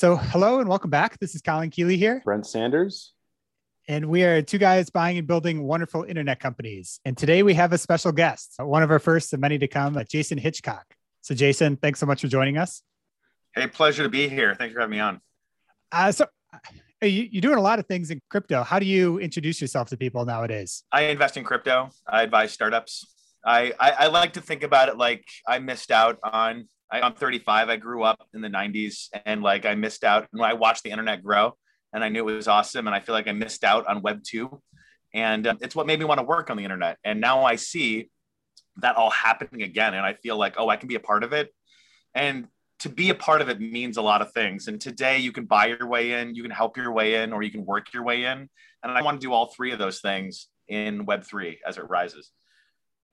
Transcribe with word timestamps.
So, 0.00 0.16
hello 0.16 0.60
and 0.60 0.66
welcome 0.66 0.88
back. 0.88 1.18
This 1.18 1.34
is 1.34 1.42
Colin 1.42 1.68
Keeley 1.68 1.98
here. 1.98 2.22
Brent 2.24 2.46
Sanders. 2.46 3.12
And 3.86 4.06
we 4.06 4.24
are 4.24 4.40
two 4.40 4.56
guys 4.56 4.88
buying 4.88 5.18
and 5.18 5.26
building 5.26 5.62
wonderful 5.62 6.04
internet 6.04 6.40
companies. 6.40 7.00
And 7.04 7.18
today 7.18 7.42
we 7.42 7.52
have 7.52 7.74
a 7.74 7.76
special 7.76 8.10
guest, 8.10 8.54
one 8.58 8.82
of 8.82 8.90
our 8.90 8.98
first 8.98 9.30
and 9.34 9.42
many 9.42 9.58
to 9.58 9.68
come, 9.68 10.02
Jason 10.08 10.38
Hitchcock. 10.38 10.86
So, 11.20 11.34
Jason, 11.34 11.76
thanks 11.76 12.00
so 12.00 12.06
much 12.06 12.22
for 12.22 12.28
joining 12.28 12.56
us. 12.56 12.80
Hey, 13.54 13.66
pleasure 13.66 14.02
to 14.02 14.08
be 14.08 14.26
here. 14.26 14.54
Thanks 14.54 14.72
for 14.72 14.80
having 14.80 14.92
me 14.92 15.00
on. 15.00 15.20
Uh, 15.92 16.12
so, 16.12 16.24
uh, 16.54 17.04
you, 17.04 17.38
are 17.38 17.42
doing 17.42 17.58
a 17.58 17.62
lot 17.62 17.78
of 17.78 17.84
things 17.84 18.10
in 18.10 18.22
crypto. 18.30 18.62
How 18.62 18.78
do 18.78 18.86
you 18.86 19.18
introduce 19.18 19.60
yourself 19.60 19.90
to 19.90 19.98
people 19.98 20.24
nowadays? 20.24 20.82
I 20.90 21.02
invest 21.02 21.36
in 21.36 21.44
crypto. 21.44 21.90
I 22.08 22.22
advise 22.22 22.52
startups. 22.52 23.04
I, 23.44 23.74
I, 23.78 23.90
I 23.90 24.06
like 24.06 24.32
to 24.32 24.40
think 24.40 24.62
about 24.62 24.88
it 24.88 24.96
like 24.96 25.26
I 25.46 25.58
missed 25.58 25.90
out 25.90 26.18
on. 26.22 26.68
I, 26.90 27.00
I'm 27.00 27.14
35. 27.14 27.68
I 27.68 27.76
grew 27.76 28.02
up 28.02 28.26
in 28.34 28.40
the 28.40 28.48
90s, 28.48 29.08
and 29.24 29.42
like 29.42 29.66
I 29.66 29.74
missed 29.74 30.04
out. 30.04 30.28
when 30.30 30.48
I 30.48 30.54
watched 30.54 30.82
the 30.82 30.90
internet 30.90 31.22
grow, 31.22 31.54
and 31.92 32.04
I 32.04 32.08
knew 32.08 32.28
it 32.28 32.34
was 32.34 32.48
awesome, 32.48 32.86
and 32.86 32.94
I 32.94 33.00
feel 33.00 33.14
like 33.14 33.28
I 33.28 33.32
missed 33.32 33.64
out 33.64 33.86
on 33.86 34.02
Web 34.02 34.22
two, 34.24 34.60
and 35.14 35.46
uh, 35.46 35.54
it's 35.60 35.74
what 35.74 35.86
made 35.86 35.98
me 35.98 36.04
want 36.04 36.18
to 36.18 36.26
work 36.26 36.50
on 36.50 36.56
the 36.56 36.64
internet. 36.64 36.98
And 37.04 37.20
now 37.20 37.44
I 37.44 37.56
see 37.56 38.10
that 38.76 38.96
all 38.96 39.10
happening 39.10 39.62
again, 39.62 39.94
and 39.94 40.04
I 40.04 40.14
feel 40.14 40.36
like 40.36 40.54
oh, 40.58 40.68
I 40.68 40.76
can 40.76 40.88
be 40.88 40.94
a 40.94 41.00
part 41.00 41.24
of 41.24 41.32
it. 41.32 41.52
And 42.14 42.48
to 42.80 42.88
be 42.88 43.10
a 43.10 43.14
part 43.14 43.42
of 43.42 43.48
it 43.48 43.60
means 43.60 43.98
a 43.98 44.02
lot 44.02 44.22
of 44.22 44.32
things. 44.32 44.66
And 44.66 44.80
today 44.80 45.18
you 45.18 45.32
can 45.32 45.44
buy 45.44 45.66
your 45.66 45.86
way 45.86 46.12
in, 46.12 46.34
you 46.34 46.42
can 46.42 46.50
help 46.50 46.76
your 46.76 46.92
way 46.92 47.22
in, 47.22 47.32
or 47.32 47.42
you 47.42 47.50
can 47.50 47.64
work 47.64 47.92
your 47.92 48.02
way 48.02 48.24
in. 48.24 48.48
And 48.82 48.92
I 48.92 49.02
want 49.02 49.20
to 49.20 49.26
do 49.26 49.32
all 49.32 49.46
three 49.46 49.72
of 49.72 49.78
those 49.78 50.00
things 50.00 50.48
in 50.66 51.04
Web3 51.04 51.58
as 51.66 51.76
it 51.76 51.88
rises. 51.90 52.30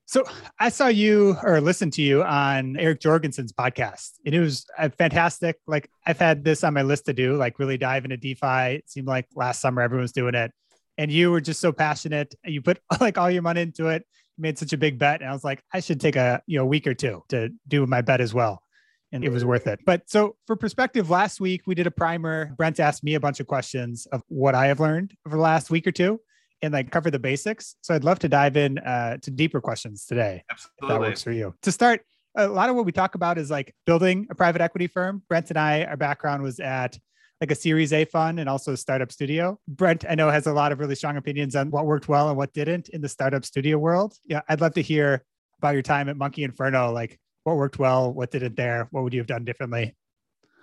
So 0.08 0.24
I 0.58 0.70
saw 0.70 0.88
you 0.88 1.36
or 1.44 1.60
listened 1.60 1.92
to 1.94 2.02
you 2.02 2.24
on 2.24 2.78
Eric 2.78 3.02
Jorgenson's 3.02 3.52
podcast, 3.52 4.14
and 4.26 4.34
it 4.34 4.40
was 4.40 4.66
uh, 4.78 4.88
fantastic. 4.88 5.58
Like 5.68 5.90
I've 6.06 6.18
had 6.18 6.46
this 6.46 6.64
on 6.64 6.74
my 6.74 6.82
list 6.82 7.08
to 7.08 7.14
do, 7.14 7.36
like 7.36 7.60
really 7.60 7.78
dive 7.78 8.06
into 8.06 8.16
DeFi. 8.16 8.76
It 8.76 8.90
seemed 8.90 9.06
like 9.06 9.28
last 9.36 9.60
summer 9.60 9.82
everyone 9.82 10.04
was 10.04 10.14
doing 10.14 10.34
it, 10.34 10.54
and 10.98 11.12
you 11.12 11.30
were 11.30 11.42
just 11.42 11.60
so 11.60 11.74
passionate. 11.74 12.34
You 12.46 12.62
put 12.62 12.80
like 13.02 13.18
all 13.18 13.30
your 13.30 13.42
money 13.42 13.62
into 13.64 13.88
it. 13.88 14.06
You 14.38 14.44
made 14.44 14.58
such 14.58 14.72
a 14.72 14.78
big 14.78 14.98
bet, 14.98 15.20
and 15.20 15.30
I 15.30 15.34
was 15.34 15.44
like, 15.44 15.62
I 15.74 15.82
should 15.82 16.00
take 16.00 16.16
a 16.16 16.42
you 16.48 16.58
know 16.58 16.66
week 16.66 16.88
or 16.88 16.94
two 16.94 17.24
to 17.28 17.50
do 17.68 17.86
my 17.86 18.02
bet 18.02 18.22
as 18.22 18.34
well, 18.34 18.64
and 19.12 19.26
it 19.26 19.30
was 19.30 19.44
worth 19.44 19.68
it. 19.68 19.82
But 19.86 20.10
so 20.10 20.38
for 20.46 20.56
perspective, 20.56 21.10
last 21.10 21.42
week 21.42 21.64
we 21.68 21.76
did 21.76 21.86
a 21.86 21.92
primer. 21.92 22.54
Brent 22.56 22.80
asked 22.80 23.04
me 23.04 23.16
a 23.16 23.20
bunch 23.20 23.42
of 23.42 23.48
questions 23.48 24.06
of 24.14 24.24
what 24.30 24.56
I 24.56 24.68
have 24.68 24.80
learned 24.80 25.16
over 25.28 25.36
the 25.36 25.42
last 25.42 25.70
week 25.70 25.86
or 25.86 25.92
two 25.92 26.22
and 26.62 26.74
like 26.74 26.92
cover 26.92 27.12
the 27.12 27.20
basics. 27.20 27.76
So 27.82 27.94
I'd 27.94 28.04
love 28.04 28.20
to 28.20 28.30
dive 28.30 28.58
in 28.58 28.78
uh, 28.80 29.18
to 29.18 29.32
deeper 29.32 29.62
questions 29.62 30.06
today. 30.06 30.44
Absolutely. 30.52 30.88
that 30.88 31.00
works 31.00 31.24
for 31.24 31.32
you. 31.32 31.54
To 31.64 31.72
start, 31.72 32.02
a 32.36 32.48
lot 32.48 32.70
of 32.70 32.76
what 32.76 32.86
we 32.86 32.92
talk 32.92 33.16
about 33.16 33.38
is 33.38 33.50
like 33.50 33.74
building 33.86 34.28
a 34.30 34.36
private 34.36 34.62
equity 34.62 34.88
firm. 34.88 35.24
Brent 35.28 35.50
and 35.50 35.58
I, 35.58 35.84
our 35.86 35.98
background 35.98 36.44
was 36.44 36.60
at 36.60 36.98
like 37.42 37.52
a 37.52 37.56
Series 37.56 37.94
A 37.94 38.06
fund 38.06 38.40
and 38.40 38.50
also 38.50 38.74
a 38.74 38.78
startup 38.78 39.12
studio. 39.12 39.60
Brent, 39.68 40.06
I 40.10 40.16
know, 40.16 40.30
has 40.30 40.48
a 40.48 40.54
lot 40.54 40.72
of 40.72 40.80
really 40.80 40.96
strong 40.96 41.18
opinions 41.18 41.56
on 41.56 41.70
what 41.70 41.86
worked 41.86 42.08
well 42.08 42.30
and 42.30 42.38
what 42.38 42.54
didn't 42.54 42.90
in 42.90 43.02
the 43.02 43.10
startup 43.10 43.46
studio 43.46 43.78
world. 43.78 44.16
Yeah, 44.26 44.42
I'd 44.50 44.62
love 44.62 44.74
to 44.74 44.82
hear 44.82 45.24
about 45.60 45.74
your 45.74 45.84
time 45.84 46.10
at 46.10 46.18
Monkey 46.18 46.44
Inferno. 46.44 46.92
Like 46.92 47.20
what 47.44 47.58
worked 47.58 47.80
well, 47.80 48.14
what 48.14 48.32
didn't 48.32 48.56
there? 48.56 48.88
What 48.92 49.04
would 49.04 49.14
you 49.14 49.20
have 49.20 49.28
done 49.28 49.46
differently? 49.46 49.96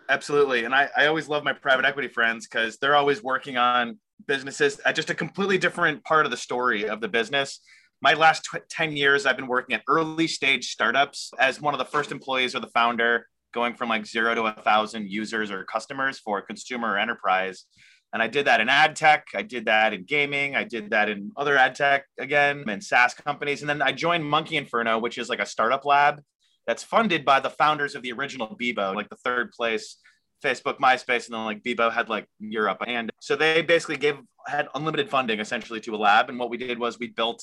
Absolutely. 0.08 0.64
And 0.64 0.75
I, 0.75 0.91
I 0.97 1.06
always 1.06 1.29
love 1.29 1.45
my 1.45 1.53
private 1.53 1.84
equity 1.84 2.08
friends 2.08 2.47
because 2.47 2.77
they're 2.77 2.97
always 2.97 3.23
working 3.23 3.56
on 3.56 3.98
businesses 4.27 4.81
at 4.84 4.95
just 4.95 5.11
a 5.11 5.15
completely 5.15 5.59
different 5.59 6.05
part 6.05 6.25
of 6.25 6.31
the 6.31 6.37
story 6.37 6.89
of 6.89 7.01
the 7.01 7.09
business. 7.09 7.61
My 8.01 8.15
last 8.15 8.45
tw- 8.45 8.69
10 8.69 8.97
years, 8.97 9.27
I've 9.27 9.37
been 9.37 9.47
working 9.47 9.75
at 9.75 9.83
early 9.89 10.27
stage 10.27 10.70
startups 10.70 11.31
as 11.39 11.61
one 11.61 11.75
of 11.75 11.79
the 11.79 11.84
first 11.84 12.12
employees 12.12 12.55
or 12.55 12.61
the 12.61 12.69
founder, 12.69 13.27
going 13.53 13.75
from 13.75 13.89
like 13.89 14.05
zero 14.07 14.35
to 14.35 14.42
a 14.42 14.53
thousand 14.53 15.11
users 15.11 15.51
or 15.51 15.65
customers 15.65 16.19
for 16.19 16.42
consumer 16.42 16.92
or 16.92 16.98
enterprise. 16.98 17.65
And 18.12 18.23
I 18.23 18.29
did 18.29 18.47
that 18.47 18.61
in 18.61 18.69
ad 18.69 18.95
tech. 18.95 19.27
I 19.35 19.42
did 19.42 19.65
that 19.67 19.92
in 19.92 20.05
gaming. 20.05 20.55
I 20.55 20.65
did 20.65 20.91
that 20.91 21.09
in 21.09 21.33
other 21.37 21.57
ad 21.57 21.75
tech 21.75 22.05
again, 22.19 22.65
and 22.69 22.83
SaaS 22.83 23.15
companies. 23.15 23.62
And 23.62 23.69
then 23.69 23.83
I 23.83 23.92
joined 23.92 24.25
Monkey 24.25 24.57
Inferno, 24.57 24.98
which 24.98 25.19
is 25.19 25.29
like 25.29 25.41
a 25.41 25.46
startup 25.46 25.85
lab 25.85 26.23
that's 26.67 26.83
funded 26.83 27.25
by 27.25 27.41
the 27.41 27.51
founders 27.51 27.95
of 27.95 28.02
the 28.02 28.13
original 28.13 28.57
Bebo, 28.61 28.95
like 28.95 29.08
the 29.08 29.17
third 29.17 29.51
place 29.52 29.96
Facebook, 30.45 30.79
MySpace, 30.79 31.27
and 31.27 31.35
then 31.35 31.45
like 31.45 31.63
Bebo 31.63 31.93
had 31.93 32.09
like 32.09 32.27
Europe. 32.39 32.81
And 32.87 33.11
so 33.21 33.35
they 33.35 33.63
basically 33.63 33.97
gave 33.97 34.17
had 34.47 34.69
unlimited 34.75 35.09
funding 35.09 35.41
essentially 35.41 35.81
to 35.81 35.95
a 35.95 36.01
lab. 36.07 36.29
And 36.29 36.39
what 36.39 36.51
we 36.51 36.59
did 36.59 36.79
was 36.79 36.99
we 36.99 37.09
built 37.09 37.41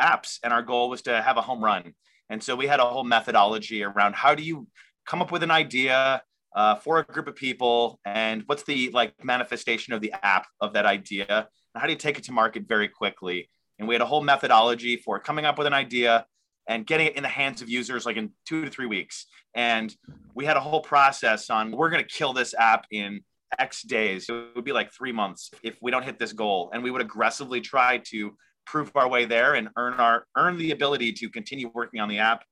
apps, 0.00 0.38
and 0.42 0.52
our 0.52 0.62
goal 0.62 0.88
was 0.88 1.02
to 1.02 1.20
have 1.20 1.36
a 1.36 1.42
home 1.42 1.62
run. 1.62 1.94
And 2.30 2.42
so 2.42 2.54
we 2.56 2.66
had 2.66 2.80
a 2.80 2.84
whole 2.84 3.04
methodology 3.04 3.82
around 3.82 4.14
how 4.14 4.34
do 4.34 4.42
you 4.42 4.66
come 5.06 5.22
up 5.22 5.32
with 5.32 5.42
an 5.42 5.50
idea 5.50 6.22
uh, 6.54 6.74
for 6.74 6.98
a 6.98 7.04
group 7.04 7.28
of 7.28 7.36
people, 7.36 8.00
and 8.04 8.42
what's 8.46 8.64
the 8.64 8.90
like 8.90 9.12
manifestation 9.22 9.92
of 9.92 10.00
the 10.00 10.12
app 10.22 10.46
of 10.60 10.72
that 10.72 10.86
idea, 10.86 11.26
and 11.28 11.80
how 11.80 11.86
do 11.86 11.92
you 11.92 11.98
take 11.98 12.18
it 12.18 12.24
to 12.24 12.32
market 12.32 12.66
very 12.66 12.88
quickly. 12.88 13.48
And 13.78 13.86
we 13.86 13.94
had 13.94 14.02
a 14.02 14.06
whole 14.06 14.22
methodology 14.22 14.96
for 14.96 15.18
coming 15.18 15.44
up 15.44 15.58
with 15.58 15.66
an 15.66 15.74
idea, 15.74 16.26
and 16.68 16.86
getting 16.86 17.06
it 17.06 17.16
in 17.16 17.22
the 17.22 17.28
hands 17.28 17.62
of 17.62 17.68
users 17.68 18.06
like 18.06 18.16
in 18.16 18.30
two 18.46 18.64
to 18.64 18.70
three 18.70 18.86
weeks. 18.86 19.26
And 19.54 19.94
we 20.34 20.44
had 20.44 20.56
a 20.56 20.60
whole 20.60 20.80
process 20.80 21.50
on 21.50 21.70
we're 21.70 21.90
going 21.90 22.02
to 22.02 22.08
kill 22.08 22.32
this 22.32 22.54
app 22.58 22.86
in 22.90 23.20
X 23.58 23.82
days. 23.82 24.28
It 24.28 24.54
would 24.54 24.64
be 24.64 24.72
like 24.72 24.92
three 24.92 25.12
months 25.12 25.50
if 25.62 25.76
we 25.80 25.90
don't 25.90 26.04
hit 26.04 26.18
this 26.18 26.32
goal. 26.32 26.70
And 26.72 26.82
we 26.82 26.90
would 26.90 27.00
aggressively 27.00 27.60
try 27.60 27.98
to 28.08 28.36
prove 28.66 28.90
our 28.96 29.08
way 29.08 29.24
there 29.24 29.54
and 29.54 29.68
earn 29.76 29.94
our 29.94 30.26
earn 30.36 30.58
the 30.58 30.72
ability 30.72 31.12
to 31.12 31.30
continue 31.30 31.70
working 31.72 32.00
on 32.00 32.08
the 32.08 32.18
app. 32.18 32.42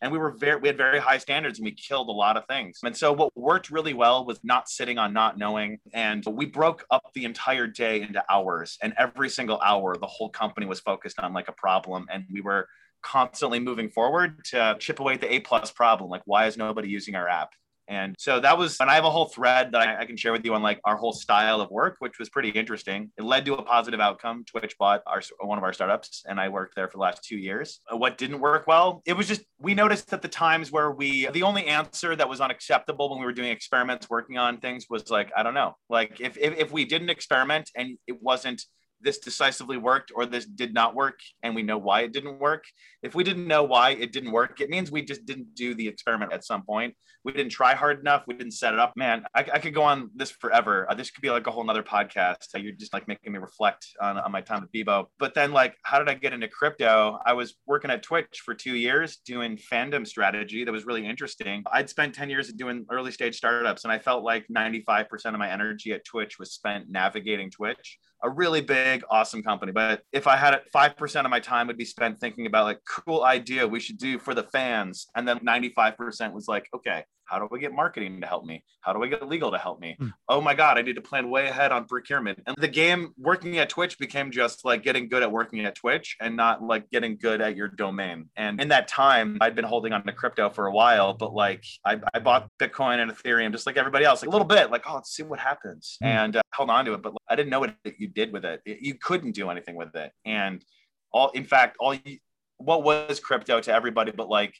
And 0.00 0.12
we 0.12 0.18
were 0.18 0.32
very 0.32 0.60
we 0.60 0.68
had 0.68 0.76
very 0.76 0.98
high 0.98 1.18
standards 1.18 1.58
and 1.58 1.64
we 1.64 1.72
killed 1.72 2.08
a 2.08 2.12
lot 2.12 2.36
of 2.36 2.44
things. 2.46 2.78
And 2.84 2.96
so 2.96 3.12
what 3.12 3.36
worked 3.36 3.70
really 3.70 3.94
well 3.94 4.24
was 4.24 4.38
not 4.44 4.68
sitting 4.68 4.98
on 4.98 5.12
not 5.12 5.38
knowing. 5.38 5.78
And 5.92 6.24
we 6.26 6.46
broke 6.46 6.84
up 6.90 7.10
the 7.14 7.24
entire 7.24 7.66
day 7.66 8.02
into 8.02 8.22
hours. 8.30 8.78
And 8.82 8.94
every 8.98 9.28
single 9.28 9.60
hour, 9.60 9.96
the 9.96 10.06
whole 10.06 10.30
company 10.30 10.66
was 10.66 10.80
focused 10.80 11.18
on 11.18 11.32
like 11.32 11.48
a 11.48 11.52
problem. 11.52 12.06
And 12.12 12.24
we 12.30 12.40
were 12.40 12.68
constantly 13.04 13.60
moving 13.60 13.90
forward 13.90 14.44
to 14.46 14.76
chip 14.80 14.98
away 14.98 15.14
at 15.14 15.20
the 15.20 15.32
A 15.32 15.40
plus 15.40 15.70
problem. 15.70 16.10
Like, 16.10 16.22
why 16.24 16.46
is 16.46 16.56
nobody 16.56 16.88
using 16.88 17.14
our 17.14 17.28
app? 17.28 17.50
And 17.86 18.14
so 18.18 18.40
that 18.40 18.56
was, 18.56 18.78
and 18.80 18.90
I 18.90 18.94
have 18.94 19.04
a 19.04 19.10
whole 19.10 19.26
thread 19.26 19.72
that 19.72 19.86
I, 19.86 20.00
I, 20.00 20.04
can 20.06 20.16
share 20.16 20.32
with 20.32 20.44
you 20.44 20.54
on 20.54 20.62
like 20.62 20.80
our 20.84 20.96
whole 20.96 21.12
style 21.12 21.60
of 21.60 21.70
work, 21.70 21.96
which 21.98 22.18
was 22.18 22.30
pretty 22.30 22.48
interesting. 22.48 23.10
It 23.18 23.24
led 23.24 23.44
to 23.44 23.54
a 23.54 23.62
positive 23.62 24.00
outcome. 24.00 24.44
Twitch 24.46 24.76
bought 24.78 25.02
our 25.06 25.20
one 25.40 25.58
of 25.58 25.64
our 25.64 25.72
startups, 25.72 26.24
and 26.26 26.40
I 26.40 26.48
worked 26.48 26.76
there 26.76 26.88
for 26.88 26.96
the 26.96 27.02
last 27.02 27.22
two 27.24 27.36
years. 27.36 27.80
Uh, 27.92 27.96
what 27.96 28.16
didn't 28.16 28.40
work 28.40 28.66
well? 28.66 29.02
It 29.04 29.12
was 29.12 29.28
just 29.28 29.42
we 29.58 29.74
noticed 29.74 30.08
that 30.10 30.22
the 30.22 30.28
times 30.28 30.72
where 30.72 30.92
we, 30.92 31.26
the 31.26 31.42
only 31.42 31.66
answer 31.66 32.16
that 32.16 32.28
was 32.28 32.40
unacceptable 32.40 33.10
when 33.10 33.18
we 33.18 33.26
were 33.26 33.32
doing 33.32 33.50
experiments, 33.50 34.08
working 34.08 34.38
on 34.38 34.58
things, 34.58 34.86
was 34.88 35.10
like 35.10 35.30
I 35.36 35.42
don't 35.42 35.54
know, 35.54 35.76
like 35.90 36.20
if 36.20 36.38
if, 36.38 36.56
if 36.56 36.72
we 36.72 36.86
didn't 36.86 37.10
experiment 37.10 37.70
and 37.76 37.98
it 38.06 38.22
wasn't 38.22 38.62
this 39.04 39.18
decisively 39.18 39.76
worked 39.76 40.10
or 40.14 40.26
this 40.26 40.46
did 40.46 40.74
not 40.74 40.94
work 40.94 41.20
and 41.42 41.54
we 41.54 41.62
know 41.62 41.78
why 41.78 42.02
it 42.02 42.12
didn't 42.12 42.38
work. 42.38 42.64
If 43.02 43.14
we 43.14 43.24
didn't 43.24 43.46
know 43.46 43.62
why 43.62 43.90
it 43.90 44.12
didn't 44.12 44.32
work 44.32 44.60
it 44.60 44.70
means 44.70 44.90
we 44.90 45.02
just 45.02 45.26
didn't 45.26 45.54
do 45.54 45.74
the 45.74 45.86
experiment 45.86 46.32
at 46.32 46.44
some 46.44 46.62
point. 46.64 46.94
We 47.24 47.32
didn't 47.32 47.52
try 47.52 47.74
hard 47.74 48.00
enough. 48.00 48.24
We 48.26 48.34
didn't 48.34 48.52
set 48.52 48.74
it 48.74 48.80
up. 48.80 48.94
Man 48.96 49.24
i, 49.34 49.40
I 49.40 49.58
could 49.58 49.74
go 49.74 49.82
on 49.82 50.10
this 50.14 50.30
forever. 50.30 50.86
Uh, 50.90 50.94
this 50.94 51.10
could 51.10 51.22
be 51.22 51.30
like 51.30 51.46
a 51.46 51.50
whole 51.50 51.64
nother 51.64 51.82
podcast 51.82 52.46
you're 52.56 52.72
just 52.72 52.94
like 52.94 53.06
making 53.08 53.32
me 53.32 53.38
reflect 53.38 53.86
on, 54.00 54.16
on 54.16 54.32
my 54.32 54.40
time 54.40 54.62
at 54.62 54.72
bebo. 54.72 55.06
But 55.18 55.34
then 55.34 55.52
like 55.52 55.76
how 55.82 55.98
did 55.98 56.08
i 56.08 56.14
get 56.14 56.32
into 56.32 56.48
crypto? 56.48 57.18
I 57.24 57.34
was 57.34 57.54
working 57.66 57.90
at 57.90 58.02
twitch 58.02 58.42
for 58.44 58.54
two 58.54 58.74
years 58.74 59.18
doing 59.18 59.58
fandom 59.58 60.06
strategy 60.06 60.64
that 60.64 60.72
was 60.72 60.86
really 60.86 61.06
interesting. 61.06 61.62
I'd 61.70 61.90
spent 61.90 62.14
10 62.14 62.30
years 62.30 62.52
doing 62.52 62.86
early 62.90 63.12
stage 63.12 63.36
startups 63.36 63.84
and 63.84 63.92
i 63.92 63.98
felt 63.98 64.24
like 64.24 64.46
95% 64.54 65.06
of 65.26 65.38
my 65.38 65.50
energy 65.50 65.92
at 65.92 66.04
twitch 66.04 66.38
was 66.38 66.52
spent 66.52 66.90
navigating 66.90 67.50
twitch 67.50 67.98
a 68.22 68.30
really 68.30 68.60
big, 68.60 69.02
awesome 69.10 69.42
company. 69.42 69.72
But 69.72 70.02
if 70.12 70.26
I 70.26 70.36
had 70.36 70.54
it, 70.54 70.64
5% 70.74 71.24
of 71.24 71.30
my 71.30 71.40
time 71.40 71.66
would 71.66 71.76
be 71.76 71.84
spent 71.84 72.18
thinking 72.18 72.46
about 72.46 72.64
like 72.64 72.80
cool 72.88 73.24
idea 73.24 73.66
we 73.66 73.80
should 73.80 73.98
do 73.98 74.18
for 74.18 74.34
the 74.34 74.44
fans. 74.44 75.08
And 75.14 75.26
then 75.26 75.40
95% 75.40 76.32
was 76.32 76.48
like, 76.48 76.68
okay, 76.74 77.04
how 77.26 77.38
do 77.38 77.48
I 77.54 77.58
get 77.58 77.72
marketing 77.72 78.20
to 78.20 78.26
help 78.26 78.44
me? 78.44 78.64
How 78.80 78.92
do 78.92 79.02
I 79.02 79.08
get 79.08 79.26
legal 79.28 79.50
to 79.50 79.58
help 79.58 79.80
me? 79.80 79.96
Hmm. 79.98 80.08
Oh 80.28 80.40
my 80.40 80.54
God, 80.54 80.78
I 80.78 80.82
need 80.82 80.96
to 80.96 81.00
plan 81.00 81.30
way 81.30 81.48
ahead 81.48 81.72
on 81.72 81.86
procurement. 81.86 82.40
And 82.46 82.56
the 82.58 82.68
game 82.68 83.12
working 83.18 83.58
at 83.58 83.68
Twitch 83.68 83.98
became 83.98 84.30
just 84.30 84.64
like 84.64 84.82
getting 84.82 85.08
good 85.08 85.22
at 85.22 85.30
working 85.30 85.64
at 85.64 85.74
Twitch 85.74 86.16
and 86.20 86.36
not 86.36 86.62
like 86.62 86.90
getting 86.90 87.16
good 87.16 87.40
at 87.40 87.56
your 87.56 87.68
domain. 87.68 88.28
And 88.36 88.60
in 88.60 88.68
that 88.68 88.88
time, 88.88 89.38
I'd 89.40 89.54
been 89.54 89.64
holding 89.64 89.92
on 89.92 90.04
to 90.04 90.12
crypto 90.12 90.50
for 90.50 90.66
a 90.66 90.72
while, 90.72 91.14
but 91.14 91.32
like 91.32 91.64
I, 91.84 92.00
I 92.12 92.18
bought 92.18 92.48
Bitcoin 92.60 92.98
and 92.98 93.10
Ethereum 93.10 93.52
just 93.52 93.66
like 93.66 93.76
everybody 93.76 94.04
else, 94.04 94.22
like 94.22 94.28
a 94.28 94.32
little 94.32 94.46
bit, 94.46 94.70
like, 94.70 94.84
oh, 94.88 94.94
let's 94.94 95.14
see 95.14 95.22
what 95.22 95.40
happens. 95.40 95.96
Hmm. 96.00 96.06
And 96.06 96.36
uh, 96.36 96.42
held 96.52 96.70
on 96.70 96.84
to 96.84 96.94
it, 96.94 97.02
but 97.02 97.14
I 97.28 97.36
didn't 97.36 97.50
know 97.50 97.60
what 97.60 97.74
you 97.98 98.08
did 98.08 98.32
with 98.32 98.44
it. 98.44 98.60
You 98.64 98.94
couldn't 98.94 99.32
do 99.32 99.50
anything 99.50 99.76
with 99.76 99.94
it. 99.96 100.12
And 100.24 100.64
all, 101.12 101.30
in 101.30 101.44
fact, 101.44 101.76
all 101.80 101.94
you, 101.94 102.18
what 102.58 102.82
was 102.82 103.20
crypto 103.20 103.60
to 103.60 103.72
everybody, 103.72 104.12
but 104.12 104.28
like 104.28 104.54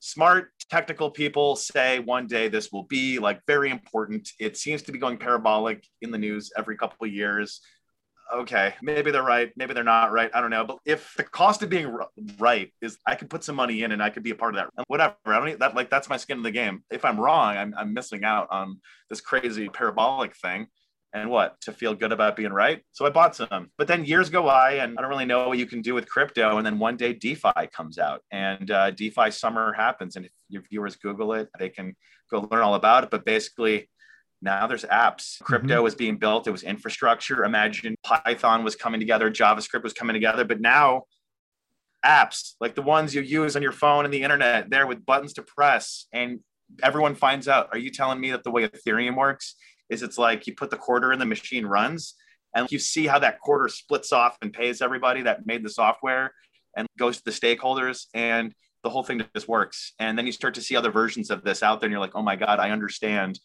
smart 0.00 0.50
technical 0.70 1.10
people 1.10 1.56
say 1.56 1.98
one 2.00 2.26
day 2.26 2.48
this 2.48 2.72
will 2.72 2.84
be 2.84 3.18
like 3.18 3.40
very 3.46 3.70
important. 3.70 4.28
It 4.40 4.56
seems 4.56 4.82
to 4.82 4.92
be 4.92 4.98
going 4.98 5.18
parabolic 5.18 5.86
in 6.00 6.10
the 6.10 6.18
news 6.18 6.50
every 6.56 6.76
couple 6.76 7.06
of 7.06 7.12
years. 7.12 7.60
okay, 8.32 8.74
maybe 8.80 9.10
they're 9.10 9.22
right, 9.22 9.50
maybe 9.56 9.74
they're 9.74 9.82
not 9.82 10.12
right. 10.12 10.30
I 10.32 10.40
don't 10.40 10.50
know. 10.50 10.64
But 10.64 10.78
if 10.84 11.12
the 11.16 11.24
cost 11.24 11.62
of 11.62 11.68
being 11.68 11.96
right 12.38 12.72
is 12.80 12.96
I 13.06 13.14
could 13.14 13.28
put 13.28 13.44
some 13.44 13.56
money 13.56 13.82
in 13.82 13.92
and 13.92 14.02
I 14.02 14.10
could 14.10 14.22
be 14.22 14.30
a 14.30 14.36
part 14.36 14.54
of 14.54 14.60
that, 14.60 14.84
whatever. 14.86 15.16
I 15.26 15.36
don't 15.36 15.46
need 15.46 15.58
that. 15.58 15.74
Like 15.74 15.90
that's 15.90 16.08
my 16.08 16.16
skin 16.16 16.38
in 16.38 16.42
the 16.42 16.50
game. 16.50 16.84
If 16.90 17.04
I'm 17.04 17.18
wrong, 17.20 17.56
I'm, 17.56 17.74
I'm 17.76 17.92
missing 17.92 18.24
out 18.24 18.48
on 18.50 18.80
this 19.08 19.20
crazy 19.20 19.68
parabolic 19.68 20.36
thing. 20.36 20.68
And 21.12 21.28
what 21.28 21.60
to 21.62 21.72
feel 21.72 21.94
good 21.94 22.12
about 22.12 22.36
being 22.36 22.52
right. 22.52 22.82
So 22.92 23.04
I 23.04 23.10
bought 23.10 23.34
some, 23.34 23.70
but 23.76 23.88
then 23.88 24.04
years 24.04 24.30
go 24.30 24.44
by 24.44 24.74
and 24.74 24.96
I 24.96 25.02
don't 25.02 25.10
really 25.10 25.24
know 25.24 25.48
what 25.48 25.58
you 25.58 25.66
can 25.66 25.82
do 25.82 25.92
with 25.92 26.08
crypto. 26.08 26.58
And 26.58 26.64
then 26.64 26.78
one 26.78 26.96
day 26.96 27.12
DeFi 27.12 27.66
comes 27.72 27.98
out 27.98 28.22
and 28.30 28.70
uh, 28.70 28.92
DeFi 28.92 29.32
summer 29.32 29.72
happens. 29.72 30.14
And 30.14 30.24
if 30.24 30.32
your 30.48 30.62
viewers 30.62 30.94
Google 30.94 31.32
it, 31.32 31.48
they 31.58 31.68
can 31.68 31.96
go 32.30 32.46
learn 32.48 32.62
all 32.62 32.76
about 32.76 33.02
it. 33.02 33.10
But 33.10 33.24
basically, 33.24 33.88
now 34.40 34.66
there's 34.66 34.84
apps. 34.84 35.34
Mm-hmm. 35.34 35.44
Crypto 35.44 35.74
mm-hmm. 35.74 35.82
was 35.82 35.94
being 35.94 36.16
built. 36.16 36.46
It 36.46 36.52
was 36.52 36.62
infrastructure. 36.62 37.44
Imagine 37.44 37.96
Python 38.04 38.62
was 38.62 38.76
coming 38.76 39.00
together, 39.00 39.30
JavaScript 39.30 39.82
was 39.82 39.92
coming 39.92 40.14
together, 40.14 40.44
but 40.44 40.60
now 40.60 41.04
apps 42.04 42.54
like 42.60 42.74
the 42.74 42.82
ones 42.82 43.14
you 43.14 43.20
use 43.20 43.56
on 43.56 43.62
your 43.62 43.72
phone 43.72 44.04
and 44.04 44.14
the 44.14 44.22
internet 44.22 44.70
there 44.70 44.86
with 44.86 45.04
buttons 45.04 45.34
to 45.34 45.42
press 45.42 46.06
and 46.12 46.40
everyone 46.82 47.14
finds 47.14 47.48
out. 47.48 47.68
Are 47.72 47.78
you 47.78 47.90
telling 47.90 48.20
me 48.20 48.30
that 48.30 48.44
the 48.44 48.50
way 48.50 48.66
Ethereum 48.66 49.16
works 49.16 49.56
is 49.90 50.02
it's 50.02 50.18
like 50.18 50.46
you 50.46 50.54
put 50.54 50.70
the 50.70 50.76
quarter 50.76 51.12
in 51.12 51.18
the 51.18 51.26
machine 51.26 51.66
runs 51.66 52.14
and 52.54 52.70
you 52.70 52.78
see 52.78 53.06
how 53.06 53.18
that 53.18 53.40
quarter 53.40 53.68
splits 53.68 54.12
off 54.12 54.36
and 54.42 54.52
pays 54.52 54.80
everybody 54.80 55.22
that 55.22 55.46
made 55.46 55.64
the 55.64 55.70
software 55.70 56.32
and 56.76 56.86
goes 56.98 57.18
to 57.18 57.24
the 57.24 57.30
stakeholders 57.30 58.06
and 58.14 58.54
the 58.82 58.90
whole 58.90 59.02
thing 59.02 59.22
just 59.34 59.48
works. 59.48 59.92
And 59.98 60.16
then 60.16 60.26
you 60.26 60.32
start 60.32 60.54
to 60.54 60.62
see 60.62 60.76
other 60.76 60.90
versions 60.90 61.30
of 61.30 61.44
this 61.44 61.62
out 61.62 61.80
there 61.80 61.86
and 61.86 61.92
you're 61.92 62.00
like, 62.00 62.14
oh 62.14 62.22
my 62.22 62.36
God, 62.36 62.58
I 62.58 62.70
understand 62.70 63.38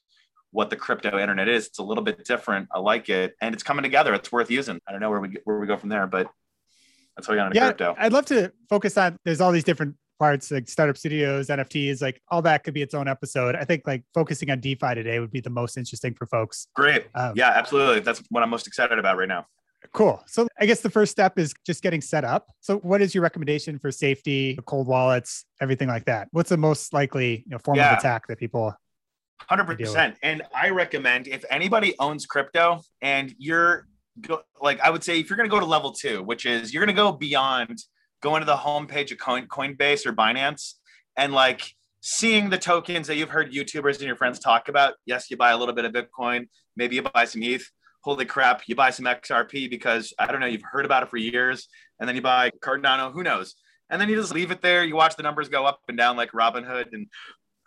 what 0.52 0.70
the 0.70 0.76
crypto 0.76 1.20
internet 1.20 1.50
is. 1.50 1.68
It's 1.68 1.80
a 1.80 1.84
little 1.84 2.04
bit 2.04 2.24
different. 2.24 2.70
I 2.72 2.80
like 2.80 3.10
it, 3.10 3.36
and 3.42 3.54
it's 3.54 3.62
coming 3.64 3.84
together. 3.84 4.14
It's 4.14 4.32
worth 4.32 4.50
using. 4.50 4.80
I 4.88 4.92
don't 4.92 5.02
know 5.02 5.10
where 5.10 5.20
we 5.20 5.38
where 5.44 5.60
we 5.60 5.68
go 5.68 5.76
from 5.76 5.90
there, 5.90 6.08
but 6.08 6.28
that's 7.16 7.28
how 7.28 7.34
we 7.34 7.38
got 7.38 7.48
into 7.48 7.58
yeah, 7.58 7.68
crypto. 7.68 7.94
I'd 7.98 8.14
love 8.14 8.26
to 8.28 8.54
focus 8.70 8.98
on. 8.98 9.18
There's 9.26 9.42
all 9.42 9.52
these 9.52 9.66
different 9.66 9.96
parts 10.20 10.52
like 10.52 10.70
startup 10.70 10.98
studios, 10.98 11.48
NFTs, 11.48 12.02
like 12.02 12.22
all 12.30 12.42
that 12.44 12.64
could 12.64 12.74
be 12.74 12.82
its 12.82 12.94
own 12.94 13.08
episode. 13.08 13.56
I 13.56 13.64
think 13.64 13.84
like 13.86 14.04
focusing 14.14 14.50
on 14.52 14.60
DeFi 14.60 14.96
today 14.96 15.20
would 15.20 15.32
be 15.32 15.42
the 15.42 15.50
most 15.50 15.78
interesting 15.78 16.14
for 16.14 16.26
folks. 16.26 16.68
Great. 16.76 17.08
Um, 17.16 17.34
yeah, 17.36 17.50
absolutely. 17.50 18.00
That's 18.00 18.22
what 18.30 18.44
I'm 18.44 18.50
most 18.50 18.68
excited 18.68 19.00
about 19.00 19.18
right 19.18 19.28
now. 19.28 19.46
Cool. 19.94 20.22
So 20.28 20.48
I 20.60 20.66
guess 20.66 20.82
the 20.82 20.90
first 20.90 21.12
step 21.12 21.38
is 21.38 21.54
just 21.66 21.84
getting 21.84 22.02
set 22.02 22.24
up. 22.24 22.48
So 22.60 22.78
what 22.80 23.02
is 23.02 23.14
your 23.14 23.22
recommendation 23.22 23.78
for 23.78 23.92
safety, 23.92 24.58
cold 24.66 24.88
wallets, 24.88 25.46
everything 25.62 25.88
like 25.88 26.06
that? 26.06 26.28
What's 26.32 26.50
the 26.50 26.58
most 26.58 26.94
likely 26.94 27.44
you 27.46 27.52
know, 27.52 27.60
form 27.60 27.78
yeah. 27.78 27.94
of 27.94 28.00
attack 28.00 28.28
that 28.28 28.40
people 28.40 28.76
100% 29.50 30.16
and 30.24 30.42
i 30.56 30.70
recommend 30.70 31.28
if 31.28 31.44
anybody 31.50 31.94
owns 32.00 32.26
crypto 32.26 32.80
and 33.02 33.36
you're 33.38 33.86
go, 34.22 34.42
like 34.62 34.80
i 34.80 34.90
would 34.90 35.04
say 35.04 35.20
if 35.20 35.30
you're 35.30 35.36
going 35.38 35.48
to 35.48 35.54
go 35.54 35.60
to 35.60 35.66
level 35.66 35.92
two 35.92 36.24
which 36.24 36.46
is 36.46 36.74
you're 36.74 36.84
going 36.84 36.96
to 36.96 37.00
go 37.00 37.12
beyond 37.12 37.78
going 38.26 38.42
to 38.42 38.46
the 38.48 38.58
homepage 38.58 39.12
of 39.12 39.20
Coin, 39.20 39.46
coinbase 39.46 40.04
or 40.08 40.12
binance 40.12 40.74
and 41.16 41.32
like 41.32 41.76
seeing 42.02 42.50
the 42.50 42.58
tokens 42.58 43.06
that 43.06 43.18
you've 43.18 43.30
heard 43.30 43.54
youtubers 43.54 43.98
and 43.98 44.08
your 44.08 44.16
friends 44.16 44.40
talk 44.40 44.68
about. 44.68 44.96
Yes 45.06 45.30
you 45.30 45.38
buy 45.38 45.52
a 45.52 45.58
little 45.58 45.76
bit 45.76 45.86
of 45.86 45.94
bitcoin 45.94 46.48
maybe 46.76 46.96
you 46.96 47.04
buy 47.04 47.26
some 47.26 47.44
eth 47.44 47.70
holy 48.02 48.26
crap 48.26 48.64
you 48.66 48.76
buy 48.76 48.90
some 48.90 49.06
xrp 49.06 49.70
because 49.70 50.12
i 50.18 50.26
don't 50.26 50.40
know 50.40 50.48
you've 50.48 50.72
heard 50.72 50.86
about 50.86 51.04
it 51.04 51.10
for 51.10 51.18
years 51.18 51.68
and 52.00 52.10
then 52.10 52.16
you 52.16 52.22
buy 52.22 52.50
cardano 52.62 53.14
who 53.14 53.22
knows? 53.22 53.54
And 53.92 54.02
then 54.02 54.10
you 54.10 54.16
just 54.16 54.34
leave 54.34 54.50
it 54.50 54.64
there 54.64 54.84
you 54.84 54.96
watch 54.96 55.16
the 55.16 55.22
numbers 55.22 55.48
go 55.48 55.64
up 55.64 55.82
and 55.88 55.96
down 55.96 56.18
like 56.18 56.32
robinhood 56.32 56.88
and 56.94 57.06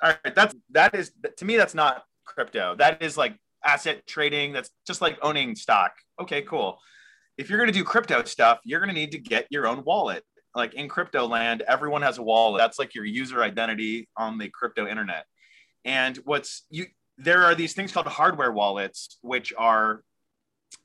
all 0.02 0.12
right 0.24 0.34
that's 0.34 0.56
that 0.70 0.96
is 0.96 1.12
to 1.36 1.44
me 1.44 1.56
that's 1.56 1.74
not 1.74 2.02
crypto. 2.24 2.74
That 2.76 3.00
is 3.00 3.16
like 3.16 3.36
asset 3.64 4.06
trading 4.08 4.52
that's 4.52 4.70
just 4.86 5.00
like 5.00 5.18
owning 5.22 5.54
stock. 5.54 5.92
Okay 6.20 6.42
cool. 6.42 6.80
If 7.36 7.48
you're 7.48 7.58
going 7.58 7.72
to 7.72 7.78
do 7.78 7.84
crypto 7.84 8.24
stuff 8.24 8.58
you're 8.64 8.80
going 8.80 8.92
to 8.92 9.00
need 9.00 9.12
to 9.12 9.18
get 9.18 9.46
your 9.50 9.68
own 9.68 9.84
wallet 9.84 10.24
like 10.54 10.74
in 10.74 10.88
crypto 10.88 11.26
land 11.26 11.62
everyone 11.68 12.02
has 12.02 12.18
a 12.18 12.22
wallet 12.22 12.58
that's 12.58 12.78
like 12.78 12.94
your 12.94 13.04
user 13.04 13.42
identity 13.42 14.08
on 14.16 14.38
the 14.38 14.48
crypto 14.48 14.86
internet 14.86 15.24
and 15.84 16.16
what's 16.18 16.64
you 16.70 16.86
there 17.16 17.44
are 17.44 17.54
these 17.54 17.74
things 17.74 17.92
called 17.92 18.06
hardware 18.06 18.52
wallets 18.52 19.18
which 19.22 19.52
are 19.58 20.02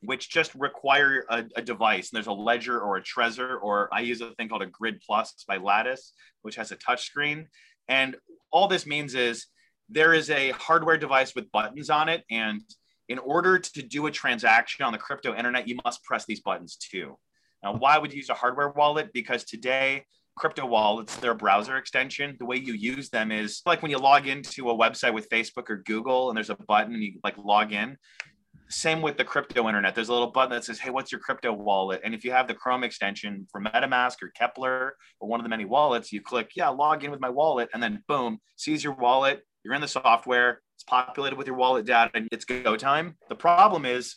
which 0.02 0.30
just 0.30 0.54
require 0.56 1.26
a, 1.30 1.46
a, 1.56 1.62
device. 1.62 2.10
And 2.10 2.18
there's 2.18 2.28
a 2.28 2.32
Ledger 2.32 2.80
or 2.80 2.98
a 2.98 3.04
Trezor, 3.04 3.58
or 3.62 3.90
I 3.92 4.02
use 4.02 4.22
a 4.22 4.32
thing 4.32 4.50
called 4.50 4.62
a 4.62 4.68
Grid 4.68 5.02
Plus 5.06 5.44
by 5.48 5.58
Lattice, 5.58 6.14
which 6.42 6.56
has 6.56 6.72
a 6.72 6.76
touch 6.76 7.06
screen. 7.06 7.48
And 7.88 8.16
all 8.52 8.68
this 8.68 8.86
means 8.86 9.16
is 9.16 9.48
there 9.90 10.14
is 10.14 10.30
a 10.30 10.52
hardware 10.52 10.98
device 10.98 11.36
with 11.36 11.52
buttons 11.52 11.90
on 11.90 12.10
it. 12.10 12.24
And 12.30 12.62
in 13.10 13.20
order 13.20 13.60
to 13.60 13.82
do 13.82 14.08
a 14.08 14.12
transaction 14.12 14.86
on 14.86 14.94
the 14.94 14.98
crypto 14.98 15.36
internet, 15.36 15.68
you 15.68 15.78
must 15.84 16.04
press 16.04 16.26
these 16.26 16.42
buttons 16.42 16.78
too. 16.78 17.18
Now, 17.64 17.74
why 17.74 17.98
would 17.98 18.12
you 18.12 18.18
use 18.18 18.30
a 18.30 18.34
hardware 18.34 18.70
wallet? 18.70 19.12
Because 19.14 19.44
today, 19.46 20.06
crypto 20.36 20.66
wallets, 20.66 21.16
they're 21.18 21.32
a 21.32 21.36
browser 21.36 21.78
extension. 21.78 22.36
The 22.40 22.46
way 22.46 22.58
you 22.58 22.74
use 22.74 23.10
them 23.10 23.32
is 23.32 23.62
like 23.66 23.82
when 23.82 23.92
you 23.92 23.98
log 23.98 24.28
into 24.28 24.70
a 24.70 24.76
website 24.76 25.14
with 25.14 25.30
Facebook 25.30 25.70
or 25.70 25.78
Google 25.78 26.30
and 26.30 26.38
there's 26.38 26.50
a 26.50 26.56
button 26.56 26.94
and 26.94 27.04
you 27.04 27.20
like 27.24 27.38
log 27.38 27.72
in. 27.72 27.98
Same 28.70 29.02
with 29.02 29.18
the 29.18 29.24
crypto 29.24 29.68
internet. 29.68 29.94
There's 29.94 30.10
a 30.10 30.14
little 30.14 30.32
button 30.32 30.52
that 30.52 30.64
says, 30.64 30.80
Hey, 30.80 30.90
what's 30.90 31.12
your 31.12 31.22
crypto 31.22 31.54
wallet? 31.54 32.02
And 32.04 32.14
if 32.14 32.26
you 32.26 32.32
have 32.32 32.48
the 32.48 32.56
Chrome 32.56 32.84
extension 32.84 33.48
for 33.52 33.62
MetaMask 33.62 34.16
or 34.24 34.32
Keplr 34.40 34.92
or 35.20 35.30
one 35.30 35.40
of 35.40 35.44
the 35.44 35.50
many 35.50 35.66
wallets, 35.66 36.12
you 36.12 36.22
click, 36.22 36.52
Yeah, 36.56 36.70
log 36.70 37.04
in 37.04 37.12
with 37.12 37.20
my 37.20 37.30
wallet. 37.30 37.70
And 37.74 37.84
then 37.84 38.04
boom, 38.08 38.40
sees 38.56 38.84
your 38.84 38.94
wallet. 38.94 39.44
You're 39.64 39.76
in 39.76 39.82
the 39.82 39.88
software. 39.88 40.62
It's 40.76 40.84
populated 40.84 41.36
with 41.36 41.48
your 41.48 41.56
wallet 41.56 41.86
data 41.86 42.12
and 42.16 42.28
it's 42.32 42.46
go 42.46 42.76
time. 42.76 43.16
The 43.30 43.36
problem 43.36 43.86
is 43.86 44.16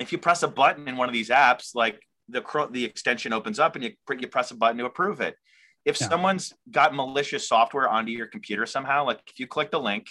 if 0.00 0.10
you 0.10 0.18
press 0.18 0.42
a 0.42 0.48
button 0.48 0.88
in 0.88 0.96
one 0.96 1.08
of 1.08 1.12
these 1.12 1.28
apps, 1.28 1.74
like 1.74 2.00
the, 2.28 2.68
the 2.70 2.84
extension 2.84 3.32
opens 3.32 3.58
up 3.58 3.74
and 3.74 3.84
you, 3.84 3.92
you 4.18 4.28
press 4.28 4.50
a 4.50 4.54
button 4.54 4.78
to 4.78 4.84
approve 4.84 5.20
it. 5.20 5.36
If 5.84 6.00
yeah. 6.00 6.08
someone's 6.08 6.54
got 6.70 6.94
malicious 6.94 7.48
software 7.48 7.88
onto 7.88 8.12
your 8.12 8.26
computer 8.26 8.66
somehow, 8.66 9.04
like 9.04 9.20
if 9.26 9.40
you 9.40 9.46
click 9.46 9.70
the 9.70 9.80
link 9.80 10.06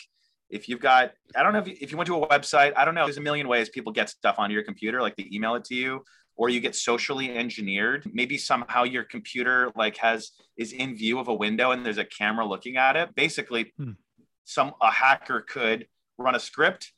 if 0.51 0.67
you've 0.69 0.79
got 0.79 1.13
i 1.35 1.41
don't 1.41 1.53
know 1.53 1.59
if 1.59 1.67
you, 1.67 1.75
if 1.81 1.91
you 1.91 1.97
went 1.97 2.07
to 2.07 2.21
a 2.21 2.27
website 2.27 2.73
i 2.75 2.85
don't 2.85 2.93
know 2.93 3.05
there's 3.05 3.17
a 3.17 3.21
million 3.21 3.47
ways 3.47 3.69
people 3.69 3.91
get 3.91 4.09
stuff 4.09 4.35
onto 4.37 4.53
your 4.53 4.63
computer 4.63 5.01
like 5.01 5.15
they 5.15 5.27
email 5.31 5.55
it 5.55 5.63
to 5.63 5.73
you 5.73 6.03
or 6.35 6.49
you 6.49 6.59
get 6.59 6.75
socially 6.75 7.35
engineered 7.35 8.03
maybe 8.13 8.37
somehow 8.37 8.83
your 8.83 9.03
computer 9.03 9.71
like 9.75 9.97
has 9.97 10.31
is 10.57 10.73
in 10.73 10.95
view 10.95 11.17
of 11.17 11.27
a 11.29 11.33
window 11.33 11.71
and 11.71 11.85
there's 11.85 11.97
a 11.97 12.05
camera 12.05 12.45
looking 12.45 12.77
at 12.77 12.95
it 12.95 13.15
basically 13.15 13.73
hmm. 13.77 13.91
some 14.43 14.73
a 14.81 14.91
hacker 14.91 15.41
could 15.41 15.87
run 16.17 16.35
a 16.35 16.39
script 16.39 16.91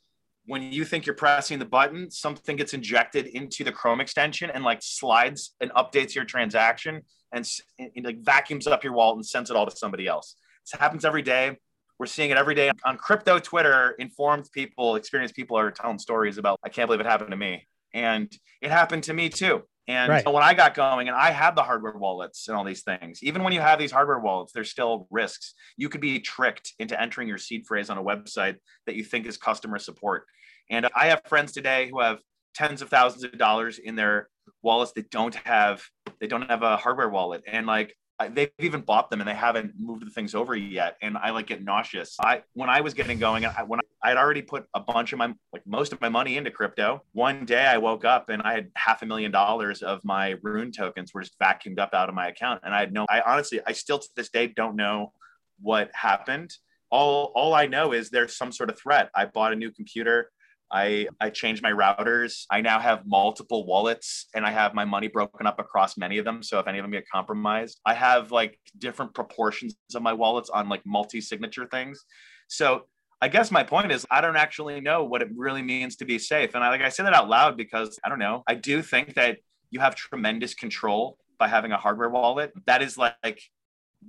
when 0.46 0.62
you 0.62 0.84
think 0.84 1.06
you're 1.06 1.14
pressing 1.14 1.58
the 1.58 1.64
button 1.64 2.10
something 2.10 2.56
gets 2.56 2.74
injected 2.74 3.26
into 3.26 3.64
the 3.64 3.72
chrome 3.72 4.00
extension 4.00 4.50
and 4.50 4.64
like 4.64 4.80
slides 4.82 5.54
and 5.60 5.70
updates 5.72 6.14
your 6.14 6.24
transaction 6.24 7.02
and, 7.32 7.48
and 7.78 8.04
like 8.04 8.18
vacuums 8.20 8.66
up 8.66 8.84
your 8.84 8.92
wallet 8.92 9.16
and 9.16 9.26
sends 9.26 9.50
it 9.50 9.56
all 9.56 9.66
to 9.66 9.76
somebody 9.76 10.06
else 10.06 10.36
this 10.64 10.78
happens 10.78 11.04
every 11.04 11.22
day 11.22 11.56
we're 11.98 12.06
seeing 12.06 12.30
it 12.30 12.36
every 12.36 12.54
day 12.54 12.70
on 12.84 12.96
crypto 12.96 13.38
Twitter. 13.38 13.94
Informed 13.98 14.50
people, 14.52 14.96
experienced 14.96 15.34
people 15.34 15.56
are 15.56 15.70
telling 15.70 15.98
stories 15.98 16.38
about, 16.38 16.58
I 16.64 16.68
can't 16.68 16.88
believe 16.88 17.00
it 17.00 17.06
happened 17.06 17.30
to 17.30 17.36
me. 17.36 17.66
And 17.92 18.32
it 18.60 18.70
happened 18.70 19.04
to 19.04 19.14
me 19.14 19.28
too. 19.28 19.62
And 19.86 20.10
right. 20.10 20.26
when 20.26 20.42
I 20.42 20.54
got 20.54 20.74
going 20.74 21.08
and 21.08 21.16
I 21.16 21.30
had 21.30 21.54
the 21.54 21.62
hardware 21.62 21.96
wallets 21.96 22.48
and 22.48 22.56
all 22.56 22.64
these 22.64 22.82
things, 22.82 23.22
even 23.22 23.42
when 23.42 23.52
you 23.52 23.60
have 23.60 23.78
these 23.78 23.92
hardware 23.92 24.18
wallets, 24.18 24.52
there's 24.52 24.70
still 24.70 25.06
risks. 25.10 25.54
You 25.76 25.90
could 25.90 26.00
be 26.00 26.20
tricked 26.20 26.72
into 26.78 27.00
entering 27.00 27.28
your 27.28 27.38
seed 27.38 27.66
phrase 27.66 27.90
on 27.90 27.98
a 27.98 28.02
website 28.02 28.56
that 28.86 28.96
you 28.96 29.04
think 29.04 29.26
is 29.26 29.36
customer 29.36 29.78
support. 29.78 30.24
And 30.70 30.88
I 30.94 31.06
have 31.06 31.22
friends 31.26 31.52
today 31.52 31.88
who 31.90 32.00
have 32.00 32.18
tens 32.54 32.82
of 32.82 32.88
thousands 32.88 33.24
of 33.24 33.36
dollars 33.36 33.78
in 33.78 33.96
their 33.96 34.28
wallets 34.62 34.92
that 34.92 35.10
don't 35.10 35.34
have 35.34 35.82
they 36.20 36.26
don't 36.26 36.48
have 36.48 36.62
a 36.62 36.76
hardware 36.76 37.08
wallet. 37.08 37.42
And 37.46 37.66
like 37.66 37.94
they've 38.30 38.50
even 38.60 38.80
bought 38.80 39.10
them 39.10 39.20
and 39.20 39.28
they 39.28 39.34
haven't 39.34 39.72
moved 39.78 40.06
the 40.06 40.10
things 40.10 40.34
over 40.34 40.54
yet. 40.54 40.96
And 41.02 41.18
i 41.18 41.30
like 41.30 41.46
get 41.46 41.62
nauseous. 41.62 42.16
I 42.20 42.42
when 42.54 42.70
i 42.70 42.80
was 42.80 42.94
getting 42.94 43.18
going 43.18 43.44
I, 43.44 43.62
when 43.64 43.80
i 44.02 44.08
had 44.08 44.16
already 44.16 44.42
put 44.42 44.66
a 44.74 44.80
bunch 44.80 45.12
of 45.12 45.18
my 45.18 45.34
like 45.52 45.66
most 45.66 45.92
of 45.92 46.00
my 46.00 46.08
money 46.08 46.36
into 46.36 46.50
crypto. 46.50 47.02
One 47.12 47.44
day 47.44 47.66
i 47.66 47.76
woke 47.76 48.04
up 48.04 48.28
and 48.28 48.42
i 48.42 48.54
had 48.54 48.70
half 48.76 49.02
a 49.02 49.06
million 49.06 49.30
dollars 49.30 49.82
of 49.82 50.04
my 50.04 50.36
rune 50.42 50.72
tokens 50.72 51.12
were 51.12 51.22
just 51.22 51.38
vacuumed 51.38 51.78
up 51.78 51.92
out 51.92 52.08
of 52.08 52.14
my 52.14 52.28
account. 52.28 52.60
And 52.64 52.74
i 52.74 52.80
had 52.80 52.92
no 52.92 53.06
i 53.10 53.20
honestly 53.20 53.60
i 53.66 53.72
still 53.72 53.98
to 53.98 54.08
this 54.16 54.30
day 54.30 54.46
don't 54.46 54.76
know 54.76 55.12
what 55.60 55.90
happened. 55.94 56.54
All 56.90 57.32
all 57.34 57.54
i 57.54 57.66
know 57.66 57.92
is 57.92 58.10
there's 58.10 58.36
some 58.36 58.52
sort 58.52 58.70
of 58.70 58.78
threat. 58.78 59.10
I 59.14 59.26
bought 59.26 59.52
a 59.52 59.56
new 59.56 59.70
computer 59.70 60.30
I, 60.74 61.06
I 61.20 61.30
changed 61.30 61.62
my 61.62 61.70
routers. 61.70 62.46
I 62.50 62.60
now 62.60 62.80
have 62.80 63.06
multiple 63.06 63.64
wallets 63.64 64.26
and 64.34 64.44
I 64.44 64.50
have 64.50 64.74
my 64.74 64.84
money 64.84 65.06
broken 65.06 65.46
up 65.46 65.60
across 65.60 65.96
many 65.96 66.18
of 66.18 66.24
them. 66.24 66.42
So 66.42 66.58
if 66.58 66.66
any 66.66 66.78
of 66.78 66.82
them 66.82 66.90
get 66.90 67.04
compromised, 67.08 67.80
I 67.86 67.94
have 67.94 68.32
like 68.32 68.58
different 68.78 69.14
proportions 69.14 69.76
of 69.94 70.02
my 70.02 70.12
wallets 70.12 70.50
on 70.50 70.68
like 70.68 70.82
multi 70.84 71.20
signature 71.20 71.66
things. 71.66 72.04
So 72.48 72.86
I 73.22 73.28
guess 73.28 73.52
my 73.52 73.62
point 73.62 73.92
is 73.92 74.04
I 74.10 74.20
don't 74.20 74.36
actually 74.36 74.80
know 74.80 75.04
what 75.04 75.22
it 75.22 75.28
really 75.36 75.62
means 75.62 75.94
to 75.96 76.04
be 76.04 76.18
safe. 76.18 76.56
And 76.56 76.64
I 76.64 76.70
like 76.70 76.80
I 76.80 76.88
say 76.88 77.04
that 77.04 77.14
out 77.14 77.28
loud 77.28 77.56
because 77.56 78.00
I 78.04 78.08
don't 78.08 78.18
know. 78.18 78.42
I 78.48 78.56
do 78.56 78.82
think 78.82 79.14
that 79.14 79.38
you 79.70 79.78
have 79.78 79.94
tremendous 79.94 80.54
control 80.54 81.18
by 81.38 81.46
having 81.46 81.70
a 81.70 81.76
hardware 81.76 82.10
wallet. 82.10 82.52
That 82.66 82.82
is 82.82 82.98
like 82.98 83.40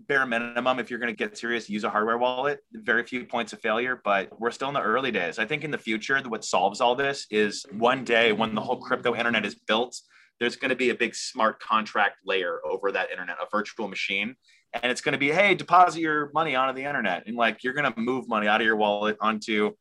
bare 0.08 0.26
minimum 0.26 0.80
if 0.80 0.90
you're 0.90 1.00
going 1.00 1.12
to 1.12 1.18
get 1.18 1.38
serious 1.38 1.70
use 1.70 1.84
a 1.84 1.90
hardware 1.90 2.18
wallet 2.18 2.60
very 2.74 3.04
few 3.04 3.26
points 3.26 3.54
of 3.54 3.60
failure 3.62 4.02
but 4.04 4.30
we're 4.40 4.52
still 4.52 4.68
in 4.68 4.74
the 4.74 4.82
early 4.82 5.12
days 5.12 5.40
i 5.40 5.46
think 5.46 5.64
in 5.64 5.72
the 5.72 5.78
future 5.78 6.22
what 6.28 6.44
solves 6.44 6.82
all 6.82 6.96
this 6.96 7.26
is 7.32 7.66
one 7.72 8.04
day 8.04 8.32
when 8.32 8.54
the 8.54 8.62
whole 8.62 8.78
crypto 8.78 9.16
internet 9.16 9.46
is 9.46 9.56
built 9.56 10.00
there's 10.40 10.56
going 10.56 10.70
to 10.70 10.76
be 10.76 10.90
a 10.90 10.96
big 10.96 11.16
smart 11.16 11.60
contract 11.60 12.18
layer 12.26 12.60
over 12.66 12.92
that 12.92 13.12
internet, 13.12 13.38
a 13.42 13.48
virtual 13.50 13.88
machine. 13.88 14.36
And 14.74 14.92
it's 14.92 15.02
going 15.02 15.14
to 15.14 15.18
be, 15.18 15.32
hey, 15.32 15.56
deposit 15.56 16.02
your 16.02 16.30
money 16.34 16.56
onto 16.56 16.76
the 16.76 16.86
internet. 16.86 17.24
And 17.28 17.38
like 17.38 17.64
you're 17.64 17.74
going 17.74 17.92
to 17.92 18.00
move 18.00 18.28
money 18.28 18.48
out 18.48 18.60
of 18.60 18.66
your 18.66 18.76
wallet 18.76 19.18
onto 19.22 19.74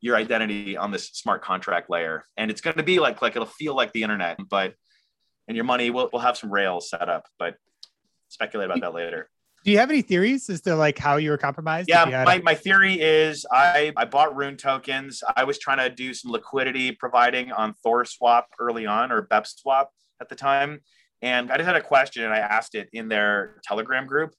your 0.00 0.16
identity 0.16 0.76
on 0.76 0.92
this 0.92 1.08
smart 1.08 1.42
contract 1.42 1.90
layer. 1.90 2.24
And 2.36 2.50
it's 2.50 2.60
going 2.60 2.76
to 2.76 2.82
be 2.82 3.00
like, 3.00 3.20
like 3.20 3.34
it'll 3.34 3.46
feel 3.46 3.74
like 3.74 3.92
the 3.92 4.02
internet, 4.02 4.38
but, 4.48 4.74
and 5.48 5.56
your 5.56 5.64
money 5.64 5.90
will, 5.90 6.08
will 6.12 6.20
have 6.20 6.36
some 6.36 6.52
rails 6.52 6.88
set 6.88 7.08
up, 7.08 7.26
but 7.38 7.56
speculate 8.28 8.66
about 8.66 8.80
that 8.80 8.94
later. 8.94 9.28
Do 9.64 9.70
you 9.70 9.78
have 9.78 9.90
any 9.90 10.02
theories 10.02 10.48
as 10.48 10.62
to 10.62 10.74
like 10.74 10.98
how 10.98 11.16
you 11.16 11.30
were 11.30 11.36
compromised? 11.36 11.88
Yeah, 11.88 12.24
my, 12.24 12.38
my 12.38 12.54
theory 12.54 13.00
is 13.00 13.44
I, 13.52 13.92
I 13.96 14.06
bought 14.06 14.34
Rune 14.34 14.56
tokens. 14.56 15.22
I 15.36 15.44
was 15.44 15.58
trying 15.58 15.78
to 15.78 15.94
do 15.94 16.14
some 16.14 16.30
liquidity 16.30 16.92
providing 16.92 17.52
on 17.52 17.74
Thor 17.82 18.04
Swap 18.04 18.48
early 18.58 18.86
on 18.86 19.12
or 19.12 19.22
BEP 19.22 19.46
Swap 19.46 19.90
at 20.20 20.28
the 20.28 20.34
time. 20.34 20.80
And 21.22 21.52
I 21.52 21.56
just 21.56 21.66
had 21.66 21.76
a 21.76 21.82
question 21.82 22.24
and 22.24 22.32
I 22.32 22.38
asked 22.38 22.74
it 22.74 22.88
in 22.92 23.08
their 23.08 23.60
Telegram 23.62 24.06
group. 24.06 24.34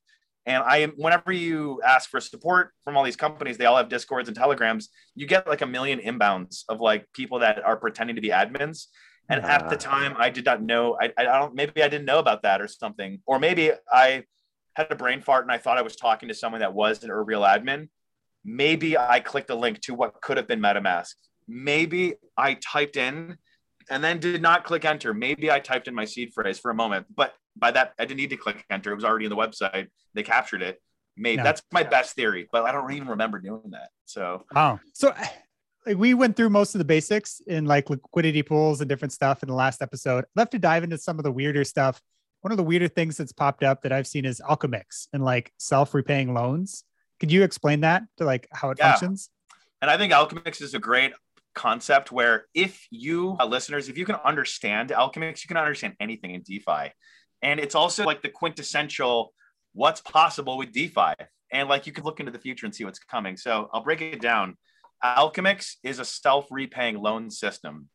And 0.48 0.64
I, 0.64 0.88
whenever 0.96 1.32
you 1.32 1.80
ask 1.86 2.10
for 2.10 2.20
support 2.20 2.72
from 2.84 2.98
all 2.98 3.04
these 3.04 3.16
companies, 3.16 3.58
they 3.58 3.66
all 3.66 3.78
have 3.78 3.90
discords 3.90 4.28
and 4.28 4.36
telegrams. 4.36 4.90
You 5.14 5.28
get 5.28 5.48
like 5.48 5.62
a 5.62 5.68
million 5.68 6.00
inbounds 6.00 6.64
of 6.68 6.82
like 6.82 7.06
people 7.14 7.40
that 7.40 7.64
are 7.64 7.78
pretending 7.78 8.16
to 8.16 8.22
be 8.24 8.30
admins. 8.30 8.88
And 9.30 9.46
at 9.46 9.70
the 9.70 9.78
time, 9.78 10.16
I 10.18 10.30
did 10.30 10.46
not 10.46 10.62
know. 10.62 10.98
I, 11.00 11.14
I 11.16 11.24
don't. 11.24 11.56
Maybe 11.56 11.84
I 11.84 11.88
didn't 11.88 12.06
know 12.06 12.20
about 12.20 12.42
that 12.42 12.60
or 12.60 12.68
something. 12.68 13.22
Or 13.26 13.40
maybe 13.40 13.72
I 13.90 14.24
had 14.76 14.88
a 14.92 14.96
brain 14.96 15.22
fart 15.22 15.44
and 15.44 15.52
I 15.52 15.58
thought 15.58 15.78
I 15.78 15.82
was 15.82 15.96
talking 15.96 16.30
to 16.30 16.36
someone 16.36 16.62
that 16.62 16.74
was 16.74 17.04
an 17.04 17.12
real 17.12 17.42
admin. 17.42 17.90
Maybe 18.44 18.98
I 18.98 19.20
clicked 19.20 19.50
a 19.50 19.56
link 19.56 19.82
to 19.82 19.94
what 19.94 20.22
could 20.22 20.38
have 20.38 20.48
been 20.48 20.60
MetaMask. 20.60 21.14
Maybe 21.48 22.16
I 22.38 22.56
typed 22.56 22.96
in 22.96 23.38
and 23.90 24.04
then 24.04 24.20
did 24.20 24.42
not 24.42 24.64
click 24.64 24.86
enter. 24.86 25.14
Maybe 25.14 25.52
I 25.52 25.60
typed 25.60 25.88
in 25.88 25.96
my 25.96 26.06
seed 26.06 26.34
phrase 26.34 26.58
for 26.58 26.72
a 26.72 26.76
moment, 26.76 27.08
but 27.14 27.34
by 27.56 27.72
that 27.72 27.94
I 28.00 28.06
didn't 28.06 28.18
need 28.18 28.30
to 28.32 28.38
click 28.38 28.64
enter. 28.70 28.92
It 28.92 28.96
was 28.96 29.04
already 29.04 29.26
in 29.26 29.30
the 29.30 29.36
website. 29.36 29.88
They 30.14 30.24
captured 30.24 30.62
it. 30.62 30.82
Maybe 31.18 31.38
no. 31.38 31.44
that's 31.44 31.62
my 31.72 31.84
best 31.84 32.16
theory, 32.16 32.48
but 32.52 32.64
I 32.64 32.72
don't 32.72 32.92
even 32.94 33.10
remember 33.10 33.40
doing 33.40 33.72
that. 33.72 33.90
So 34.06 34.46
oh, 34.56 34.80
so 34.94 35.14
like 35.86 35.98
we 35.98 36.14
went 36.14 36.36
through 36.36 36.50
most 36.50 36.76
of 36.76 36.80
the 36.80 36.86
basics 36.86 37.42
in 37.48 37.66
like 37.66 37.90
liquidity 37.90 38.44
pools 38.44 38.82
and 38.82 38.90
different 38.90 39.12
stuff 39.12 39.44
in 39.44 39.50
the 39.50 39.56
last 39.56 39.82
episode. 39.82 40.20
I'd 40.20 40.40
love 40.40 40.50
to 40.52 40.60
dive 40.60 40.84
into 40.84 40.98
some 40.98 41.18
of 41.18 41.24
the 41.24 41.32
weirder 41.32 41.64
stuff. 41.64 42.02
One 42.42 42.52
of 42.52 42.58
the 42.58 42.64
weirder 42.64 42.88
things 42.88 43.18
that's 43.18 43.32
popped 43.32 43.64
up 43.64 43.84
that 43.84 43.92
I've 43.92 44.08
seen 44.08 44.26
is 44.26 44.42
Alchemix 44.42 45.08
and 45.14 45.24
like 45.24 45.54
self-repaying 45.58 46.34
loans. 46.34 46.84
Could 47.20 47.32
you 47.32 47.44
explain 47.44 47.82
that 47.82 48.04
to 48.18 48.26
like 48.26 48.48
how 48.52 48.72
it 48.72 48.78
yeah. 48.80 48.92
functions? 48.92 49.30
And 49.82 49.90
I 49.90 49.98
think 49.98 50.12
Alchemix 50.12 50.62
is 50.62 50.74
a 50.74 50.80
great 50.80 51.14
concept 51.54 52.12
where 52.12 52.46
if 52.54 52.88
you 52.90 53.36
uh, 53.40 53.46
listeners, 53.46 53.90
if 53.90 53.98
you 53.98 54.06
can 54.06 54.16
understand 54.26 54.90
Alchemix, 54.90 55.44
you 55.44 55.48
can 55.48 55.58
understand 55.58 55.96
anything 56.00 56.32
in 56.32 56.42
DeFi. 56.42 56.92
And 57.42 57.60
it's 57.60 57.76
also 57.76 58.06
like 58.06 58.22
the 58.22 58.30
quintessential 58.30 59.34
what's 59.74 60.02
possible 60.02 60.58
with 60.58 60.72
DeFi. 60.72 61.14
And 61.52 61.68
like 61.68 61.86
you 61.86 61.94
can 61.94 62.04
look 62.04 62.20
into 62.20 62.32
the 62.32 62.40
future 62.40 62.66
and 62.66 62.74
see 62.74 62.86
what's 62.86 63.00
coming. 63.00 63.38
So 63.38 63.70
I'll 63.74 63.84
break 63.84 64.02
it 64.02 64.22
down. 64.22 64.58
Alchemix 65.04 65.76
is 65.84 66.00
a 66.00 66.06
self 66.06 66.48
repaying 66.52 67.02
loan 67.02 67.30
system. 67.30 67.90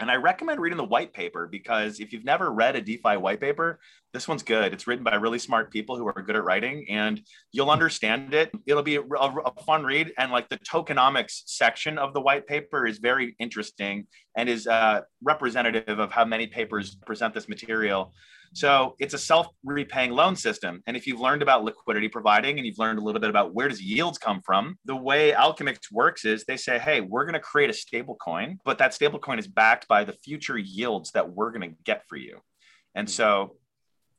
And 0.00 0.10
I 0.10 0.16
recommend 0.16 0.60
reading 0.60 0.76
the 0.76 0.84
white 0.84 1.14
paper 1.14 1.48
because 1.50 2.00
if 2.00 2.12
you've 2.12 2.24
never 2.24 2.52
read 2.52 2.76
a 2.76 2.82
DeFi 2.82 3.16
white 3.16 3.40
paper, 3.40 3.78
this 4.12 4.28
one's 4.28 4.42
good. 4.42 4.74
It's 4.74 4.86
written 4.86 5.04
by 5.04 5.14
really 5.14 5.38
smart 5.38 5.72
people 5.72 5.96
who 5.96 6.06
are 6.06 6.22
good 6.22 6.36
at 6.36 6.44
writing 6.44 6.86
and 6.90 7.20
you'll 7.52 7.70
understand 7.70 8.34
it. 8.34 8.50
It'll 8.66 8.82
be 8.82 8.96
a, 8.96 9.02
a, 9.02 9.62
fun 9.64 9.84
read. 9.84 10.12
And 10.18 10.30
like 10.32 10.50
the 10.50 10.58
tokenomics 10.58 11.42
section 11.46 11.96
of 11.96 12.12
the 12.12 12.20
white 12.20 12.46
paper 12.46 12.86
is 12.86 12.98
very 12.98 13.34
interesting 13.38 14.06
and 14.36 14.48
is 14.48 14.66
uh, 14.66 15.02
representative 15.22 15.98
of 15.98 16.12
how 16.12 16.26
many 16.26 16.46
papers 16.46 16.96
present 17.06 17.32
this 17.32 17.48
material. 17.48 18.12
So 18.52 18.94
it's 18.98 19.14
a 19.14 19.18
self-repaying 19.18 20.10
loan 20.10 20.36
system. 20.36 20.82
And 20.86 20.96
if 20.96 21.06
you've 21.06 21.20
learned 21.20 21.42
about 21.42 21.64
liquidity 21.64 22.08
providing 22.08 22.58
and 22.58 22.66
you've 22.66 22.78
learned 22.78 22.98
a 22.98 23.02
little 23.02 23.20
bit 23.20 23.30
about 23.30 23.54
where 23.54 23.68
does 23.68 23.80
yields 23.80 24.18
come 24.18 24.40
from, 24.42 24.78
the 24.84 24.96
way 24.96 25.32
Alchemix 25.32 25.90
works 25.92 26.24
is 26.24 26.44
they 26.44 26.56
say, 26.56 26.78
hey, 26.78 27.00
we're 27.00 27.24
going 27.24 27.34
to 27.34 27.40
create 27.40 27.70
a 27.70 27.74
stable 27.74 28.16
coin, 28.16 28.58
but 28.64 28.78
that 28.78 28.94
stable 28.94 29.18
coin 29.18 29.38
is 29.38 29.46
backed 29.46 29.88
by 29.88 30.04
the 30.04 30.12
future 30.12 30.58
yields 30.58 31.12
that 31.12 31.30
we're 31.30 31.50
going 31.50 31.70
to 31.70 31.76
get 31.84 32.02
for 32.08 32.16
you. 32.16 32.40
And 32.94 33.08
hmm. 33.08 33.12
so 33.12 33.56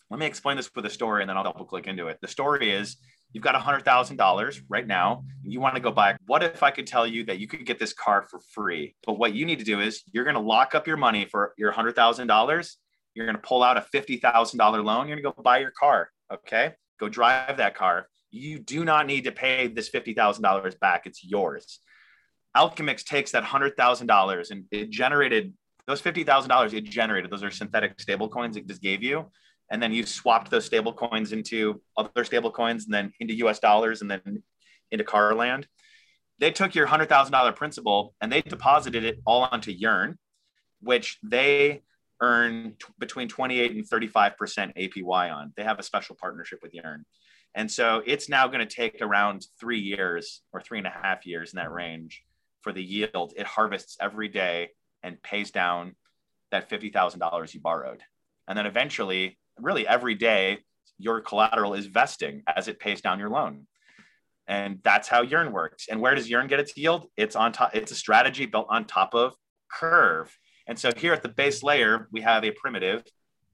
let 0.09 0.19
me 0.19 0.25
explain 0.25 0.57
this 0.57 0.69
with 0.73 0.85
a 0.85 0.89
story 0.89 1.21
and 1.21 1.29
then 1.29 1.37
I'll 1.37 1.43
double 1.43 1.65
click 1.65 1.87
into 1.87 2.07
it. 2.07 2.17
The 2.21 2.27
story 2.27 2.71
is 2.71 2.97
you've 3.33 3.43
got 3.43 3.55
$100,000 3.55 4.61
right 4.69 4.87
now. 4.87 5.25
You 5.43 5.59
want 5.59 5.75
to 5.75 5.81
go 5.81 5.91
buy. 5.91 6.15
What 6.27 6.43
if 6.43 6.63
I 6.63 6.71
could 6.71 6.87
tell 6.87 7.05
you 7.05 7.25
that 7.25 7.39
you 7.39 7.47
could 7.47 7.65
get 7.65 7.79
this 7.79 7.93
car 7.93 8.25
for 8.29 8.39
free? 8.53 8.95
But 9.05 9.19
what 9.19 9.33
you 9.33 9.45
need 9.45 9.59
to 9.59 9.65
do 9.65 9.81
is 9.81 10.03
you're 10.11 10.23
going 10.23 10.35
to 10.35 10.41
lock 10.41 10.75
up 10.75 10.87
your 10.87 10.97
money 10.97 11.25
for 11.25 11.53
your 11.57 11.73
$100,000 11.73 12.75
you're 13.17 13.25
going 13.25 13.35
to 13.35 13.41
pull 13.41 13.63
out 13.63 13.77
a 13.77 13.85
$50,000 13.93 14.59
loan. 14.83 15.07
You're 15.07 15.19
going 15.19 15.23
to 15.23 15.23
go 15.23 15.41
buy 15.41 15.57
your 15.57 15.71
car. 15.71 16.11
Okay. 16.31 16.73
Go 16.99 17.09
drive 17.09 17.57
that 17.57 17.75
car. 17.75 18.07
You 18.29 18.59
do 18.59 18.85
not 18.85 19.07
need 19.07 19.23
to 19.23 19.31
pay 19.31 19.67
this 19.67 19.89
$50,000 19.89 20.79
back. 20.79 21.07
It's 21.07 21.23
yours. 21.23 21.79
Alchemix 22.55 23.03
takes 23.03 23.31
that 23.31 23.43
$100,000 23.43 24.51
and 24.51 24.65
it 24.71 24.91
generated 24.91 25.53
those 25.87 26.01
$50,000 26.01 26.73
it 26.73 26.81
generated. 26.81 27.31
Those 27.31 27.43
are 27.43 27.49
synthetic 27.49 27.99
stable 27.99 28.29
coins 28.29 28.55
it 28.55 28.67
just 28.67 28.81
gave 28.81 29.01
you. 29.01 29.31
And 29.71 29.81
then 29.81 29.91
you 29.93 30.05
swapped 30.05 30.51
those 30.51 30.65
stable 30.65 30.93
coins 30.93 31.31
into 31.31 31.81
other 31.97 32.23
stable 32.23 32.51
coins 32.51 32.85
and 32.85 32.93
then 32.93 33.13
into 33.19 33.33
US 33.47 33.59
dollars 33.59 34.01
and 34.01 34.11
then 34.11 34.43
into 34.91 35.03
car 35.03 35.33
land. 35.33 35.67
They 36.39 36.51
took 36.51 36.75
your 36.75 36.85
$100,000 36.85 37.55
principal 37.55 38.13
and 38.21 38.31
they 38.31 38.41
deposited 38.41 39.03
it 39.03 39.19
all 39.25 39.47
onto 39.51 39.71
Yearn, 39.71 40.19
which 40.81 41.17
they 41.23 41.81
earn 42.21 42.75
t- 42.79 42.87
between 42.99 43.27
28 43.27 43.71
and 43.71 43.87
35% 43.87 44.35
APY 44.75 45.33
on. 45.33 45.53
They 45.55 45.63
have 45.63 45.79
a 45.79 45.83
special 45.83 46.15
partnership 46.15 46.59
with 46.61 46.73
Yearn. 46.73 47.05
And 47.55 47.71
so 47.71 48.03
it's 48.05 48.29
now 48.29 48.47
going 48.47 48.65
to 48.65 48.75
take 48.75 49.01
around 49.01 49.45
three 49.59 49.79
years 49.79 50.41
or 50.53 50.61
three 50.61 50.77
and 50.77 50.87
a 50.87 50.91
half 50.91 51.25
years 51.25 51.53
in 51.53 51.57
that 51.57 51.71
range 51.71 52.23
for 52.61 52.71
the 52.71 52.83
yield. 52.83 53.33
It 53.35 53.45
harvests 53.45 53.97
every 53.99 54.27
day 54.27 54.69
and 55.03 55.21
pays 55.21 55.51
down 55.51 55.95
that 56.51 56.69
$50,000 56.69 57.53
you 57.53 57.59
borrowed. 57.59 58.01
And 58.47 58.57
then 58.57 58.65
eventually, 58.65 59.37
really 59.59 59.87
every 59.87 60.15
day, 60.15 60.59
your 60.97 61.21
collateral 61.21 61.73
is 61.73 61.87
vesting 61.87 62.43
as 62.47 62.67
it 62.67 62.79
pays 62.79 63.01
down 63.01 63.19
your 63.19 63.29
loan. 63.29 63.67
And 64.47 64.79
that's 64.83 65.07
how 65.07 65.23
Yearn 65.23 65.51
works. 65.51 65.87
And 65.89 65.99
where 65.99 66.15
does 66.15 66.29
Yearn 66.29 66.47
get 66.47 66.59
its 66.59 66.75
yield? 66.77 67.07
It's 67.17 67.35
on 67.35 67.51
top, 67.51 67.75
it's 67.75 67.91
a 67.91 67.95
strategy 67.95 68.45
built 68.45 68.67
on 68.69 68.85
top 68.85 69.13
of 69.13 69.33
Curve. 69.69 70.35
And 70.67 70.77
so 70.77 70.91
here 70.95 71.13
at 71.13 71.23
the 71.23 71.29
base 71.29 71.63
layer, 71.63 72.07
we 72.11 72.21
have 72.21 72.43
a 72.43 72.51
primitive 72.51 73.03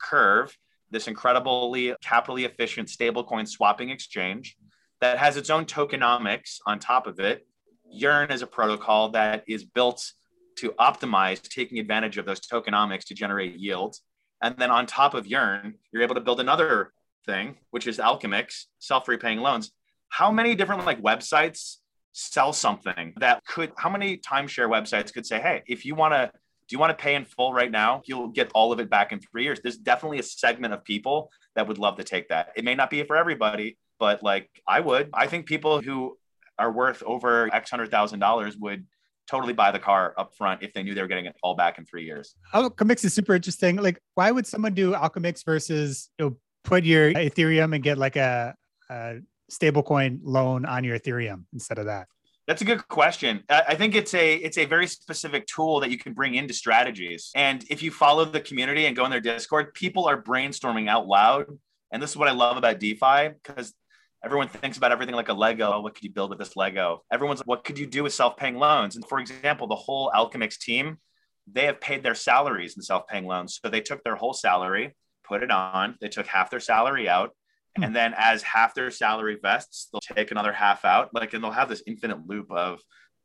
curve, 0.02 0.58
this 0.92 1.08
incredibly 1.08 1.96
capitally 2.02 2.46
efficient 2.46 2.88
stablecoin 2.88 3.48
swapping 3.48 3.90
exchange 3.90 4.58
that 5.00 5.18
has 5.18 5.38
its 5.38 5.50
own 5.50 5.66
tokenomics 5.66 6.58
on 6.66 6.80
top 6.80 7.08
of 7.08 7.20
it. 7.20 7.46
Yearn 7.90 8.32
is 8.32 8.42
a 8.42 8.48
protocol 8.48 9.10
that 9.10 9.44
is 9.48 9.64
built 9.64 10.14
to 10.58 10.72
optimize 10.80 11.42
taking 11.42 11.80
advantage 11.80 12.18
of 12.18 12.26
those 12.26 12.40
tokenomics 12.40 13.06
to 13.06 13.14
generate 13.14 13.56
yield. 13.56 13.96
And 14.42 14.56
then 14.58 14.72
on 14.72 14.86
top 14.86 15.14
of 15.14 15.28
Yearn, 15.28 15.76
you're 15.92 16.04
able 16.04 16.16
to 16.16 16.22
build 16.22 16.40
another 16.40 16.92
thing, 17.26 17.58
which 17.72 17.88
is 17.88 17.98
Alchemix, 18.00 18.66
self-repaying 18.80 19.40
loans. 19.40 19.72
How 20.10 20.32
many 20.32 20.56
different 20.56 20.86
like 20.86 21.02
websites 21.02 21.78
sell 22.12 22.54
something 22.54 23.14
that 23.18 23.44
could, 23.46 23.72
how 23.78 23.90
many 23.90 24.18
timeshare 24.18 24.70
websites 24.70 25.14
could 25.14 25.26
say, 25.26 25.40
hey, 25.40 25.64
if 25.68 25.86
you 25.86 25.96
want 25.96 26.14
to 26.14 26.32
you 26.74 26.80
want 26.80 26.98
to 26.98 27.02
pay 27.02 27.16
in 27.16 27.24
full 27.24 27.54
right 27.54 27.72
now? 27.72 28.02
You'll 28.06 28.30
get 28.30 28.52
all 28.54 28.74
of 28.74 28.80
it 28.80 28.90
back 28.90 29.12
in 29.12 29.20
three 29.20 29.44
years. 29.44 29.60
There's 29.62 29.78
definitely 29.78 30.20
a 30.20 30.24
segment 30.24 30.74
of 30.74 30.84
people 30.84 31.32
that 31.56 31.68
would 31.68 31.78
love 31.78 31.98
to 31.98 32.04
take 32.04 32.30
that. 32.30 32.50
It 32.56 32.66
may 32.66 32.74
not 32.74 32.90
be 32.90 33.04
for 33.04 33.16
everybody, 33.16 33.78
but 34.00 34.24
like 34.24 34.50
I 34.68 34.80
would. 34.80 35.10
I 35.14 35.28
think 35.28 35.46
people 35.46 35.82
who 35.82 36.18
are 36.58 36.72
worth 36.72 37.04
over 37.04 37.54
X 37.54 37.70
hundred 37.70 37.92
thousand 37.92 38.20
dollars 38.20 38.58
would 38.58 38.86
totally 39.28 39.54
buy 39.54 39.72
the 39.72 39.80
car 39.80 40.14
up 40.18 40.36
front 40.36 40.64
if 40.64 40.74
they 40.74 40.84
knew 40.84 40.94
they 40.96 41.02
were 41.02 41.08
getting 41.08 41.28
it 41.28 41.36
all 41.44 41.56
back 41.56 41.78
in 41.78 41.86
three 41.86 42.06
years. 42.06 42.36
Alchemix 42.54 43.06
is 43.06 43.14
super 43.14 43.36
interesting. 43.36 43.78
Like, 43.78 44.02
why 44.16 44.32
would 44.32 44.48
someone 44.48 44.74
do 44.74 44.94
Alchemix 44.94 45.46
versus 45.46 46.10
you 46.18 46.26
know, 46.26 46.38
put 46.64 46.84
your 46.84 47.14
Ethereum 47.14 47.74
and 47.76 47.84
get 47.84 47.98
like 47.98 48.16
a, 48.16 48.56
a 48.90 49.20
stablecoin 49.52 50.20
loan 50.24 50.66
on 50.66 50.84
your 50.84 51.00
Ethereum 51.00 51.46
instead 51.54 51.78
of 51.78 51.86
that? 51.86 52.08
That's 52.46 52.62
a 52.62 52.66
good 52.66 52.88
question. 52.90 53.44
I 53.50 53.76
think 53.76 53.96
it's 53.96 54.14
a 54.14 54.36
it's 54.36 54.58
a 54.58 54.66
very 54.66 54.88
specific 54.88 55.48
tool 55.48 55.80
that 55.80 55.92
you 55.92 55.98
can 55.98 56.14
bring 56.14 56.36
into 56.36 56.54
strategies. 56.54 57.32
And 57.36 57.64
if 57.70 57.82
you 57.82 57.90
follow 57.90 58.26
the 58.26 58.42
community 58.42 58.86
and 58.86 58.96
go 58.96 59.06
in 59.06 59.12
their 59.12 59.22
Discord, 59.22 59.74
people 59.74 60.06
are 60.10 60.22
brainstorming 60.22 60.90
out 60.90 61.08
loud. 61.08 61.46
And 61.92 62.04
this 62.04 62.10
is 62.10 62.18
what 62.18 62.28
I 62.28 62.32
love 62.32 62.58
about 62.58 62.80
DeFi 62.80 63.30
because 63.42 63.74
everyone 64.26 64.50
thinks 64.50 64.78
about 64.78 64.92
everything 64.92 65.16
like 65.16 65.30
a 65.30 65.34
Lego. 65.34 65.80
What 65.80 65.96
could 65.96 66.04
you 66.04 66.12
build 66.12 66.32
with 66.32 66.40
this 66.40 66.58
Lego? 66.58 67.04
Everyone's 67.12 67.40
like, 67.40 67.48
what 67.48 67.64
could 67.64 67.78
you 67.78 67.86
do 67.86 68.04
with 68.04 68.14
self-paying 68.14 68.58
loans? 68.58 68.96
And 68.96 69.08
for 69.08 69.20
example, 69.20 69.68
the 69.68 69.76
whole 69.76 70.12
Alchemix 70.14 70.58
team, 70.58 70.98
they 71.46 71.66
have 71.66 71.80
paid 71.80 72.04
their 72.04 72.16
salaries 72.16 72.76
in 72.76 72.82
self-paying 72.82 73.26
loans. 73.26 73.60
So 73.62 73.70
they 73.70 73.82
took 73.82 74.04
their 74.04 74.16
whole 74.16 74.34
salary, 74.34 74.96
put 75.24 75.44
it 75.44 75.52
on, 75.52 75.96
they 76.02 76.10
took 76.10 76.26
half 76.26 76.50
their 76.50 76.60
salary 76.60 77.08
out, 77.08 77.36
And 77.82 77.96
then 77.96 78.14
as 78.18 78.44
half 78.44 78.76
their 78.76 78.92
salary 78.92 79.38
vests, 79.42 79.90
they'll 79.92 80.16
take 80.16 80.32
another 80.32 80.52
half 80.52 80.86
out. 80.86 81.10
Like, 81.14 81.34
and 81.34 81.44
they'll 81.44 81.52
have 81.52 81.70
this 81.70 81.84
infinite 81.88 82.28
loop 82.28 82.52
of 82.52 82.80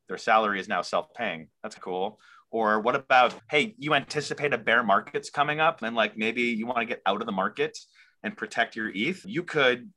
their 0.08 0.16
salary 0.18 0.58
is 0.58 0.68
now 0.68 0.82
self-paying. 0.82 1.48
That's 1.62 1.76
cool. 1.76 2.18
Or 2.50 2.80
what 2.80 2.94
about, 2.94 3.34
hey, 3.50 3.74
you 3.78 3.94
anticipate 3.94 4.54
a 4.54 4.58
bear 4.58 4.82
market's 4.82 5.28
coming 5.28 5.60
up 5.60 5.82
and 5.82 5.94
like 5.94 6.16
maybe 6.16 6.42
you 6.42 6.66
want 6.66 6.78
to 6.78 6.86
get 6.86 7.02
out 7.04 7.20
of 7.20 7.26
the 7.26 7.32
market 7.32 7.76
and 8.22 8.36
protect 8.36 8.74
your 8.74 8.90
ETH? 8.94 9.22
You 9.26 9.42
could, 9.42 9.90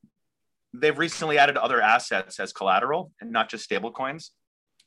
they've 0.74 0.98
recently 0.98 1.38
added 1.38 1.56
other 1.56 1.82
assets 1.82 2.40
as 2.40 2.52
collateral 2.52 3.14
and 3.22 3.32
not 3.32 3.50
just 3.50 3.64
stable 3.64 3.92
coins. 3.92 4.32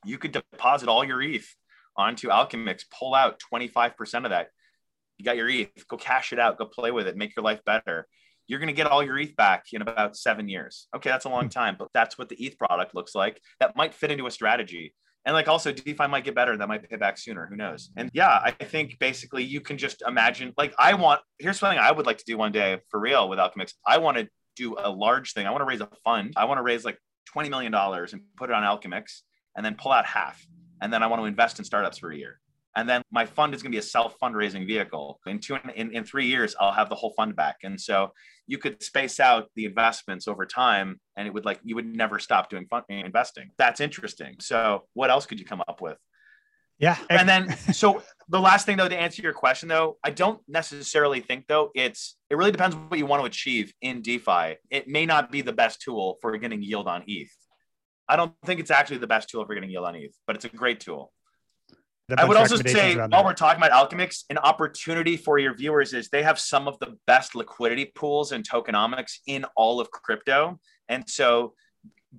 You 0.05 0.19
could 0.19 0.33
deposit 0.33 0.91
all 0.91 1.05
your 1.05 1.23
ETH 1.23 1.49
onto 1.97 2.29
Alchemix, 2.29 2.85
pull 2.91 3.15
out 3.15 3.41
25% 3.53 4.25
of 4.25 4.31
that. 4.31 4.49
You 5.17 5.25
got 5.25 5.37
your 5.37 5.49
ETH, 5.49 5.89
go 5.89 5.97
cash 5.97 6.35
it 6.35 6.39
out, 6.39 6.59
go 6.59 6.67
play 6.67 6.91
with 6.91 7.07
it, 7.07 7.17
make 7.17 7.35
your 7.35 7.45
life 7.45 7.65
better. 7.65 8.07
You're 8.47 8.59
going 8.59 8.69
to 8.69 8.75
get 8.75 8.87
all 8.87 9.03
your 9.03 9.19
ETH 9.19 9.35
back 9.37 9.67
in 9.73 9.83
about 9.83 10.17
seven 10.17 10.49
years. 10.49 10.89
Okay, 10.95 11.11
that's 11.11 11.25
a 11.25 11.31
long 11.31 11.45
hmm. 11.45 11.49
time, 11.49 11.77
but 11.79 11.89
that's 11.95 12.19
what 12.19 12.29
the 12.29 12.37
ETH 12.37 12.59
product 12.59 12.95
looks 12.95 13.15
like. 13.15 13.41
That 13.61 13.77
might 13.77 13.95
fit 13.95 14.11
into 14.11 14.27
a 14.27 14.31
strategy. 14.31 14.95
And 15.27 15.35
like 15.35 15.49
also 15.49 15.73
DeFi 15.73 16.07
might 16.07 16.25
get 16.25 16.35
better. 16.35 16.57
That 16.57 16.69
might 16.69 16.89
pay 16.89 16.97
back 16.97 17.17
sooner. 17.17 17.47
Who 17.47 17.57
knows? 17.57 17.91
And 17.97 18.11
yeah, 18.13 18.41
I 18.45 18.51
think 18.51 18.99
basically 18.99 19.43
you 19.43 19.61
can 19.63 19.79
just 19.79 20.03
imagine 20.07 20.53
like 20.59 20.75
I 20.79 20.95
want, 20.95 21.23
here's 21.39 21.59
something 21.59 21.79
I 21.79 21.91
would 21.91 22.05
like 22.05 22.19
to 22.19 22.25
do 22.27 22.37
one 22.37 22.53
day 22.53 22.81
for 22.91 23.01
real 23.01 23.29
with 23.29 23.39
Alchemix. 23.39 23.73
I 23.87 23.99
want 23.99 24.19
to 24.19 24.29
do 24.55 24.77
a 24.79 24.91
large 24.91 25.33
thing. 25.33 25.47
I 25.47 25.51
want 25.51 25.63
to 25.63 25.67
raise 25.67 25.81
a 25.81 25.89
fund. 26.05 26.35
I 26.37 26.45
want 26.45 26.59
to 26.59 26.63
raise 26.63 26.85
like 26.85 26.99
$20 27.35 27.49
million 27.49 27.75
and 27.75 28.21
put 28.37 28.51
it 28.51 28.53
on 28.53 28.63
Alchemix 28.63 29.23
and 29.57 29.65
then 29.65 29.77
pull 29.77 29.93
out 29.93 30.05
half. 30.05 30.45
And 30.83 30.93
then 30.93 31.03
I 31.03 31.07
want 31.07 31.23
to 31.23 31.27
invest 31.27 31.59
in 31.59 31.65
startups 31.65 31.99
for 31.99 32.11
a 32.11 32.17
year. 32.17 32.39
And 32.77 32.89
then 32.89 33.03
my 33.11 33.25
fund 33.25 33.55
is 33.55 33.63
going 33.63 33.71
to 33.71 33.77
be 33.77 33.81
a 33.81 33.83
self 33.83 34.19
fundraising 34.19 34.67
vehicle. 34.67 35.21
In 35.27 35.39
two 35.39 35.57
in, 35.75 35.93
in 35.93 36.05
three 36.05 36.27
years, 36.27 36.57
I'll 36.59 36.73
have 36.73 36.89
the 36.89 36.95
whole 36.95 37.13
fund 37.17 37.37
back. 37.37 37.59
And 37.63 37.81
so 37.81 38.13
you 38.47 38.59
could 38.59 38.83
space 38.83 39.21
out 39.21 39.49
the 39.55 39.65
investments 39.65 40.29
over 40.29 40.45
time 40.45 41.01
and 41.17 41.27
it 41.27 41.33
would 41.33 41.45
like 41.45 41.61
you 41.63 41.75
would 41.77 41.87
never 41.87 42.19
stop 42.19 42.51
doing 42.51 42.67
fund 42.67 42.85
investing. 42.89 43.51
That's 43.59 43.81
interesting. 43.81 44.37
So 44.41 44.85
what 44.93 45.11
else 45.11 45.27
could 45.27 45.39
you 45.39 45.47
come 45.47 45.63
up 45.67 45.81
with? 45.81 45.99
Yeah. 46.79 46.99
And 47.09 47.29
then 47.29 47.57
so 47.73 48.03
the 48.29 48.41
last 48.41 48.67
thing 48.67 48.77
though 48.77 48.89
to 48.89 48.97
answer 48.97 49.23
your 49.23 49.33
question 49.33 49.69
though, 49.69 49.97
I 50.03 50.11
don't 50.11 50.41
necessarily 50.49 51.21
think 51.21 51.47
though 51.47 51.71
it's 51.75 52.17
it 52.31 52.37
really 52.37 52.53
depends 52.53 52.75
what 52.77 52.99
you 52.99 53.07
want 53.07 53.23
to 53.23 53.27
achieve 53.27 53.73
in 53.81 54.03
DeFi. 54.03 54.57
It 54.71 54.89
may 54.89 55.07
not 55.07 55.31
be 55.31 55.43
the 55.43 55.53
best 55.53 55.81
tool 55.81 56.19
for 56.21 56.37
getting 56.37 56.63
yield 56.63 56.89
on 56.89 57.05
ETH. 57.07 57.31
I 58.09 58.17
don't 58.17 58.35
think 58.45 58.61
it's 58.61 58.71
actually 58.71 58.99
the 58.99 59.07
best 59.07 59.31
tool 59.31 59.47
for 59.47 59.55
getting 59.55 59.71
yield 59.71 59.87
on 59.87 59.95
ETH, 59.95 60.15
but 60.27 60.37
it's 60.37 60.45
a 60.45 60.49
great 60.51 60.81
tool. 60.81 61.13
I 62.17 62.25
would 62.25 62.37
also 62.37 62.57
say, 62.57 62.97
while 62.97 63.25
we're 63.25 63.33
talking 63.33 63.63
about 63.63 63.73
Alchemix, 63.73 64.25
an 64.29 64.39
opportunity 64.39 65.17
for 65.17 65.39
your 65.39 65.55
viewers 65.55 65.95
is 65.95 66.09
they 66.09 66.23
have 66.23 66.39
some 66.39 66.69
of 66.69 66.79
the 66.79 66.99
best 67.07 67.35
liquidity 67.35 67.87
pools 67.95 68.33
and 68.33 68.47
tokenomics 68.47 69.19
in 69.27 69.47
all 69.57 69.81
of 69.81 69.91
crypto. 69.91 70.61
And 70.89 71.09
so 71.09 71.55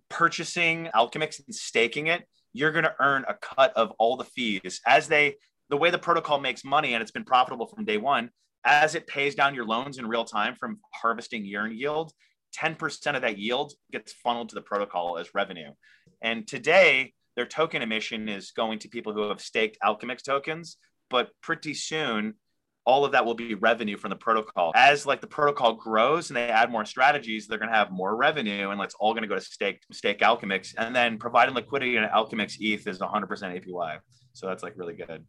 purchasing 0.09 0.89
Alchemix 0.95 1.39
and 1.45 1.53
staking 1.53 2.07
it, 2.07 2.23
you're 2.53 2.71
going 2.71 2.85
to 2.85 2.95
earn 2.99 3.25
a 3.27 3.35
cut 3.35 3.73
of 3.75 3.91
all 3.99 4.17
the 4.17 4.23
fees 4.23 4.81
as 4.87 5.07
they, 5.07 5.35
the 5.69 5.77
way 5.77 5.91
the 5.91 5.99
protocol 5.99 6.39
makes 6.39 6.63
money 6.63 6.93
and 6.93 7.01
it's 7.01 7.11
been 7.11 7.25
profitable 7.25 7.67
from 7.67 7.85
day 7.85 7.97
one, 7.97 8.31
as 8.63 8.95
it 8.95 9.05
pays 9.05 9.35
down 9.35 9.53
your 9.53 9.65
loans 9.65 9.99
in 9.99 10.07
real 10.07 10.25
time 10.25 10.55
from 10.55 10.79
harvesting 10.93 11.45
yearn 11.45 11.77
yield, 11.77 12.11
10% 12.57 13.15
of 13.15 13.21
that 13.21 13.37
yield 13.37 13.73
gets 13.91 14.13
funneled 14.13 14.49
to 14.49 14.55
the 14.55 14.61
protocol 14.61 15.19
as 15.19 15.35
revenue. 15.35 15.71
And 16.21 16.47
today, 16.47 17.13
their 17.35 17.45
token 17.45 17.81
emission 17.81 18.29
is 18.29 18.51
going 18.51 18.79
to 18.79 18.89
people 18.89 19.13
who 19.13 19.29
have 19.29 19.41
staked 19.41 19.77
Alchemix 19.83 20.23
tokens, 20.23 20.77
but 21.09 21.29
pretty 21.41 21.73
soon 21.73 22.35
all 22.85 23.03
of 23.03 23.11
that 23.13 23.25
will 23.25 23.33
be 23.33 23.55
revenue 23.55 23.97
from 23.97 24.11
the 24.11 24.15
protocol. 24.15 24.71
As 24.75 25.05
like 25.05 25.19
the 25.19 25.27
protocol 25.27 25.73
grows 25.73 26.29
and 26.29 26.37
they 26.37 26.49
add 26.49 26.71
more 26.71 26.85
strategies, 26.85 27.47
they're 27.47 27.57
going 27.57 27.71
to 27.71 27.75
have 27.75 27.91
more 27.91 28.15
revenue, 28.15 28.69
and 28.69 28.79
it's 28.81 28.95
all 28.99 29.13
going 29.13 29.23
to 29.23 29.27
go 29.27 29.35
to 29.35 29.41
stake 29.41 29.81
stake 29.91 30.19
Alchemix, 30.19 30.73
and 30.77 30.95
then 30.95 31.17
providing 31.17 31.55
liquidity 31.55 31.97
in 31.97 32.03
Alchemix 32.03 32.57
ETH 32.59 32.87
is 32.87 32.99
100% 32.99 33.27
APY. 33.27 33.99
So 34.33 34.47
that's 34.47 34.63
like 34.63 34.73
really 34.75 34.95
good. 34.95 35.25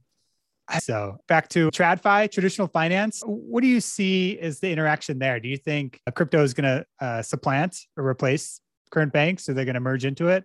So 0.80 1.18
back 1.28 1.48
to 1.50 1.70
TradFi, 1.70 2.30
traditional 2.30 2.66
finance. 2.68 3.22
What 3.24 3.60
do 3.60 3.68
you 3.68 3.80
see 3.80 4.38
as 4.40 4.58
the 4.58 4.70
interaction 4.70 5.18
there? 5.18 5.38
Do 5.38 5.48
you 5.48 5.56
think 5.56 6.00
crypto 6.14 6.42
is 6.42 6.54
going 6.54 6.64
to 6.64 6.86
uh, 7.00 7.22
supplant 7.22 7.78
or 7.96 8.06
replace 8.06 8.60
current 8.90 9.12
banks? 9.12 9.48
Are 9.48 9.54
they 9.54 9.64
going 9.64 9.74
to 9.74 9.80
merge 9.80 10.04
into 10.04 10.28
it? 10.28 10.44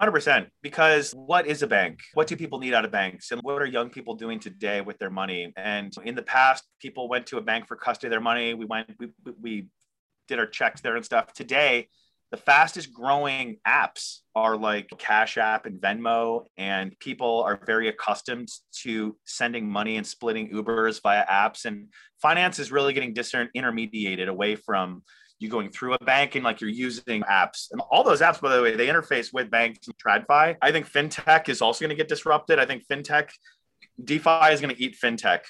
100% 0.00 0.46
because 0.62 1.12
what 1.12 1.46
is 1.46 1.62
a 1.62 1.66
bank? 1.66 2.00
What 2.14 2.28
do 2.28 2.36
people 2.36 2.60
need 2.60 2.74
out 2.74 2.84
of 2.84 2.92
banks? 2.92 3.32
And 3.32 3.40
what 3.42 3.60
are 3.60 3.66
young 3.66 3.90
people 3.90 4.14
doing 4.14 4.38
today 4.38 4.80
with 4.80 4.98
their 4.98 5.10
money? 5.10 5.52
And 5.56 5.92
in 6.04 6.14
the 6.14 6.22
past 6.22 6.64
people 6.80 7.08
went 7.08 7.26
to 7.28 7.38
a 7.38 7.42
bank 7.42 7.66
for 7.66 7.76
custody 7.76 8.06
of 8.06 8.12
their 8.12 8.20
money. 8.20 8.54
We 8.54 8.64
went 8.64 8.90
we, 8.98 9.08
we 9.40 9.66
did 10.28 10.38
our 10.38 10.46
checks 10.46 10.80
there 10.80 10.96
and 10.96 11.04
stuff. 11.04 11.32
Today 11.32 11.88
the 12.30 12.36
fastest 12.36 12.92
growing 12.92 13.56
apps 13.66 14.18
are 14.34 14.56
like 14.56 14.90
cash 14.98 15.38
app 15.38 15.64
and 15.64 15.80
venmo 15.80 16.44
and 16.58 16.98
people 17.00 17.42
are 17.42 17.58
very 17.64 17.88
accustomed 17.88 18.48
to 18.82 19.16
sending 19.24 19.68
money 19.68 19.96
and 19.96 20.06
splitting 20.06 20.50
ubers 20.50 21.00
via 21.02 21.26
apps. 21.26 21.64
And 21.64 21.88
finance 22.20 22.58
is 22.58 22.70
really 22.70 22.92
getting 22.92 23.14
disintermediated 23.14 24.28
away 24.28 24.56
from 24.56 25.02
you 25.38 25.48
going 25.48 25.70
through 25.70 25.94
a 25.94 26.04
bank 26.04 26.34
and 26.34 26.44
like 26.44 26.60
you're 26.60 26.70
using 26.70 27.22
apps. 27.22 27.68
And 27.70 27.80
all 27.90 28.02
those 28.02 28.20
apps, 28.20 28.40
by 28.40 28.54
the 28.54 28.62
way, 28.62 28.74
they 28.74 28.88
interface 28.88 29.32
with 29.32 29.50
banks 29.50 29.86
and 29.86 29.96
TradFi. 29.96 30.56
I 30.60 30.72
think 30.72 30.90
fintech 30.90 31.48
is 31.48 31.62
also 31.62 31.80
going 31.84 31.90
to 31.90 31.96
get 31.96 32.08
disrupted. 32.08 32.58
I 32.58 32.66
think 32.66 32.84
fintech, 32.90 33.30
DeFi 34.02 34.52
is 34.52 34.60
going 34.60 34.74
to 34.74 34.82
eat 34.82 34.96
fintech 35.02 35.40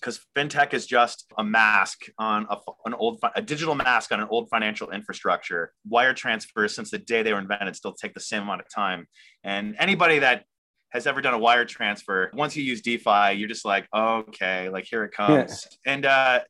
because 0.00 0.20
fintech 0.36 0.74
is 0.74 0.86
just 0.86 1.26
a 1.38 1.44
mask 1.44 2.06
on 2.18 2.46
a, 2.50 2.56
an 2.84 2.94
old 2.94 3.18
a 3.34 3.42
digital 3.42 3.74
mask 3.74 4.12
on 4.12 4.20
an 4.20 4.28
old 4.30 4.48
financial 4.48 4.90
infrastructure 4.90 5.72
wire 5.88 6.14
transfers 6.14 6.74
since 6.74 6.90
the 6.90 6.98
day 6.98 7.22
they 7.22 7.32
were 7.32 7.38
invented 7.38 7.74
still 7.74 7.92
take 7.92 8.14
the 8.14 8.20
same 8.20 8.42
amount 8.42 8.60
of 8.60 8.68
time 8.68 9.06
and 9.42 9.74
anybody 9.78 10.18
that 10.18 10.44
has 10.90 11.06
ever 11.06 11.20
done 11.20 11.34
a 11.34 11.38
wire 11.38 11.64
transfer 11.64 12.30
once 12.34 12.56
you 12.56 12.62
use 12.62 12.82
defi 12.82 13.36
you're 13.36 13.48
just 13.48 13.64
like 13.64 13.86
okay 13.94 14.68
like 14.68 14.84
here 14.84 15.04
it 15.04 15.12
comes 15.12 15.66
yeah. 15.84 15.92
and 15.92 16.06
uh 16.06 16.40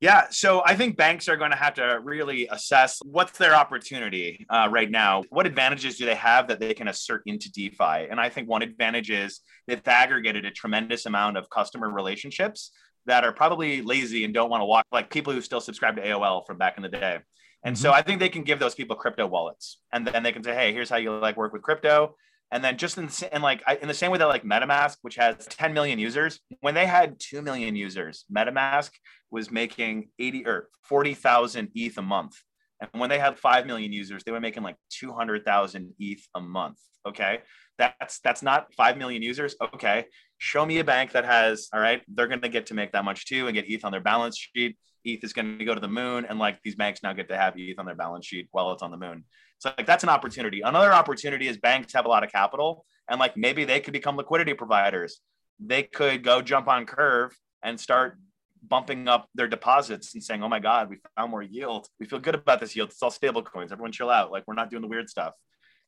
yeah, 0.00 0.26
so 0.30 0.62
I 0.64 0.76
think 0.76 0.96
banks 0.96 1.28
are 1.28 1.36
going 1.36 1.50
to 1.50 1.56
have 1.56 1.74
to 1.74 1.98
really 2.02 2.46
assess 2.48 3.00
what's 3.04 3.36
their 3.36 3.54
opportunity 3.54 4.46
uh, 4.48 4.68
right 4.70 4.88
now. 4.88 5.24
What 5.30 5.46
advantages 5.46 5.98
do 5.98 6.06
they 6.06 6.14
have 6.14 6.46
that 6.48 6.60
they 6.60 6.72
can 6.72 6.86
assert 6.86 7.22
into 7.26 7.50
DeFi? 7.50 8.06
And 8.08 8.20
I 8.20 8.28
think 8.28 8.48
one 8.48 8.62
advantage 8.62 9.10
is 9.10 9.40
they've 9.66 9.80
aggregated 9.84 10.44
a 10.44 10.52
tremendous 10.52 11.06
amount 11.06 11.36
of 11.36 11.50
customer 11.50 11.90
relationships 11.90 12.70
that 13.06 13.24
are 13.24 13.32
probably 13.32 13.82
lazy 13.82 14.24
and 14.24 14.32
don't 14.32 14.50
want 14.50 14.60
to 14.60 14.66
walk 14.66 14.86
like 14.92 15.10
people 15.10 15.32
who 15.32 15.40
still 15.40 15.60
subscribe 15.60 15.96
to 15.96 16.02
AOL 16.02 16.46
from 16.46 16.58
back 16.58 16.76
in 16.76 16.84
the 16.84 16.88
day. 16.88 17.18
And 17.64 17.74
mm-hmm. 17.74 17.82
so 17.82 17.92
I 17.92 18.02
think 18.02 18.20
they 18.20 18.28
can 18.28 18.44
give 18.44 18.60
those 18.60 18.76
people 18.76 18.94
crypto 18.94 19.26
wallets, 19.26 19.80
and 19.92 20.06
then 20.06 20.22
they 20.22 20.30
can 20.30 20.44
say, 20.44 20.54
"Hey, 20.54 20.72
here's 20.72 20.88
how 20.88 20.96
you 20.96 21.12
like 21.18 21.36
work 21.36 21.52
with 21.52 21.62
crypto." 21.62 22.14
And 22.50 22.64
then 22.64 22.78
just 22.78 22.96
in 22.96 23.42
like 23.42 23.62
I, 23.66 23.76
in 23.76 23.88
the 23.88 23.94
same 23.94 24.10
way 24.10 24.18
that 24.18 24.26
like 24.26 24.44
MetaMask, 24.44 24.96
which 25.02 25.16
has 25.16 25.46
10 25.46 25.74
million 25.74 25.98
users, 25.98 26.40
when 26.60 26.74
they 26.74 26.86
had 26.86 27.20
2 27.20 27.42
million 27.42 27.76
users, 27.76 28.24
MetaMask 28.34 28.90
was 29.30 29.50
making 29.50 30.08
80 30.18 30.46
or 30.46 30.68
40,000 30.84 31.70
ETH 31.74 31.98
a 31.98 32.02
month. 32.02 32.36
And 32.80 32.88
when 33.00 33.10
they 33.10 33.18
had 33.18 33.38
5 33.38 33.66
million 33.66 33.92
users, 33.92 34.24
they 34.24 34.32
were 34.32 34.40
making 34.40 34.62
like 34.62 34.76
200,000 34.90 35.94
ETH 35.98 36.26
a 36.34 36.40
month. 36.40 36.78
Okay. 37.06 37.40
That's, 37.76 38.20
that's 38.20 38.42
not 38.42 38.72
5 38.74 38.96
million 38.96 39.22
users. 39.22 39.54
Okay. 39.74 40.06
Show 40.38 40.64
me 40.64 40.78
a 40.78 40.84
bank 40.84 41.12
that 41.12 41.24
has, 41.24 41.68
all 41.72 41.80
right, 41.80 42.02
they're 42.08 42.28
going 42.28 42.40
to 42.40 42.48
get 42.48 42.66
to 42.66 42.74
make 42.74 42.92
that 42.92 43.04
much 43.04 43.26
too 43.26 43.46
and 43.46 43.54
get 43.54 43.68
ETH 43.68 43.84
on 43.84 43.92
their 43.92 44.00
balance 44.00 44.38
sheet. 44.38 44.76
ETH 45.04 45.22
is 45.22 45.32
going 45.32 45.58
to 45.58 45.64
go 45.64 45.74
to 45.74 45.80
the 45.80 45.88
moon. 45.88 46.24
And 46.24 46.38
like 46.38 46.60
these 46.62 46.76
banks 46.76 47.02
now 47.02 47.12
get 47.12 47.28
to 47.28 47.36
have 47.36 47.54
ETH 47.56 47.78
on 47.78 47.86
their 47.86 47.94
balance 47.94 48.26
sheet 48.26 48.48
while 48.52 48.72
it's 48.72 48.82
on 48.82 48.90
the 48.90 48.96
moon. 48.96 49.24
So 49.58 49.72
like 49.76 49.86
that's 49.86 50.04
an 50.04 50.08
opportunity. 50.08 50.60
Another 50.60 50.92
opportunity 50.92 51.48
is 51.48 51.56
banks 51.56 51.92
have 51.92 52.06
a 52.06 52.08
lot 52.08 52.24
of 52.24 52.30
capital 52.30 52.84
and 53.08 53.18
like 53.18 53.36
maybe 53.36 53.64
they 53.64 53.80
could 53.80 53.92
become 53.92 54.16
liquidity 54.16 54.54
providers. 54.54 55.20
They 55.60 55.82
could 55.82 56.22
go 56.22 56.40
jump 56.42 56.68
on 56.68 56.86
curve 56.86 57.36
and 57.62 57.80
start 57.80 58.18
bumping 58.66 59.08
up 59.08 59.28
their 59.34 59.48
deposits 59.48 60.14
and 60.14 60.22
saying, 60.22 60.42
"Oh 60.42 60.48
my 60.48 60.60
God, 60.60 60.90
we 60.90 60.96
found 61.16 61.30
more 61.30 61.42
yield. 61.42 61.88
We 61.98 62.06
feel 62.06 62.18
good 62.18 62.34
about 62.34 62.60
this 62.60 62.76
yield. 62.76 62.90
It's 62.90 63.02
all 63.02 63.10
stable 63.10 63.42
coins. 63.42 63.72
Everyone 63.72 63.92
chill 63.92 64.10
out. 64.10 64.30
Like 64.30 64.44
we're 64.46 64.54
not 64.54 64.70
doing 64.70 64.82
the 64.82 64.88
weird 64.88 65.08
stuff." 65.08 65.34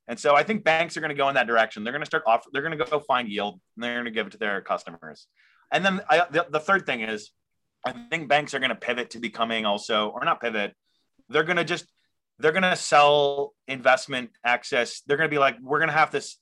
And 0.07 0.19
so 0.19 0.35
I 0.35 0.43
think 0.43 0.63
banks 0.63 0.97
are 0.97 0.99
going 0.99 1.09
to 1.09 1.15
go 1.15 1.29
in 1.29 1.35
that 1.35 1.47
direction. 1.47 1.83
They're 1.83 1.93
going 1.93 2.01
to 2.01 2.07
start 2.07 2.23
off. 2.25 2.43
They're 2.51 2.61
going 2.61 2.77
to 2.77 2.83
go 2.83 2.99
find 2.99 3.29
yield 3.29 3.61
and 3.75 3.83
they're 3.83 3.93
going 3.93 4.05
to 4.05 4.11
give 4.11 4.27
it 4.27 4.31
to 4.31 4.37
their 4.37 4.61
customers. 4.61 5.27
And 5.71 5.85
then 5.85 6.01
I, 6.09 6.25
the, 6.29 6.47
the 6.49 6.59
third 6.59 6.85
thing 6.85 7.01
is, 7.01 7.31
I 7.85 7.93
think 7.93 8.27
banks 8.27 8.53
are 8.53 8.59
going 8.59 8.69
to 8.69 8.75
pivot 8.75 9.11
to 9.11 9.19
becoming 9.19 9.65
also, 9.65 10.09
or 10.09 10.25
not 10.25 10.41
pivot. 10.41 10.73
They're 11.29 11.43
going 11.43 11.57
to 11.57 11.63
just 11.63 11.85
they're 12.41 12.51
going 12.51 12.63
to 12.63 12.75
sell 12.75 13.53
investment 13.67 14.31
access. 14.43 15.01
They're 15.05 15.17
going 15.17 15.29
to 15.29 15.33
be 15.33 15.39
like, 15.39 15.57
we're 15.61 15.79
going 15.79 15.89
to 15.89 15.93
have 15.93 16.11
this 16.11 16.37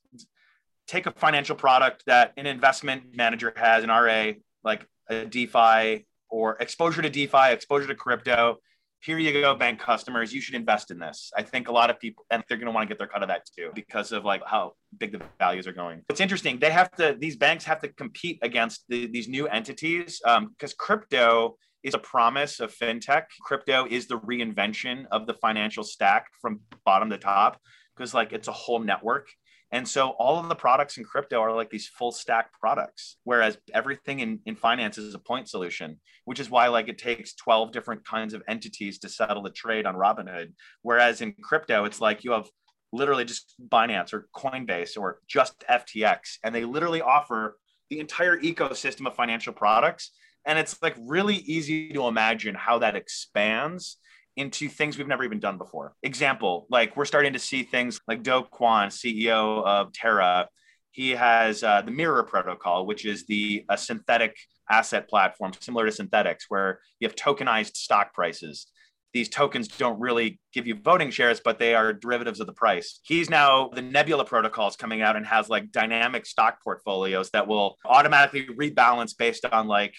take 0.86 1.06
a 1.06 1.12
financial 1.12 1.54
product 1.54 2.02
that 2.06 2.32
an 2.36 2.46
investment 2.46 3.14
manager 3.14 3.52
has, 3.56 3.84
an 3.84 3.90
RA, 3.90 4.32
like 4.64 4.86
a 5.08 5.24
DeFi 5.24 6.06
or 6.28 6.56
exposure 6.60 7.02
to 7.02 7.10
DeFi, 7.10 7.52
exposure 7.52 7.86
to 7.86 7.94
crypto. 7.94 8.56
Here 9.02 9.16
you 9.16 9.32
go, 9.32 9.54
bank 9.54 9.80
customers. 9.80 10.32
You 10.32 10.40
should 10.40 10.54
invest 10.54 10.90
in 10.90 10.98
this. 10.98 11.32
I 11.34 11.42
think 11.42 11.68
a 11.68 11.72
lot 11.72 11.88
of 11.88 11.98
people, 11.98 12.26
and 12.30 12.42
they're 12.48 12.58
going 12.58 12.66
to 12.66 12.72
want 12.72 12.86
to 12.86 12.92
get 12.92 12.98
their 12.98 13.06
cut 13.06 13.22
of 13.22 13.28
that 13.28 13.46
too 13.56 13.70
because 13.74 14.12
of 14.12 14.24
like 14.24 14.42
how 14.44 14.74
big 14.98 15.12
the 15.12 15.22
values 15.38 15.66
are 15.66 15.72
going. 15.72 16.02
It's 16.10 16.20
interesting. 16.20 16.58
They 16.58 16.70
have 16.70 16.90
to; 16.96 17.16
these 17.18 17.36
banks 17.36 17.64
have 17.64 17.80
to 17.80 17.88
compete 17.88 18.38
against 18.42 18.84
the, 18.88 19.06
these 19.06 19.26
new 19.26 19.48
entities 19.48 20.20
because 20.22 20.72
um, 20.72 20.76
crypto 20.76 21.56
is 21.82 21.94
a 21.94 21.98
promise 21.98 22.60
of 22.60 22.74
fintech. 22.74 23.24
Crypto 23.42 23.86
is 23.88 24.06
the 24.06 24.18
reinvention 24.20 25.06
of 25.10 25.26
the 25.26 25.34
financial 25.34 25.84
stack 25.84 26.26
from 26.40 26.60
bottom 26.84 27.10
to 27.10 27.18
top 27.18 27.60
because 27.96 28.14
like 28.14 28.32
it's 28.32 28.48
a 28.48 28.52
whole 28.52 28.78
network 28.80 29.28
And 29.72 29.86
so 29.86 30.10
all 30.18 30.38
of 30.38 30.48
the 30.48 30.54
products 30.54 30.96
in 30.96 31.04
crypto 31.04 31.40
are 31.40 31.54
like 31.54 31.70
these 31.70 31.86
full 31.86 32.10
stack 32.10 32.52
products, 32.58 33.18
whereas 33.22 33.56
everything 33.72 34.18
in, 34.20 34.40
in 34.44 34.56
finance 34.56 34.98
is 34.98 35.14
a 35.14 35.18
point 35.18 35.48
solution, 35.48 36.00
which 36.24 36.40
is 36.40 36.50
why 36.50 36.66
like 36.68 36.88
it 36.88 36.98
takes 36.98 37.34
12 37.34 37.70
different 37.70 38.04
kinds 38.04 38.34
of 38.34 38.42
entities 38.48 38.98
to 39.00 39.08
settle 39.08 39.46
a 39.46 39.52
trade 39.52 39.86
on 39.86 39.94
Robinhood. 39.94 40.52
Whereas 40.82 41.20
in 41.20 41.34
crypto, 41.40 41.84
it's 41.84 42.00
like 42.00 42.24
you 42.24 42.32
have 42.32 42.48
literally 42.92 43.24
just 43.24 43.54
Binance 43.68 44.12
or 44.12 44.26
Coinbase 44.34 44.98
or 44.98 45.20
just 45.28 45.62
FTX, 45.70 46.38
and 46.42 46.52
they 46.52 46.64
literally 46.64 47.02
offer 47.02 47.56
the 47.90 48.00
entire 48.00 48.38
ecosystem 48.38 49.06
of 49.06 49.14
financial 49.14 49.52
products. 49.52 50.10
And 50.46 50.58
it's 50.58 50.80
like 50.82 50.96
really 50.98 51.36
easy 51.36 51.92
to 51.92 52.06
imagine 52.06 52.54
how 52.54 52.78
that 52.78 52.96
expands 52.96 53.98
into 54.36 54.68
things 54.68 54.96
we've 54.96 55.08
never 55.08 55.24
even 55.24 55.40
done 55.40 55.58
before. 55.58 55.94
Example, 56.02 56.66
like 56.70 56.96
we're 56.96 57.04
starting 57.04 57.32
to 57.32 57.38
see 57.38 57.62
things 57.62 58.00
like 58.08 58.22
Do 58.22 58.42
Kwon, 58.52 58.88
CEO 58.88 59.64
of 59.64 59.92
Terra. 59.92 60.48
He 60.92 61.10
has 61.10 61.62
uh, 61.62 61.82
the 61.82 61.90
Mirror 61.90 62.24
Protocol, 62.24 62.86
which 62.86 63.04
is 63.04 63.26
the 63.26 63.64
a 63.68 63.76
synthetic 63.76 64.36
asset 64.70 65.08
platform 65.08 65.52
similar 65.60 65.90
to 65.90 66.02
Synthetix, 66.02 66.38
where 66.48 66.80
you 67.00 67.08
have 67.08 67.16
tokenized 67.16 67.76
stock 67.76 68.14
prices. 68.14 68.66
These 69.12 69.28
tokens 69.28 69.66
don't 69.66 69.98
really 69.98 70.40
give 70.52 70.68
you 70.68 70.76
voting 70.76 71.10
shares, 71.10 71.40
but 71.44 71.58
they 71.58 71.74
are 71.74 71.92
derivatives 71.92 72.38
of 72.38 72.46
the 72.46 72.52
price. 72.52 73.00
He's 73.02 73.28
now 73.28 73.68
the 73.74 73.82
Nebula 73.82 74.24
protocol 74.24 74.68
is 74.68 74.76
coming 74.76 75.02
out 75.02 75.16
and 75.16 75.26
has 75.26 75.48
like 75.48 75.72
dynamic 75.72 76.26
stock 76.26 76.62
portfolios 76.62 77.30
that 77.30 77.48
will 77.48 77.76
automatically 77.84 78.46
rebalance 78.46 79.16
based 79.16 79.44
on 79.44 79.66
like 79.66 79.94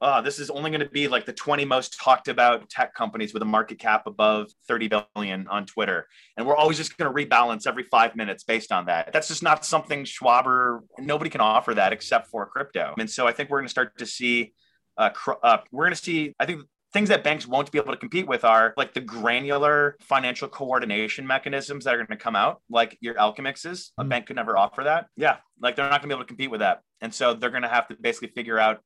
oh, 0.00 0.22
this 0.22 0.38
is 0.38 0.50
only 0.50 0.70
going 0.70 0.80
to 0.80 0.88
be 0.88 1.08
like 1.08 1.26
the 1.26 1.32
20 1.32 1.64
most 1.64 1.98
talked 2.00 2.28
about 2.28 2.68
tech 2.70 2.94
companies 2.94 3.34
with 3.34 3.42
a 3.42 3.46
market 3.46 3.78
cap 3.78 4.06
above 4.06 4.50
30 4.66 4.90
billion 5.14 5.46
on 5.48 5.66
Twitter. 5.66 6.06
And 6.36 6.46
we're 6.46 6.56
always 6.56 6.78
just 6.78 6.96
going 6.96 7.12
to 7.12 7.26
rebalance 7.26 7.66
every 7.66 7.84
five 7.84 8.16
minutes 8.16 8.44
based 8.44 8.72
on 8.72 8.86
that. 8.86 9.12
That's 9.12 9.28
just 9.28 9.42
not 9.42 9.64
something 9.64 10.04
Schwaber, 10.04 10.80
nobody 10.98 11.30
can 11.30 11.40
offer 11.40 11.74
that 11.74 11.92
except 11.92 12.28
for 12.28 12.46
crypto. 12.46 12.94
And 12.98 13.10
so 13.10 13.26
I 13.26 13.32
think 13.32 13.50
we're 13.50 13.58
going 13.58 13.66
to 13.66 13.70
start 13.70 13.98
to 13.98 14.06
see, 14.06 14.52
uh, 14.96 15.10
cr- 15.10 15.32
uh, 15.42 15.58
we're 15.70 15.84
going 15.84 15.96
to 15.96 16.02
see, 16.02 16.34
I 16.40 16.46
think 16.46 16.62
things 16.92 17.08
that 17.08 17.22
banks 17.22 17.46
won't 17.46 17.70
be 17.70 17.78
able 17.78 17.92
to 17.92 17.98
compete 17.98 18.26
with 18.26 18.44
are 18.44 18.74
like 18.76 18.94
the 18.94 19.00
granular 19.00 19.96
financial 20.00 20.48
coordination 20.48 21.26
mechanisms 21.26 21.84
that 21.84 21.94
are 21.94 21.98
going 21.98 22.06
to 22.08 22.16
come 22.16 22.34
out, 22.34 22.62
like 22.68 22.96
your 23.00 23.14
Alchemixes. 23.14 23.90
A 23.98 24.00
mm-hmm. 24.00 24.08
bank 24.08 24.26
could 24.26 24.36
never 24.36 24.56
offer 24.56 24.84
that. 24.84 25.06
Yeah, 25.16 25.36
like 25.60 25.76
they're 25.76 25.88
not 25.88 26.00
going 26.00 26.08
to 26.08 26.08
be 26.08 26.14
able 26.14 26.24
to 26.24 26.28
compete 26.28 26.50
with 26.50 26.60
that. 26.60 26.80
And 27.00 27.14
so 27.14 27.34
they're 27.34 27.50
going 27.50 27.62
to 27.62 27.68
have 27.68 27.88
to 27.88 27.96
basically 28.00 28.28
figure 28.28 28.58
out 28.58 28.80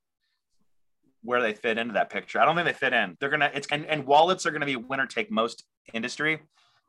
where 1.24 1.42
they 1.42 1.54
fit 1.54 1.78
into 1.78 1.94
that 1.94 2.10
picture. 2.10 2.38
I 2.38 2.44
don't 2.44 2.54
think 2.54 2.66
they 2.66 2.72
fit 2.72 2.92
in. 2.92 3.16
They're 3.18 3.30
gonna 3.30 3.50
it's 3.52 3.66
and, 3.70 3.87
and 3.87 4.06
wallets 4.06 4.46
are 4.46 4.50
gonna 4.50 4.66
be 4.66 4.76
winner 4.76 5.06
take 5.06 5.30
most 5.30 5.64
industry. 5.92 6.40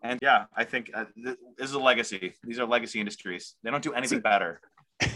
And 0.02 0.20
yeah, 0.22 0.46
I 0.56 0.66
think 0.66 0.92
uh, 0.94 1.06
this 1.16 1.38
is 1.70 1.74
a 1.74 1.80
legacy. 1.80 2.34
These 2.44 2.60
are 2.60 2.66
legacy 2.66 3.00
industries. 3.00 3.56
They 3.64 3.72
don't 3.72 3.84
do 3.84 3.94
anything 3.94 4.20
so, 4.20 4.24
better. 4.24 4.62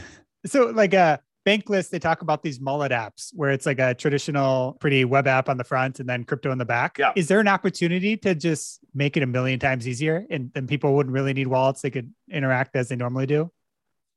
So 0.46 0.68
like 0.68 0.94
a 0.94 0.98
uh, 0.98 1.18
Bankless, 1.46 1.90
they 1.90 2.00
talk 2.00 2.22
about 2.22 2.44
these 2.44 2.60
mullet 2.60 2.92
apps 2.92 3.32
where 3.34 3.50
it's 3.50 3.66
like 3.66 3.80
a 3.80 3.94
traditional 3.94 4.78
pretty 4.80 5.04
web 5.04 5.28
app 5.28 5.50
on 5.50 5.58
the 5.58 5.64
front 5.64 6.00
and 6.00 6.08
then 6.08 6.24
crypto 6.24 6.52
in 6.52 6.58
the 6.58 6.66
back. 6.66 6.98
Yeah. 6.98 7.12
Is 7.16 7.28
there 7.28 7.40
an 7.40 7.48
opportunity 7.48 8.18
to 8.18 8.36
just 8.36 8.80
make 8.94 9.18
it 9.18 9.24
a 9.24 9.26
million 9.26 9.60
times 9.60 9.88
easier 9.88 10.26
and 10.30 10.52
then 10.54 10.68
people 10.68 10.96
wouldn't 10.96 11.14
really 11.14 11.34
need 11.34 11.48
wallets? 11.48 11.82
They 11.82 11.90
could 11.90 12.14
interact 12.30 12.76
as 12.76 12.90
they 12.90 12.96
normally 12.96 13.26
do? 13.26 13.52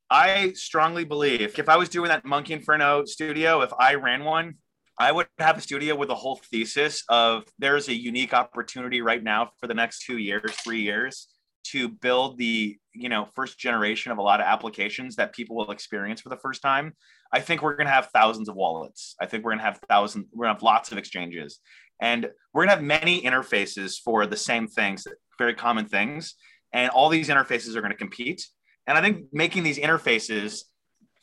I 0.09 0.53
strongly 0.53 1.05
believe 1.05 1.57
if 1.57 1.69
I 1.69 1.77
was 1.77 1.89
doing 1.89 2.09
that 2.09 2.23
Monkey 2.23 2.53
Inferno 2.53 3.03
studio, 3.05 3.61
if 3.61 3.71
I 3.79 3.95
ran 3.95 4.23
one, 4.23 4.55
I 4.99 5.11
would 5.11 5.27
have 5.39 5.57
a 5.57 5.61
studio 5.61 5.95
with 5.95 6.09
a 6.09 6.15
whole 6.15 6.39
thesis 6.51 7.03
of 7.09 7.45
there's 7.57 7.87
a 7.89 7.93
unique 7.93 8.33
opportunity 8.33 9.01
right 9.01 9.23
now 9.23 9.51
for 9.59 9.67
the 9.67 9.73
next 9.73 10.05
two 10.05 10.17
years, 10.17 10.51
three 10.63 10.81
years 10.81 11.27
to 11.65 11.87
build 11.87 12.37
the 12.37 12.77
you 12.93 13.09
know 13.09 13.25
first 13.33 13.57
generation 13.57 14.11
of 14.11 14.17
a 14.17 14.21
lot 14.21 14.39
of 14.39 14.45
applications 14.45 15.15
that 15.15 15.33
people 15.33 15.55
will 15.55 15.71
experience 15.71 16.21
for 16.21 16.29
the 16.29 16.37
first 16.37 16.61
time. 16.61 16.93
I 17.31 17.39
think 17.39 17.61
we're 17.61 17.75
going 17.75 17.87
to 17.87 17.93
have 17.93 18.09
thousands 18.13 18.49
of 18.49 18.55
wallets. 18.55 19.15
I 19.19 19.25
think 19.25 19.43
we're 19.43 19.51
going 19.51 19.59
to 19.59 19.65
have 19.65 19.79
thousands. 19.89 20.27
We're 20.33 20.45
going 20.45 20.55
to 20.55 20.59
have 20.59 20.63
lots 20.63 20.91
of 20.91 20.97
exchanges, 20.97 21.59
and 21.99 22.29
we're 22.53 22.65
going 22.65 22.69
to 22.69 22.75
have 22.75 22.83
many 22.83 23.21
interfaces 23.21 23.95
for 24.03 24.27
the 24.27 24.37
same 24.37 24.67
things, 24.67 25.07
very 25.39 25.55
common 25.55 25.85
things, 25.85 26.35
and 26.71 26.89
all 26.91 27.09
these 27.09 27.29
interfaces 27.29 27.75
are 27.75 27.81
going 27.81 27.91
to 27.91 27.97
compete. 27.97 28.45
And 28.85 28.97
I 28.97 29.01
think 29.01 29.25
making 29.31 29.63
these 29.63 29.79
interfaces 29.79 30.63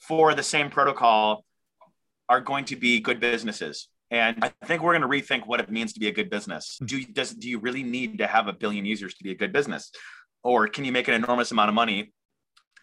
for 0.01 0.35
the 0.35 0.43
same 0.43 0.71
protocol 0.71 1.45
are 2.31 2.41
going 2.41 2.65
to 2.67 2.77
be 2.77 3.01
good 3.01 3.21
businesses. 3.21 3.89
And 4.13 4.43
I 4.43 4.51
think 4.65 4.83
we're 4.83 4.97
going 4.97 5.03
to 5.03 5.09
rethink 5.09 5.47
what 5.47 5.61
it 5.61 5.71
means 5.71 5.93
to 5.93 6.01
be 6.01 6.09
a 6.09 6.13
good 6.13 6.31
business. 6.31 6.77
Hmm. 6.79 6.87
Do 6.87 6.99
you, 6.99 7.07
does, 7.07 7.33
do 7.33 7.51
you 7.51 7.59
really 7.59 7.83
need 7.83 8.19
to 8.19 8.27
have 8.27 8.47
a 8.47 8.53
billion 8.53 8.87
users 8.87 9.15
to 9.15 9.25
be 9.25 9.33
a 9.33 9.35
good 9.35 9.53
business? 9.53 9.91
Or 10.43 10.67
can 10.69 10.85
you 10.85 10.93
make 10.93 11.09
an 11.09 11.15
enormous 11.15 11.51
amount 11.51 11.69
of 11.69 11.75
money 11.75 12.13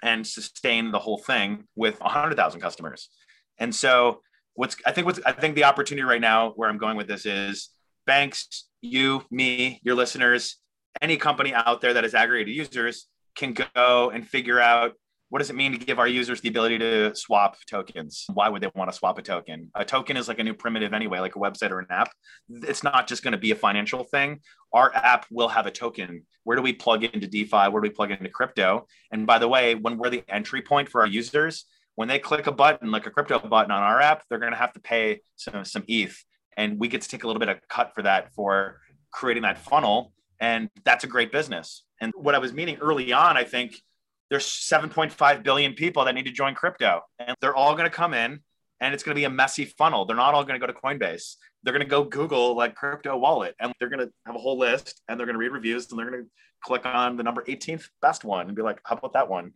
and 0.03 0.27
sustain 0.27 0.91
the 0.91 0.99
whole 0.99 1.17
thing 1.17 1.63
with 1.75 1.99
100,000 2.01 2.61
customers? 2.61 3.09
And 3.57 3.73
so 3.73 4.21
what's 4.53 4.75
I 4.85 4.91
think 4.91 5.07
what's 5.07 5.19
I 5.25 5.31
think 5.31 5.55
the 5.55 5.63
opportunity 5.63 6.03
right 6.03 6.21
now 6.21 6.51
where 6.51 6.69
I'm 6.69 6.77
going 6.77 6.97
with 6.97 7.07
this 7.07 7.25
is 7.25 7.69
banks, 8.05 8.67
you, 8.81 9.23
me, 9.31 9.79
your 9.83 9.95
listeners, 9.95 10.57
any 11.01 11.17
company 11.17 11.53
out 11.53 11.81
there 11.81 11.93
that 11.93 12.03
has 12.03 12.13
aggregated 12.13 12.53
users 12.53 13.07
can 13.35 13.55
go 13.75 14.11
and 14.13 14.27
figure 14.27 14.59
out 14.59 14.93
what 15.29 15.39
does 15.39 15.49
it 15.49 15.55
mean 15.55 15.73
to 15.73 15.77
give 15.77 15.99
our 15.99 16.07
users 16.07 16.39
the 16.39 16.49
ability 16.49 16.79
to 16.79 17.13
swap 17.13 17.57
tokens? 17.69 18.25
Why 18.33 18.47
would 18.47 18.61
they 18.61 18.69
want 18.75 18.89
to 18.89 18.95
swap 18.95 19.17
a 19.17 19.21
token? 19.21 19.69
A 19.75 19.83
token 19.83 20.15
is 20.15 20.27
like 20.27 20.39
a 20.39 20.43
new 20.43 20.53
primitive 20.53 20.93
anyway, 20.93 21.19
like 21.19 21.35
a 21.35 21.39
website 21.39 21.71
or 21.71 21.79
an 21.79 21.87
app. 21.89 22.09
It's 22.49 22.83
not 22.83 23.07
just 23.07 23.23
going 23.23 23.33
to 23.33 23.37
be 23.37 23.51
a 23.51 23.55
financial 23.55 24.05
thing. 24.05 24.39
Our 24.71 24.93
app 24.95 25.25
will 25.29 25.49
have 25.49 25.65
a 25.65 25.71
token. 25.71 26.23
Where 26.43 26.55
do 26.55 26.63
we 26.63 26.71
plug 26.71 27.03
into 27.03 27.27
DeFi? 27.27 27.69
Where 27.69 27.81
do 27.81 27.81
we 27.81 27.89
plug 27.89 28.11
into 28.11 28.29
crypto? 28.29 28.87
And 29.11 29.27
by 29.27 29.37
the 29.37 29.49
way, 29.49 29.75
when 29.75 29.97
we're 29.97 30.09
the 30.09 30.23
entry 30.29 30.61
point 30.61 30.87
for 30.87 31.01
our 31.01 31.07
users, 31.07 31.65
when 31.95 32.07
they 32.07 32.19
click 32.19 32.47
a 32.47 32.51
button, 32.51 32.91
like 32.91 33.05
a 33.05 33.11
crypto 33.11 33.39
button 33.39 33.71
on 33.71 33.83
our 33.83 33.99
app, 33.99 34.23
they're 34.29 34.39
going 34.39 34.53
to 34.53 34.57
have 34.57 34.73
to 34.73 34.79
pay 34.79 35.19
some, 35.35 35.65
some 35.65 35.83
ETH. 35.87 36.23
And 36.55 36.79
we 36.79 36.87
get 36.87 37.01
to 37.01 37.09
take 37.09 37.23
a 37.23 37.27
little 37.27 37.39
bit 37.39 37.49
of 37.49 37.57
cut 37.67 37.93
for 37.93 38.03
that 38.03 38.33
for 38.33 38.79
creating 39.11 39.43
that 39.43 39.57
funnel. 39.57 40.13
And 40.39 40.69
that's 40.85 41.03
a 41.03 41.07
great 41.07 41.31
business. 41.31 41.83
And 41.99 42.13
what 42.15 42.33
I 42.33 42.37
was 42.37 42.53
meaning 42.53 42.77
early 42.77 43.11
on, 43.11 43.35
I 43.35 43.43
think 43.43 43.81
there's 44.29 44.45
7.5 44.45 45.43
billion 45.43 45.73
people 45.73 46.05
that 46.05 46.15
need 46.15 46.25
to 46.25 46.31
join 46.31 46.53
crypto 46.53 47.01
and 47.19 47.35
they're 47.41 47.55
all 47.55 47.73
going 47.73 47.89
to 47.89 47.95
come 47.95 48.13
in 48.13 48.39
and 48.79 48.93
it's 48.93 49.03
going 49.03 49.15
to 49.15 49.19
be 49.19 49.25
a 49.25 49.29
messy 49.29 49.65
funnel. 49.65 50.05
They're 50.05 50.15
not 50.15 50.33
all 50.33 50.43
going 50.43 50.59
to 50.59 50.65
go 50.65 50.71
to 50.71 50.79
coinbase. 50.79 51.35
They're 51.63 51.73
going 51.73 51.85
to 51.85 51.89
go 51.89 52.03
google 52.03 52.55
like 52.55 52.75
crypto 52.75 53.17
wallet 53.17 53.55
and 53.59 53.73
they're 53.79 53.89
going 53.89 54.05
to 54.05 54.11
have 54.25 54.35
a 54.35 54.39
whole 54.39 54.57
list 54.57 55.01
and 55.07 55.19
they're 55.19 55.25
going 55.25 55.35
to 55.35 55.39
read 55.39 55.51
reviews 55.51 55.89
and 55.89 55.99
they're 55.99 56.09
going 56.09 56.23
to 56.23 56.29
click 56.63 56.85
on 56.85 57.17
the 57.17 57.23
number 57.23 57.43
18th 57.43 57.87
best 58.01 58.23
one 58.23 58.47
and 58.47 58.55
be 58.55 58.61
like 58.61 58.79
how 58.83 58.95
about 58.95 59.13
that 59.13 59.29
one? 59.29 59.53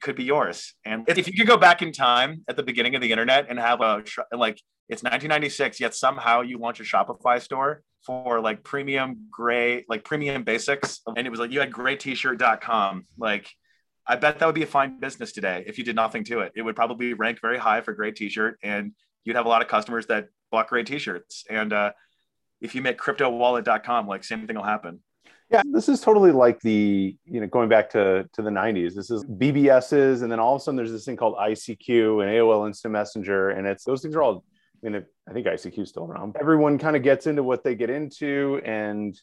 Could 0.00 0.16
be 0.16 0.24
yours. 0.24 0.74
And 0.84 1.04
if 1.08 1.26
you 1.26 1.34
could 1.34 1.46
go 1.46 1.56
back 1.56 1.82
in 1.82 1.92
time 1.92 2.44
at 2.48 2.56
the 2.56 2.62
beginning 2.62 2.94
of 2.94 3.02
the 3.02 3.10
internet 3.10 3.46
and 3.48 3.58
have 3.58 3.80
a 3.80 4.02
like 4.32 4.60
it's 4.88 5.04
1996 5.04 5.78
yet 5.78 5.94
somehow 5.94 6.40
you 6.40 6.58
launch 6.58 6.80
a 6.80 6.82
shopify 6.82 7.40
store 7.40 7.82
for 8.04 8.40
like 8.40 8.64
premium 8.64 9.26
gray 9.30 9.84
like 9.88 10.04
premium 10.04 10.42
basics 10.42 11.00
and 11.06 11.26
it 11.26 11.30
was 11.30 11.38
like 11.38 11.52
you 11.52 11.60
had 11.60 11.70
graytshirt.com 11.70 13.04
like 13.18 13.48
I 14.10 14.16
bet 14.16 14.40
that 14.40 14.46
would 14.46 14.56
be 14.56 14.64
a 14.64 14.66
fine 14.66 14.98
business 14.98 15.30
today 15.30 15.62
if 15.68 15.78
you 15.78 15.84
did 15.84 15.94
nothing 15.94 16.24
to 16.24 16.40
it. 16.40 16.50
It 16.56 16.62
would 16.62 16.74
probably 16.74 17.14
rank 17.14 17.40
very 17.40 17.58
high 17.58 17.80
for 17.80 17.92
great 17.92 18.16
t-shirt, 18.16 18.58
and 18.60 18.90
you'd 19.22 19.36
have 19.36 19.46
a 19.46 19.48
lot 19.48 19.62
of 19.62 19.68
customers 19.68 20.06
that 20.06 20.30
bought 20.50 20.66
great 20.66 20.88
t-shirts. 20.88 21.44
And 21.48 21.72
uh, 21.72 21.92
if 22.60 22.74
you 22.74 22.82
make 22.82 22.98
cryptowallet.com, 22.98 24.08
like 24.08 24.24
same 24.24 24.48
thing 24.48 24.56
will 24.56 24.64
happen. 24.64 24.98
Yeah, 25.48 25.62
this 25.64 25.88
is 25.88 26.00
totally 26.00 26.32
like 26.32 26.58
the 26.60 27.16
you 27.24 27.40
know 27.40 27.46
going 27.46 27.68
back 27.68 27.90
to 27.90 28.28
to 28.32 28.42
the 28.42 28.50
'90s. 28.50 28.94
This 28.94 29.12
is 29.12 29.24
BBSs, 29.24 30.22
and 30.22 30.30
then 30.30 30.40
all 30.40 30.56
of 30.56 30.60
a 30.60 30.64
sudden 30.64 30.76
there's 30.76 30.90
this 30.90 31.04
thing 31.04 31.16
called 31.16 31.36
ICQ 31.36 32.22
and 32.22 32.32
AOL 32.32 32.66
Instant 32.66 32.90
Messenger, 32.90 33.50
and 33.50 33.64
it's 33.64 33.84
those 33.84 34.02
things 34.02 34.16
are 34.16 34.22
all. 34.22 34.44
I 34.84 34.88
mean, 34.88 35.04
I 35.28 35.32
think 35.32 35.46
ICQ 35.46 35.78
is 35.78 35.88
still 35.88 36.06
around. 36.06 36.36
Everyone 36.40 36.78
kind 36.78 36.96
of 36.96 37.04
gets 37.04 37.28
into 37.28 37.44
what 37.44 37.62
they 37.62 37.76
get 37.76 37.90
into, 37.90 38.60
and 38.64 39.16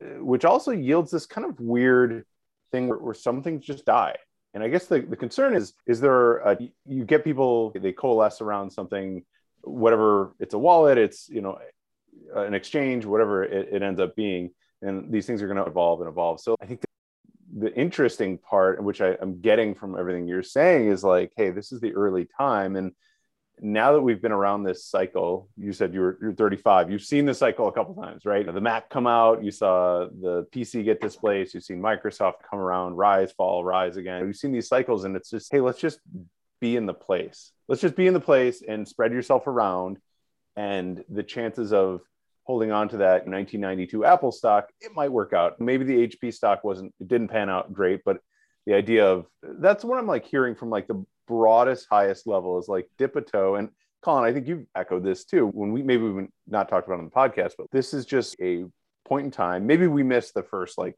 uh, 0.00 0.22
which 0.22 0.44
also 0.44 0.70
yields 0.70 1.10
this 1.10 1.26
kind 1.26 1.44
of 1.44 1.58
weird 1.58 2.24
thing 2.72 2.88
where, 2.88 2.98
where 2.98 3.14
some 3.14 3.42
things 3.42 3.64
just 3.64 3.84
die. 3.84 4.16
And 4.54 4.62
I 4.62 4.68
guess 4.68 4.86
the, 4.86 5.00
the 5.00 5.16
concern 5.16 5.54
is, 5.54 5.74
is 5.86 6.00
there, 6.00 6.46
uh, 6.46 6.56
a, 6.58 6.72
you 6.86 7.04
get 7.04 7.24
people, 7.24 7.72
they 7.74 7.92
coalesce 7.92 8.40
around 8.40 8.70
something, 8.70 9.24
whatever 9.62 10.34
it's 10.40 10.54
a 10.54 10.58
wallet, 10.58 10.98
it's, 10.98 11.28
you 11.28 11.40
know, 11.40 11.58
uh, 12.34 12.44
an 12.44 12.54
exchange, 12.54 13.04
whatever 13.06 13.44
it, 13.44 13.68
it 13.72 13.82
ends 13.82 14.00
up 14.00 14.14
being. 14.14 14.50
And 14.82 15.10
these 15.12 15.26
things 15.26 15.40
are 15.40 15.46
going 15.46 15.62
to 15.62 15.70
evolve 15.70 16.00
and 16.00 16.08
evolve. 16.08 16.40
So 16.40 16.56
I 16.60 16.66
think 16.66 16.80
the, 16.80 17.68
the 17.68 17.74
interesting 17.74 18.36
part, 18.36 18.82
which 18.82 19.00
I, 19.00 19.16
I'm 19.22 19.40
getting 19.40 19.74
from 19.74 19.98
everything 19.98 20.26
you're 20.26 20.42
saying 20.42 20.88
is 20.88 21.02
like, 21.02 21.32
Hey, 21.36 21.50
this 21.50 21.72
is 21.72 21.80
the 21.80 21.94
early 21.94 22.28
time. 22.36 22.76
And 22.76 22.92
now 23.60 23.92
that 23.92 24.00
we've 24.00 24.20
been 24.20 24.32
around 24.32 24.64
this 24.64 24.84
cycle, 24.84 25.48
you 25.56 25.72
said 25.72 25.94
you 25.94 26.00
were 26.00 26.18
you're 26.20 26.32
35. 26.32 26.90
You've 26.90 27.02
seen 27.02 27.26
the 27.26 27.34
cycle 27.34 27.68
a 27.68 27.72
couple 27.72 27.94
times, 27.94 28.24
right? 28.24 28.44
The 28.44 28.60
Mac 28.60 28.90
come 28.90 29.06
out, 29.06 29.44
you 29.44 29.50
saw 29.50 30.06
the 30.06 30.46
PC 30.52 30.84
get 30.84 31.00
displaced, 31.00 31.54
you've 31.54 31.64
seen 31.64 31.80
Microsoft 31.80 32.34
come 32.48 32.58
around, 32.58 32.96
rise, 32.96 33.32
fall, 33.32 33.64
rise 33.64 33.96
again. 33.96 34.26
You've 34.26 34.36
seen 34.36 34.52
these 34.52 34.68
cycles, 34.68 35.04
and 35.04 35.14
it's 35.16 35.30
just, 35.30 35.52
hey, 35.52 35.60
let's 35.60 35.78
just 35.78 36.00
be 36.60 36.76
in 36.76 36.86
the 36.86 36.94
place. 36.94 37.52
Let's 37.68 37.82
just 37.82 37.96
be 37.96 38.06
in 38.06 38.14
the 38.14 38.20
place 38.20 38.62
and 38.66 38.86
spread 38.86 39.12
yourself 39.12 39.46
around. 39.46 39.98
And 40.56 41.04
the 41.08 41.22
chances 41.22 41.72
of 41.72 42.02
holding 42.44 42.72
on 42.72 42.88
to 42.90 42.98
that 42.98 43.26
1992 43.26 44.04
Apple 44.04 44.32
stock, 44.32 44.68
it 44.80 44.92
might 44.94 45.12
work 45.12 45.32
out. 45.32 45.60
Maybe 45.60 45.84
the 45.84 46.08
HP 46.08 46.34
stock 46.34 46.64
wasn't, 46.64 46.94
it 47.00 47.08
didn't 47.08 47.28
pan 47.28 47.48
out 47.48 47.72
great, 47.72 48.02
but 48.04 48.18
the 48.66 48.74
idea 48.74 49.06
of 49.06 49.26
that's 49.42 49.84
what 49.84 49.98
I'm 49.98 50.06
like 50.06 50.26
hearing 50.26 50.54
from 50.54 50.70
like 50.70 50.86
the 50.86 51.04
broadest, 51.32 51.86
highest 51.90 52.26
level 52.26 52.58
is 52.58 52.68
like 52.68 52.88
dip 52.98 53.16
a 53.16 53.20
toe. 53.20 53.56
And 53.56 53.70
Colin, 54.02 54.24
I 54.24 54.32
think 54.32 54.46
you've 54.46 54.66
echoed 54.74 55.04
this 55.04 55.24
too. 55.24 55.46
When 55.46 55.72
we 55.72 55.82
maybe 55.82 56.02
we've 56.02 56.28
not 56.46 56.68
talked 56.68 56.86
about 56.86 56.98
on 56.98 57.04
the 57.06 57.10
podcast, 57.10 57.52
but 57.56 57.70
this 57.70 57.94
is 57.94 58.04
just 58.04 58.36
a 58.40 58.64
point 59.06 59.24
in 59.26 59.30
time. 59.30 59.66
Maybe 59.66 59.86
we 59.86 60.02
missed 60.02 60.34
the 60.34 60.42
first 60.42 60.76
like 60.78 60.96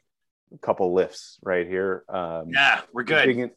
couple 0.61 0.93
lifts 0.93 1.39
right 1.43 1.67
here. 1.67 2.05
Um, 2.09 2.51
yeah, 2.51 2.81
we're 2.93 3.05
good. 3.05 3.29
In, 3.29 3.51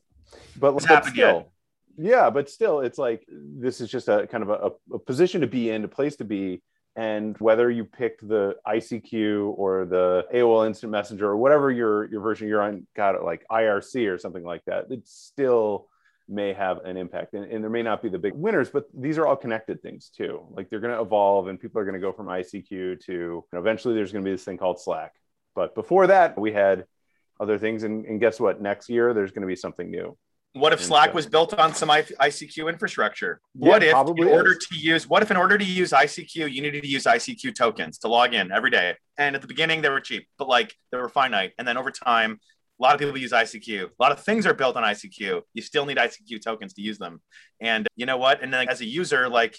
but, 0.57 0.73
but 0.87 1.05
still, 1.05 1.15
yet. 1.15 1.49
yeah, 1.97 2.29
but 2.29 2.49
still, 2.49 2.81
it's 2.81 2.97
like 2.97 3.25
this 3.29 3.81
is 3.81 3.89
just 3.89 4.07
a 4.07 4.27
kind 4.27 4.43
of 4.43 4.49
a, 4.49 4.95
a 4.95 4.99
position 4.99 5.41
to 5.41 5.47
be 5.47 5.69
in, 5.69 5.83
a 5.83 5.87
place 5.87 6.15
to 6.17 6.25
be 6.25 6.61
and 6.97 7.37
whether 7.37 7.69
you 7.69 7.85
picked 7.85 8.27
the 8.27 8.55
ICQ 8.65 9.53
or 9.55 9.85
the 9.85 10.25
AOL 10.33 10.65
Instant 10.65 10.91
Messenger 10.91 11.27
or 11.27 11.37
whatever 11.37 11.71
your 11.71 12.05
your 12.05 12.21
version 12.21 12.47
you're 12.47 12.61
on, 12.61 12.87
got 12.95 13.13
it 13.13 13.21
like 13.21 13.45
IRC 13.51 14.11
or 14.11 14.17
something 14.17 14.43
like 14.43 14.65
that, 14.65 14.87
it's 14.89 15.13
still 15.13 15.87
may 16.29 16.53
have 16.53 16.83
an 16.85 16.97
impact. 16.97 17.33
And, 17.33 17.45
and 17.45 17.63
there 17.63 17.71
may 17.71 17.83
not 17.83 18.01
be 18.01 18.09
the 18.09 18.19
big 18.19 18.33
winners, 18.33 18.69
but 18.69 18.85
these 18.93 19.17
are 19.17 19.25
all 19.25 19.35
connected 19.35 19.81
things 19.81 20.09
too. 20.15 20.45
Like 20.51 20.69
they're 20.69 20.79
going 20.79 20.95
to 20.95 21.01
evolve, 21.01 21.47
and 21.47 21.59
people 21.59 21.79
are 21.81 21.85
going 21.85 21.95
to 21.95 22.01
go 22.01 22.11
from 22.11 22.27
ICQ 22.27 22.69
to 22.69 23.11
you 23.11 23.43
know, 23.53 23.59
eventually 23.59 23.95
there's 23.95 24.11
going 24.11 24.23
to 24.23 24.27
be 24.27 24.33
this 24.33 24.43
thing 24.43 24.57
called 24.57 24.79
Slack. 24.79 25.13
But 25.55 25.73
before 25.75 26.07
that, 26.07 26.37
we 26.37 26.51
had 26.51 26.85
other 27.39 27.57
things, 27.57 27.83
and, 27.83 28.05
and 28.05 28.19
guess 28.19 28.39
what? 28.39 28.61
Next 28.61 28.89
year 28.89 29.13
there's 29.13 29.31
going 29.31 29.41
to 29.41 29.47
be 29.47 29.55
something 29.55 29.89
new. 29.89 30.17
What 30.53 30.73
if 30.73 30.83
Slack 30.83 31.13
was 31.13 31.27
built 31.27 31.53
on 31.53 31.75
some 31.75 31.89
ICQ 31.89 32.69
infrastructure? 32.69 33.41
What 33.53 33.81
yeah, 33.81 34.01
if 34.01 34.17
in 34.17 34.27
order 34.27 34.53
is. 34.53 34.67
to 34.67 34.75
use 34.75 35.07
what 35.07 35.21
if 35.21 35.29
in 35.29 35.37
order 35.37 35.57
to 35.57 35.63
use 35.63 35.91
ICQ, 35.91 36.51
you 36.51 36.61
needed 36.61 36.81
to 36.81 36.87
use 36.87 37.03
ICQ 37.03 37.53
tokens 37.53 37.99
to 37.99 38.07
log 38.07 38.33
in 38.33 38.51
every 38.51 38.71
day? 38.71 38.95
And 39.17 39.35
at 39.35 39.41
the 39.41 39.47
beginning 39.47 39.81
they 39.81 39.89
were 39.89 39.99
cheap, 39.99 40.27
but 40.39 40.47
like 40.47 40.73
they 40.91 40.97
were 40.97 41.09
finite. 41.09 41.53
And 41.59 41.67
then 41.67 41.77
over 41.77 41.91
time, 41.91 42.39
a 42.79 42.83
lot 42.83 42.93
of 42.93 42.99
people 42.99 43.17
use 43.17 43.31
ICQ. 43.31 43.85
A 43.85 43.89
lot 43.99 44.11
of 44.11 44.19
things 44.19 44.45
are 44.45 44.53
built 44.53 44.75
on 44.75 44.83
ICQ. 44.83 45.41
You 45.53 45.61
still 45.61 45.85
need 45.85 45.97
ICQ 45.97 46.41
tokens 46.41 46.73
to 46.73 46.81
use 46.81 46.97
them. 46.97 47.21
And 47.59 47.87
you 47.95 48.05
know 48.05 48.17
what? 48.17 48.43
And 48.43 48.53
then 48.53 48.69
as 48.69 48.81
a 48.81 48.85
user, 48.85 49.27
like 49.29 49.57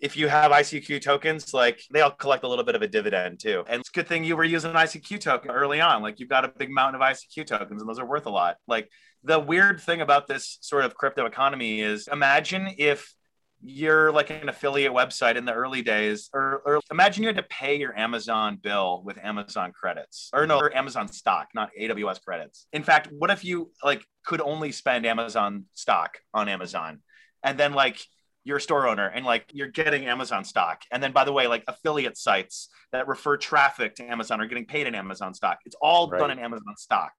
if 0.00 0.16
you 0.16 0.28
have 0.28 0.50
ICQ 0.50 1.00
tokens, 1.00 1.52
like 1.52 1.82
they 1.92 2.00
all 2.00 2.10
collect 2.10 2.44
a 2.44 2.48
little 2.48 2.64
bit 2.64 2.74
of 2.74 2.82
a 2.82 2.88
dividend 2.88 3.40
too. 3.40 3.64
And 3.66 3.80
it's 3.80 3.88
a 3.88 3.92
good 3.92 4.06
thing 4.06 4.24
you 4.24 4.36
were 4.36 4.44
using 4.44 4.72
ICQ 4.72 5.20
token 5.20 5.50
early 5.50 5.80
on. 5.80 6.02
Like 6.02 6.20
you've 6.20 6.28
got 6.28 6.44
a 6.44 6.48
big 6.48 6.70
mountain 6.70 7.00
of 7.00 7.06
ICQ 7.06 7.46
tokens 7.46 7.80
and 7.80 7.88
those 7.88 7.98
are 7.98 8.06
worth 8.06 8.26
a 8.26 8.30
lot. 8.30 8.56
Like 8.66 8.88
the 9.24 9.38
weird 9.38 9.80
thing 9.80 10.00
about 10.00 10.26
this 10.26 10.58
sort 10.60 10.84
of 10.84 10.94
crypto 10.94 11.26
economy 11.26 11.80
is 11.80 12.08
imagine 12.08 12.74
if 12.78 13.14
you're 13.62 14.10
like 14.12 14.30
an 14.30 14.48
affiliate 14.48 14.92
website 14.92 15.36
in 15.36 15.44
the 15.44 15.52
early 15.52 15.82
days 15.82 16.30
or, 16.32 16.62
or, 16.64 16.80
imagine 16.90 17.22
you 17.22 17.28
had 17.28 17.36
to 17.36 17.42
pay 17.42 17.76
your 17.76 17.96
amazon 17.96 18.58
bill 18.60 19.02
with 19.04 19.18
amazon 19.18 19.72
credits 19.72 20.30
or 20.32 20.46
no 20.46 20.58
or 20.58 20.74
amazon 20.74 21.08
stock 21.08 21.48
not 21.54 21.70
aws 21.78 22.22
credits. 22.22 22.66
In 22.72 22.82
fact 22.82 23.08
what 23.10 23.30
if 23.30 23.44
you 23.44 23.70
like 23.84 24.04
could 24.24 24.40
only 24.40 24.72
spend 24.72 25.04
amazon 25.06 25.66
stock 25.74 26.18
on 26.32 26.48
amazon 26.48 27.00
and 27.42 27.58
then 27.58 27.72
like 27.74 28.00
you're 28.44 28.56
a 28.56 28.60
store 28.60 28.88
owner 28.88 29.06
and 29.06 29.26
like 29.26 29.44
you're 29.52 29.68
getting 29.68 30.06
amazon 30.06 30.44
stock 30.44 30.82
and 30.90 31.02
then 31.02 31.12
by 31.12 31.24
the 31.24 31.32
way 31.32 31.46
like 31.46 31.64
affiliate 31.68 32.16
sites 32.16 32.68
that 32.92 33.06
refer 33.06 33.36
traffic 33.36 33.94
to 33.94 34.04
amazon 34.04 34.40
are 34.40 34.46
getting 34.46 34.66
paid 34.66 34.86
in 34.86 34.94
amazon 34.94 35.34
stock. 35.34 35.58
It's 35.66 35.76
all 35.82 36.08
right. 36.08 36.18
done 36.18 36.30
in 36.30 36.38
amazon 36.38 36.76
stock 36.76 37.12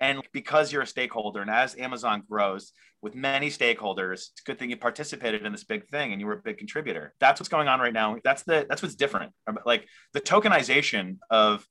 and 0.00 0.22
because 0.32 0.72
you're 0.72 0.82
a 0.82 0.86
stakeholder, 0.86 1.42
and 1.42 1.50
as 1.50 1.76
Amazon 1.76 2.22
grows 2.28 2.72
with 3.02 3.14
many 3.14 3.48
stakeholders, 3.48 4.12
it's 4.12 4.42
a 4.44 4.46
good 4.46 4.58
thing 4.58 4.70
you 4.70 4.76
participated 4.76 5.44
in 5.44 5.52
this 5.52 5.64
big 5.64 5.86
thing 5.88 6.12
and 6.12 6.20
you 6.20 6.26
were 6.26 6.34
a 6.34 6.42
big 6.42 6.58
contributor. 6.58 7.14
That's 7.20 7.40
what's 7.40 7.48
going 7.48 7.68
on 7.68 7.80
right 7.80 7.92
now. 7.92 8.16
That's 8.24 8.42
the 8.42 8.66
that's 8.68 8.82
what's 8.82 8.94
different. 8.94 9.32
Like 9.64 9.86
the 10.12 10.20
tokenization 10.20 11.18
of 11.30 11.66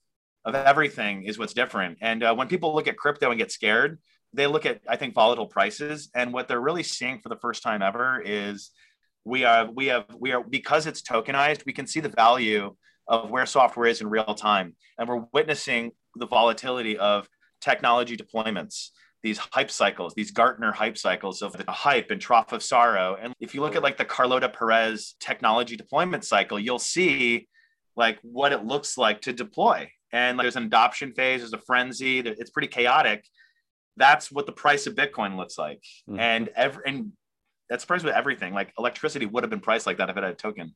of 0.45 0.55
everything 0.55 1.23
is 1.23 1.37
what's 1.37 1.53
different. 1.53 1.97
And 2.01 2.23
uh, 2.23 2.35
when 2.35 2.47
people 2.47 2.73
look 2.73 2.87
at 2.87 2.97
crypto 2.97 3.29
and 3.29 3.37
get 3.37 3.51
scared, 3.51 3.99
they 4.33 4.47
look 4.47 4.65
at 4.65 4.81
I 4.87 4.95
think 4.95 5.13
volatile 5.15 5.47
prices, 5.47 6.09
and 6.13 6.31
what 6.31 6.47
they're 6.47 6.61
really 6.61 6.83
seeing 6.83 7.19
for 7.19 7.29
the 7.29 7.37
first 7.37 7.63
time 7.63 7.81
ever 7.81 8.21
is 8.23 8.71
we 9.25 9.43
are 9.43 9.69
we 9.71 9.87
have 9.87 10.05
we 10.17 10.31
are 10.33 10.43
because 10.43 10.85
it's 10.87 11.01
tokenized, 11.01 11.65
we 11.65 11.73
can 11.73 11.87
see 11.87 11.99
the 11.99 12.09
value 12.09 12.75
of 13.07 13.31
where 13.31 13.47
software 13.47 13.87
is 13.87 14.01
in 14.01 14.07
real 14.07 14.35
time, 14.35 14.75
and 14.97 15.09
we're 15.09 15.25
witnessing 15.33 15.91
the 16.15 16.27
volatility 16.27 16.97
of 16.97 17.27
technology 17.61 18.17
deployments 18.17 18.89
these 19.21 19.37
hype 19.37 19.71
cycles, 19.71 20.13
these 20.15 20.31
Gartner 20.31 20.71
hype 20.71 20.97
cycles 20.97 21.41
of 21.41 21.53
the 21.53 21.69
hype 21.69 22.11
and 22.11 22.21
trough 22.21 22.53
of 22.53 22.63
sorrow. 22.63 23.17
And 23.21 23.33
if 23.39 23.53
you 23.53 23.61
look 23.61 23.75
at 23.75 23.83
like 23.83 23.97
the 23.97 24.05
Carlota 24.05 24.49
Perez 24.49 25.15
technology 25.19 25.75
deployment 25.75 26.23
cycle, 26.23 26.59
you'll 26.59 26.79
see 26.79 27.47
like 27.95 28.17
what 28.21 28.53
it 28.53 28.63
looks 28.63 28.97
like 28.97 29.21
to 29.21 29.33
deploy. 29.33 29.91
And 30.11 30.37
like, 30.37 30.45
there's 30.45 30.55
an 30.55 30.63
adoption 30.63 31.13
phase, 31.13 31.41
there's 31.41 31.53
a 31.53 31.59
frenzy, 31.59 32.19
it's 32.19 32.49
pretty 32.49 32.69
chaotic. 32.69 33.25
That's 33.97 34.31
what 34.31 34.45
the 34.45 34.53
price 34.53 34.87
of 34.87 34.95
Bitcoin 34.95 35.35
looks 35.35 35.57
like. 35.57 35.83
Mm-hmm. 36.09 36.19
And 36.19 36.49
every 36.55 36.83
and 36.85 37.11
that's 37.69 37.85
priced 37.85 38.05
with 38.05 38.15
everything. 38.15 38.53
Like 38.53 38.73
electricity 38.79 39.25
would 39.25 39.43
have 39.43 39.51
been 39.51 39.59
priced 39.59 39.85
like 39.85 39.97
that 39.97 40.09
if 40.09 40.17
it 40.17 40.23
had 40.23 40.31
a 40.31 40.35
token. 40.35 40.75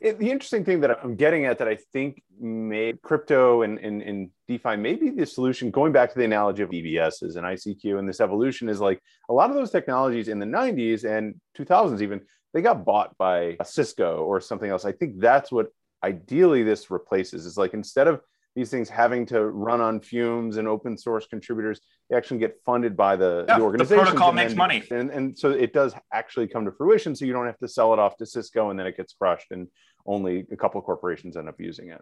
It, 0.00 0.18
the 0.18 0.30
interesting 0.30 0.64
thing 0.64 0.80
that 0.80 0.98
I'm 1.02 1.16
getting 1.16 1.46
at 1.46 1.58
that 1.58 1.68
I 1.68 1.78
think 1.92 2.22
made 2.38 3.00
crypto 3.02 3.62
and, 3.62 3.78
and, 3.78 4.02
and 4.02 4.30
DeFi 4.46 4.76
may 4.76 4.94
be 4.94 5.10
the 5.10 5.26
solution, 5.26 5.70
going 5.70 5.92
back 5.92 6.12
to 6.12 6.18
the 6.18 6.24
analogy 6.24 6.62
of 6.62 6.70
BBSs 6.70 7.36
and 7.36 7.46
ICQ 7.46 7.98
and 7.98 8.08
this 8.08 8.20
evolution 8.20 8.68
is 8.68 8.80
like 8.80 9.00
a 9.28 9.32
lot 9.32 9.50
of 9.50 9.56
those 9.56 9.70
technologies 9.70 10.28
in 10.28 10.38
the 10.38 10.46
90s 10.46 11.04
and 11.04 11.34
2000s 11.58 12.02
even, 12.02 12.20
they 12.52 12.62
got 12.62 12.84
bought 12.84 13.16
by 13.16 13.56
a 13.60 13.64
Cisco 13.64 14.18
or 14.18 14.40
something 14.40 14.70
else. 14.70 14.84
I 14.84 14.92
think 14.92 15.18
that's 15.18 15.50
what 15.50 15.68
ideally 16.02 16.62
this 16.62 16.90
replaces 16.90 17.46
is 17.46 17.56
like 17.56 17.74
instead 17.74 18.06
of 18.06 18.20
these 18.56 18.70
things 18.70 18.88
having 18.88 19.26
to 19.26 19.44
run 19.44 19.80
on 19.82 20.00
fumes 20.00 20.56
and 20.56 20.66
open 20.66 20.96
source 20.96 21.26
contributors 21.26 21.80
they 22.08 22.16
actually 22.16 22.38
get 22.38 22.58
funded 22.64 22.96
by 22.96 23.16
the, 23.16 23.44
yeah, 23.48 23.58
the 23.58 23.64
organization. 23.64 23.98
The 23.98 24.10
protocol 24.10 24.32
makes 24.32 24.52
then, 24.52 24.58
money. 24.58 24.82
And, 24.90 25.10
and 25.10 25.38
so 25.38 25.50
it 25.50 25.72
does 25.72 25.94
actually 26.12 26.46
come 26.48 26.64
to 26.64 26.72
fruition. 26.72 27.14
So 27.14 27.24
you 27.24 27.32
don't 27.32 27.46
have 27.46 27.58
to 27.58 27.68
sell 27.68 27.92
it 27.92 27.98
off 27.98 28.16
to 28.18 28.26
Cisco 28.26 28.70
and 28.70 28.78
then 28.78 28.86
it 28.86 28.96
gets 28.96 29.12
crushed 29.12 29.50
and 29.50 29.68
only 30.06 30.46
a 30.50 30.56
couple 30.56 30.78
of 30.78 30.84
corporations 30.84 31.36
end 31.36 31.48
up 31.48 31.60
using 31.60 31.90
it. 31.90 32.00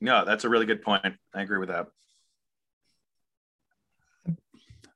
No, 0.00 0.24
that's 0.24 0.44
a 0.44 0.48
really 0.48 0.66
good 0.66 0.82
point. 0.82 1.04
I 1.34 1.42
agree 1.42 1.58
with 1.58 1.68
that. 1.68 1.88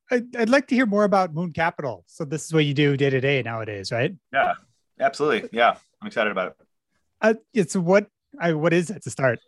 I'd, 0.09 0.35
I'd 0.37 0.49
like 0.49 0.67
to 0.67 0.75
hear 0.75 0.85
more 0.85 1.03
about 1.03 1.33
Moon 1.33 1.51
Capital. 1.51 2.05
So 2.07 2.23
this 2.23 2.45
is 2.45 2.53
what 2.53 2.63
you 2.63 2.73
do 2.73 2.95
day 2.95 3.09
to 3.09 3.19
day 3.19 3.43
nowadays, 3.43 3.91
right? 3.91 4.15
Yeah, 4.31 4.53
absolutely. 4.99 5.49
Yeah, 5.51 5.75
I'm 6.01 6.07
excited 6.07 6.31
about 6.31 6.47
it. 6.47 6.67
Uh, 7.21 7.33
it's 7.53 7.75
what 7.75 8.07
I, 8.39 8.53
what 8.53 8.71
is 8.71 8.89
it 8.89 9.03
to 9.03 9.09
start? 9.09 9.39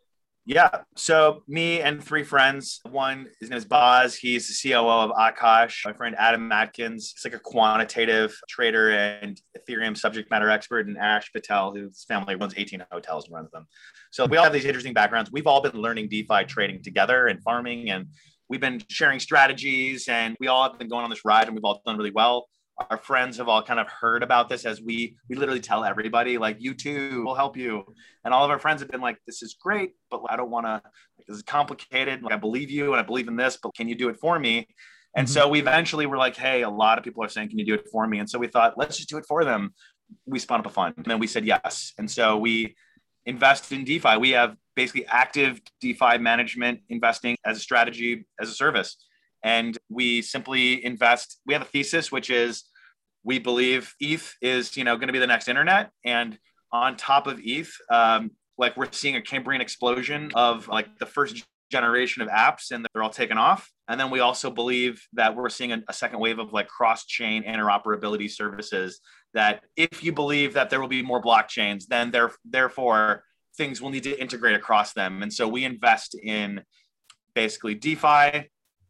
Yeah. 0.50 0.82
So 0.96 1.44
me 1.48 1.80
and 1.80 2.04
three 2.04 2.24
friends. 2.24 2.80
One, 2.90 3.28
his 3.40 3.52
name 3.52 3.58
is 3.58 3.66
Boz. 3.66 4.16
He's 4.16 4.48
the 4.48 4.72
COO 4.72 4.90
of 4.90 5.12
Akash. 5.12 5.86
My 5.86 5.94
friend 5.94 6.16
Adam 6.18 6.52
Atkins. 6.52 7.14
He's 7.16 7.24
like 7.24 7.40
a 7.40 7.44
quantitative 7.44 8.36
trader 8.50 8.90
and 8.90 9.40
Ethereum 9.56 9.96
subject 9.96 10.32
matter 10.32 10.50
expert. 10.50 10.88
And 10.88 10.98
Ash 10.98 11.32
Patel, 11.32 11.76
whose 11.76 12.04
family 12.06 12.34
runs 12.34 12.56
18 12.58 12.84
hotels 12.92 13.26
and 13.26 13.36
runs 13.36 13.52
them. 13.52 13.68
So 14.10 14.26
we 14.26 14.38
all 14.38 14.44
have 14.44 14.52
these 14.52 14.66
interesting 14.66 14.96
backgrounds. 14.96 15.32
We've 15.32 15.46
all 15.46 15.62
been 15.62 15.80
learning 15.80 16.10
DeFi 16.10 16.46
trading 16.46 16.82
together 16.82 17.28
and 17.28 17.40
farming, 17.44 17.92
and 17.92 18.08
we've 18.50 18.60
been 18.60 18.82
sharing 18.90 19.20
strategies. 19.20 20.08
And 20.08 20.36
we 20.40 20.48
all 20.48 20.68
have 20.68 20.80
been 20.80 20.90
going 20.90 21.04
on 21.04 21.12
this 21.12 21.24
ride, 21.24 21.46
and 21.46 21.56
we've 21.56 21.64
all 21.64 21.80
done 21.86 21.96
really 21.96 22.10
well 22.10 22.48
our 22.89 22.98
friends 22.98 23.38
have 23.38 23.48
all 23.48 23.62
kind 23.62 23.80
of 23.80 23.88
heard 23.88 24.24
about 24.24 24.50
this 24.50 24.65
as 24.65 24.82
we 24.82 25.15
we 25.30 25.36
literally 25.36 25.60
tell 25.60 25.84
everybody 25.84 26.38
like 26.38 26.58
you 26.60 26.74
too 26.74 27.24
will 27.24 27.36
help 27.36 27.58
you. 27.58 27.84
And 28.24 28.34
all 28.34 28.46
of 28.46 28.52
our 28.52 28.60
friends 28.60 28.82
have 28.82 28.89
been 28.89 29.02
like 29.02 29.18
this 29.26 29.42
is 29.42 29.56
great 29.62 29.92
but 30.10 30.22
i 30.30 30.36
don't 30.36 30.50
want 30.50 30.65
to 30.65 30.82
like, 31.18 31.28
this 31.28 31.38
is 31.38 31.44
complicated. 31.44 32.24
Like 32.24 32.34
i 32.34 32.38
believe 32.38 32.70
you 32.70 32.92
and 32.94 33.00
i 33.00 33.04
believe 33.04 33.28
in 33.28 33.36
this 33.36 33.58
but 33.62 33.74
can 33.76 33.88
you 33.88 33.96
do 33.96 34.10
it 34.10 34.20
for 34.20 34.39
me? 34.39 34.68
And 35.15 35.28
mm-hmm. 35.28 35.34
so 35.34 35.48
we 35.48 35.60
eventually 35.60 36.06
were 36.06 36.18
like 36.18 36.36
hey 36.36 36.62
a 36.63 36.70
lot 36.70 36.98
of 36.98 37.04
people 37.04 37.24
are 37.24 37.30
saying 37.30 37.50
can 37.50 37.60
you 37.60 37.65
do 37.65 37.74
it 37.74 37.88
for 37.92 38.08
me? 38.08 38.20
And 38.20 38.30
so 38.30 38.39
we 38.39 38.48
thought 38.48 38.78
let's 38.78 38.98
just 38.98 39.10
do 39.10 39.18
it 39.18 39.26
for 39.28 39.44
them. 39.44 39.74
We 40.26 40.39
spun 40.39 40.60
up 40.60 40.65
a 40.65 40.70
fund 40.70 40.96
and 40.98 41.06
then 41.06 41.20
we 41.20 41.28
said 41.28 41.46
yes. 41.46 41.94
And 41.98 42.10
so 42.10 42.38
we 42.38 42.76
invest 43.26 43.72
in 43.72 43.84
defi. 43.84 44.18
We 44.18 44.32
have 44.32 44.56
basically 44.76 45.06
active 45.08 45.62
defi 45.82 46.18
management 46.18 46.82
investing 46.89 47.36
as 47.46 47.58
a 47.58 47.60
strategy 47.60 48.26
as 48.39 48.50
a 48.50 48.54
service 48.54 48.96
and 49.43 49.78
we 49.89 50.21
simply 50.21 50.84
invest 50.84 51.39
we 51.45 51.54
have 51.54 51.62
a 51.62 51.65
thesis 51.65 52.12
which 52.12 52.30
is 52.30 52.63
we 53.23 53.39
believe 53.39 53.93
eth 54.02 54.36
is 54.41 54.75
you 54.78 54.84
know 54.84 54.95
going 54.95 55.08
to 55.08 55.13
be 55.13 55.19
the 55.19 55.28
next 55.28 55.47
internet. 55.47 55.91
And 56.06 56.38
on 56.71 56.97
top 56.97 57.28
of 57.28 57.39
eth 57.39 57.73
um, 57.91 58.32
like 58.58 58.75
we're 58.78 58.91
seeing 58.91 59.15
a 59.15 59.21
cambrian 59.21 59.62
explosion 59.62 60.32
of 60.36 60.67
like 60.67 60.97
the 60.99 61.06
first 61.06 61.45
generation 61.71 62.21
of 62.21 62.28
apps 62.30 62.71
and 62.71 62.86
they're 62.93 63.04
all 63.04 63.10
taken 63.10 63.38
off. 63.38 63.69
And 63.88 63.99
then 63.99 64.10
we 64.10 64.19
also 64.19 64.49
believe 64.49 65.02
that 65.13 65.36
we're 65.36 65.49
seeing 65.49 65.71
a, 65.71 65.82
a 65.88 65.93
second 65.93 66.19
wave 66.19 66.39
of 66.39 66.52
like 66.52 66.67
cross-chain 66.67 67.43
interoperability 67.43 68.30
services 68.30 68.99
that 69.34 69.62
if 69.75 70.04
you 70.04 70.12
believe 70.12 70.56
that 70.56 70.69
there 70.69 70.82
will 70.82 70.88
be 70.88 71.04
more 71.04 71.21
blockchains 71.21 71.86
then 71.88 72.12
there, 72.12 72.32
therefore 72.43 73.23
things 73.56 73.82
will 73.82 73.89
need 73.89 74.04
to 74.04 74.19
integrate 74.19 74.56
across 74.56 74.93
them. 74.93 75.21
And 75.21 75.34
so 75.34 75.47
we 75.47 75.65
invest 75.65 76.15
in 76.15 76.62
basically 77.36 77.75
defi 77.75 78.49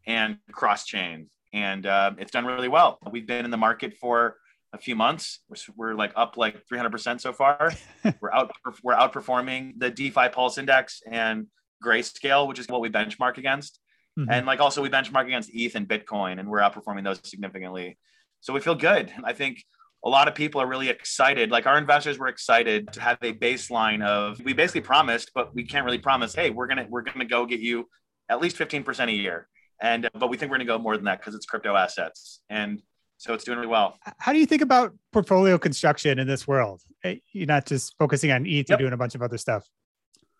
and 0.09 0.37
cross 0.51 0.85
chain. 0.85 1.29
And 1.53 1.85
uh, 1.85 2.11
it's 2.17 2.31
done 2.31 2.45
really 2.45 2.67
well. 2.67 2.99
We've 3.09 3.25
been 3.25 3.45
in 3.45 3.51
the 3.51 3.57
market 3.57 3.93
for 3.93 4.37
a 4.73 4.77
few 4.77 4.95
months. 4.95 5.39
We're, 5.47 5.57
we're 5.75 5.93
like 5.93 6.11
up 6.15 6.35
like 6.35 6.63
300% 6.71 7.21
so 7.21 7.31
far. 7.31 7.71
we're 8.19 8.31
out, 8.31 8.51
we're 8.83 8.95
outperforming 8.95 9.73
the 9.77 9.89
DeFi 9.89 10.29
Pulse 10.29 10.57
Index 10.57 11.01
and 11.09 11.47
Grayscale, 11.83 12.47
which 12.47 12.59
is 12.59 12.67
what 12.67 12.81
we 12.81 12.89
benchmark 12.89 13.37
against. 13.37 13.79
Mm-hmm. 14.19 14.31
And 14.31 14.45
like 14.45 14.59
also 14.59 14.81
we 14.81 14.89
benchmark 14.89 15.27
against 15.27 15.51
ETH 15.53 15.75
and 15.75 15.87
Bitcoin, 15.87 16.39
and 16.39 16.49
we're 16.49 16.59
outperforming 16.59 17.03
those 17.03 17.21
significantly. 17.23 17.97
So 18.41 18.51
we 18.53 18.59
feel 18.59 18.75
good. 18.75 19.11
I 19.23 19.33
think 19.33 19.63
a 20.03 20.09
lot 20.09 20.27
of 20.27 20.33
people 20.33 20.59
are 20.61 20.67
really 20.67 20.89
excited. 20.89 21.51
Like 21.51 21.67
our 21.67 21.77
investors 21.77 22.17
were 22.17 22.27
excited 22.27 22.91
to 22.93 23.01
have 23.01 23.17
a 23.21 23.33
baseline 23.33 24.03
of 24.03 24.39
we 24.43 24.53
basically 24.53 24.81
promised, 24.81 25.31
but 25.35 25.53
we 25.53 25.63
can't 25.63 25.85
really 25.85 25.99
promise, 25.99 26.33
hey, 26.33 26.49
we're 26.49 26.67
gonna 26.67 26.87
we're 26.89 27.03
gonna 27.03 27.25
go 27.25 27.45
get 27.45 27.59
you 27.59 27.87
at 28.29 28.39
least 28.39 28.57
15% 28.57 29.07
a 29.07 29.11
year. 29.11 29.47
And 29.81 30.09
but 30.13 30.29
we 30.29 30.37
think 30.37 30.51
we're 30.51 30.57
gonna 30.57 30.65
go 30.65 30.77
more 30.77 30.95
than 30.95 31.05
that 31.05 31.19
because 31.19 31.35
it's 31.35 31.45
crypto 31.45 31.75
assets. 31.75 32.41
And 32.49 32.81
so 33.17 33.33
it's 33.33 33.43
doing 33.43 33.57
really 33.57 33.69
well. 33.69 33.97
How 34.17 34.31
do 34.31 34.39
you 34.39 34.45
think 34.45 34.61
about 34.61 34.93
portfolio 35.11 35.57
construction 35.57 36.19
in 36.19 36.27
this 36.27 36.47
world? 36.47 36.81
Eh, 37.03 37.17
you're 37.33 37.47
not 37.47 37.65
just 37.65 37.95
focusing 37.97 38.31
on 38.31 38.45
ETH, 38.45 38.49
yep. 38.49 38.69
you're 38.69 38.77
doing 38.77 38.93
a 38.93 38.97
bunch 38.97 39.15
of 39.15 39.21
other 39.21 39.37
stuff. 39.37 39.67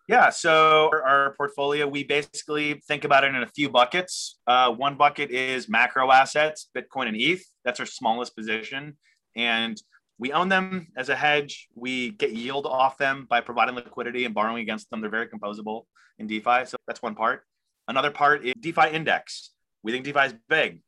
Yeah. 0.08 0.30
So 0.30 0.90
our 0.92 1.34
portfolio, 1.36 1.86
we 1.86 2.02
basically 2.02 2.82
think 2.88 3.04
about 3.04 3.22
it 3.22 3.28
in 3.28 3.42
a 3.42 3.46
few 3.46 3.68
buckets. 3.68 4.40
Uh, 4.46 4.72
one 4.72 4.96
bucket 4.96 5.30
is 5.30 5.68
macro 5.68 6.10
assets, 6.10 6.68
Bitcoin 6.76 7.06
and 7.06 7.16
ETH. 7.16 7.44
That's 7.64 7.78
our 7.78 7.86
smallest 7.86 8.34
position. 8.34 8.96
And 9.36 9.80
we 10.18 10.32
own 10.32 10.48
them 10.48 10.88
as 10.96 11.10
a 11.10 11.16
hedge. 11.16 11.68
We 11.76 12.10
get 12.10 12.32
yield 12.32 12.66
off 12.66 12.98
them 12.98 13.26
by 13.30 13.40
providing 13.40 13.76
liquidity 13.76 14.24
and 14.24 14.34
borrowing 14.34 14.62
against 14.62 14.90
them. 14.90 15.00
They're 15.00 15.10
very 15.10 15.28
composable 15.28 15.84
in 16.18 16.26
DeFi. 16.26 16.64
So 16.64 16.76
that's 16.88 17.00
one 17.00 17.14
part. 17.14 17.44
Another 17.90 18.12
part 18.12 18.44
is 18.44 18.54
DeFi 18.60 18.90
index. 18.92 19.50
We 19.82 19.90
think 19.90 20.04
DeFi 20.04 20.20
is 20.20 20.34
big. 20.48 20.80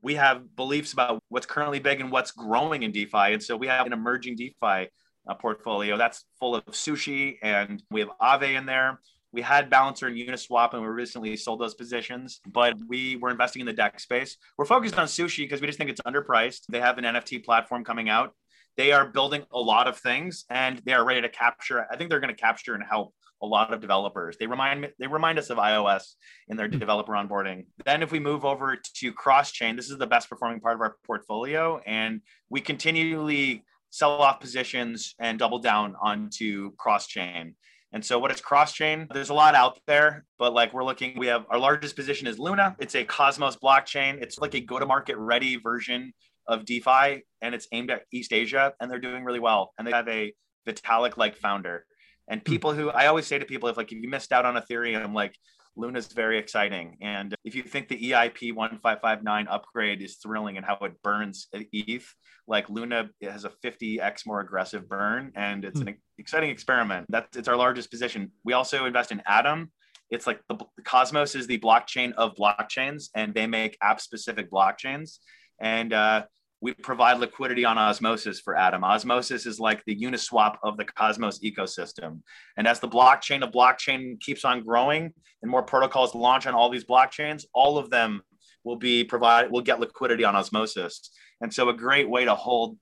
We 0.00 0.14
have 0.14 0.56
beliefs 0.56 0.94
about 0.94 1.22
what's 1.28 1.44
currently 1.44 1.80
big 1.80 2.00
and 2.00 2.10
what's 2.10 2.30
growing 2.30 2.82
in 2.82 2.92
DeFi. 2.92 3.34
And 3.34 3.42
so 3.42 3.58
we 3.58 3.66
have 3.66 3.86
an 3.86 3.92
emerging 3.92 4.36
DeFi 4.36 4.88
uh, 5.28 5.34
portfolio. 5.38 5.98
That's 5.98 6.24
full 6.38 6.54
of 6.54 6.64
sushi, 6.66 7.36
and 7.42 7.82
we 7.90 8.00
have 8.00 8.08
Aave 8.22 8.56
in 8.56 8.64
there. 8.64 9.00
We 9.32 9.42
had 9.42 9.68
Balancer 9.68 10.06
and 10.06 10.16
Uniswap, 10.16 10.72
and 10.72 10.80
we 10.80 10.88
recently 10.88 11.36
sold 11.36 11.60
those 11.60 11.74
positions, 11.74 12.40
but 12.50 12.74
we 12.88 13.16
were 13.16 13.30
investing 13.30 13.60
in 13.60 13.66
the 13.66 13.74
DEX 13.74 14.02
space. 14.04 14.38
We're 14.56 14.64
focused 14.64 14.98
on 14.98 15.08
sushi 15.08 15.44
because 15.44 15.60
we 15.60 15.66
just 15.66 15.76
think 15.76 15.90
it's 15.90 16.00
underpriced. 16.00 16.62
They 16.70 16.80
have 16.80 16.96
an 16.96 17.04
NFT 17.04 17.44
platform 17.44 17.84
coming 17.84 18.08
out. 18.08 18.34
They 18.80 18.92
are 18.92 19.04
building 19.04 19.44
a 19.52 19.60
lot 19.60 19.88
of 19.88 19.98
things, 19.98 20.46
and 20.48 20.80
they 20.86 20.94
are 20.94 21.04
ready 21.04 21.20
to 21.20 21.28
capture. 21.28 21.86
I 21.92 21.96
think 21.96 22.08
they're 22.08 22.18
going 22.18 22.34
to 22.34 22.42
capture 22.42 22.74
and 22.74 22.82
help 22.82 23.12
a 23.42 23.46
lot 23.46 23.74
of 23.74 23.82
developers. 23.82 24.38
They 24.38 24.46
remind 24.46 24.80
me, 24.80 24.88
they 24.98 25.06
remind 25.06 25.38
us 25.38 25.50
of 25.50 25.58
iOS 25.58 26.14
in 26.48 26.56
their 26.56 26.66
hmm. 26.66 26.78
developer 26.78 27.12
onboarding. 27.12 27.66
Then 27.84 28.02
if 28.02 28.10
we 28.10 28.20
move 28.20 28.46
over 28.46 28.78
to 28.94 29.12
cross 29.12 29.52
chain, 29.52 29.76
this 29.76 29.90
is 29.90 29.98
the 29.98 30.06
best 30.06 30.30
performing 30.30 30.60
part 30.60 30.76
of 30.76 30.80
our 30.80 30.96
portfolio, 31.04 31.78
and 31.86 32.22
we 32.48 32.62
continually 32.62 33.64
sell 33.90 34.12
off 34.12 34.40
positions 34.40 35.14
and 35.18 35.38
double 35.38 35.58
down 35.58 35.94
onto 36.00 36.74
cross 36.76 37.06
chain. 37.06 37.56
And 37.92 38.02
so, 38.02 38.18
what 38.18 38.30
is 38.30 38.40
cross 38.40 38.72
chain? 38.72 39.08
There's 39.12 39.28
a 39.28 39.34
lot 39.34 39.54
out 39.54 39.78
there, 39.86 40.24
but 40.38 40.54
like 40.54 40.72
we're 40.72 40.84
looking, 40.84 41.18
we 41.18 41.26
have 41.26 41.44
our 41.50 41.58
largest 41.58 41.96
position 41.96 42.26
is 42.26 42.38
Luna. 42.38 42.76
It's 42.78 42.94
a 42.94 43.04
Cosmos 43.04 43.56
blockchain. 43.56 44.22
It's 44.22 44.38
like 44.38 44.54
a 44.54 44.60
go 44.60 44.78
to 44.78 44.86
market 44.86 45.18
ready 45.18 45.56
version 45.56 46.14
of 46.50 46.64
DeFi, 46.64 47.22
and 47.40 47.54
it's 47.54 47.68
aimed 47.72 47.90
at 47.90 48.02
East 48.12 48.32
Asia, 48.32 48.74
and 48.80 48.90
they're 48.90 48.98
doing 48.98 49.24
really 49.24 49.40
well. 49.40 49.72
And 49.78 49.86
they 49.86 49.92
have 49.92 50.08
a 50.08 50.34
Vitalik 50.68 51.16
like 51.16 51.36
founder. 51.36 51.86
And 52.28 52.40
hmm. 52.40 52.52
people 52.52 52.72
who 52.74 52.90
I 52.90 53.06
always 53.06 53.26
say 53.26 53.38
to 53.38 53.44
people, 53.44 53.68
if 53.68 53.76
like 53.76 53.92
if 53.92 54.02
you 54.02 54.08
missed 54.08 54.32
out 54.32 54.44
on 54.44 54.54
Ethereum, 54.54 55.14
like 55.14 55.36
Luna's 55.76 56.08
very 56.08 56.38
exciting. 56.38 56.98
And 57.00 57.34
if 57.44 57.54
you 57.54 57.62
think 57.62 57.88
the 57.88 58.10
EIP 58.10 58.54
1559 58.54 59.46
upgrade 59.48 60.02
is 60.02 60.16
thrilling 60.16 60.56
and 60.56 60.66
how 60.66 60.76
it 60.82 61.00
burns 61.02 61.48
ETH, 61.52 62.14
like 62.46 62.68
Luna 62.68 63.10
it 63.20 63.30
has 63.30 63.44
a 63.44 63.52
50x 63.64 64.26
more 64.26 64.40
aggressive 64.40 64.88
burn 64.88 65.32
and 65.36 65.64
it's 65.64 65.80
hmm. 65.80 65.88
an 65.88 65.96
exciting 66.18 66.50
experiment. 66.50 67.06
That's 67.08 67.36
it's 67.36 67.48
our 67.48 67.56
largest 67.56 67.90
position. 67.90 68.32
We 68.44 68.52
also 68.52 68.86
invest 68.86 69.12
in 69.12 69.22
Atom. 69.26 69.70
It's 70.10 70.26
like 70.26 70.40
the, 70.48 70.56
the 70.76 70.82
Cosmos 70.82 71.36
is 71.36 71.46
the 71.46 71.58
blockchain 71.58 72.12
of 72.14 72.34
blockchains 72.34 73.10
and 73.14 73.32
they 73.32 73.46
make 73.46 73.78
app 73.80 74.00
specific 74.00 74.50
blockchains. 74.50 75.18
And 75.60 75.92
uh, 75.92 76.24
we 76.60 76.74
provide 76.74 77.18
liquidity 77.18 77.64
on 77.64 77.78
osmosis 77.78 78.40
for 78.40 78.54
atom 78.54 78.84
osmosis 78.84 79.46
is 79.46 79.58
like 79.58 79.82
the 79.84 79.96
uniswap 79.96 80.56
of 80.62 80.76
the 80.76 80.84
cosmos 80.84 81.38
ecosystem. 81.40 82.20
And 82.56 82.68
as 82.68 82.80
the 82.80 82.88
blockchain 82.88 83.42
of 83.42 83.50
blockchain 83.50 84.20
keeps 84.20 84.44
on 84.44 84.62
growing 84.62 85.12
and 85.42 85.50
more 85.50 85.62
protocols 85.62 86.14
launch 86.14 86.46
on 86.46 86.54
all 86.54 86.70
these 86.70 86.84
blockchains 86.84 87.44
all 87.54 87.78
of 87.78 87.90
them 87.90 88.22
will 88.64 88.76
be 88.76 89.04
provide 89.04 89.50
will 89.50 89.62
get 89.62 89.80
liquidity 89.80 90.24
on 90.24 90.36
osmosis. 90.36 91.10
And 91.40 91.52
so 91.52 91.70
a 91.70 91.74
great 91.74 92.08
way 92.08 92.24
to 92.26 92.34
hold 92.34 92.76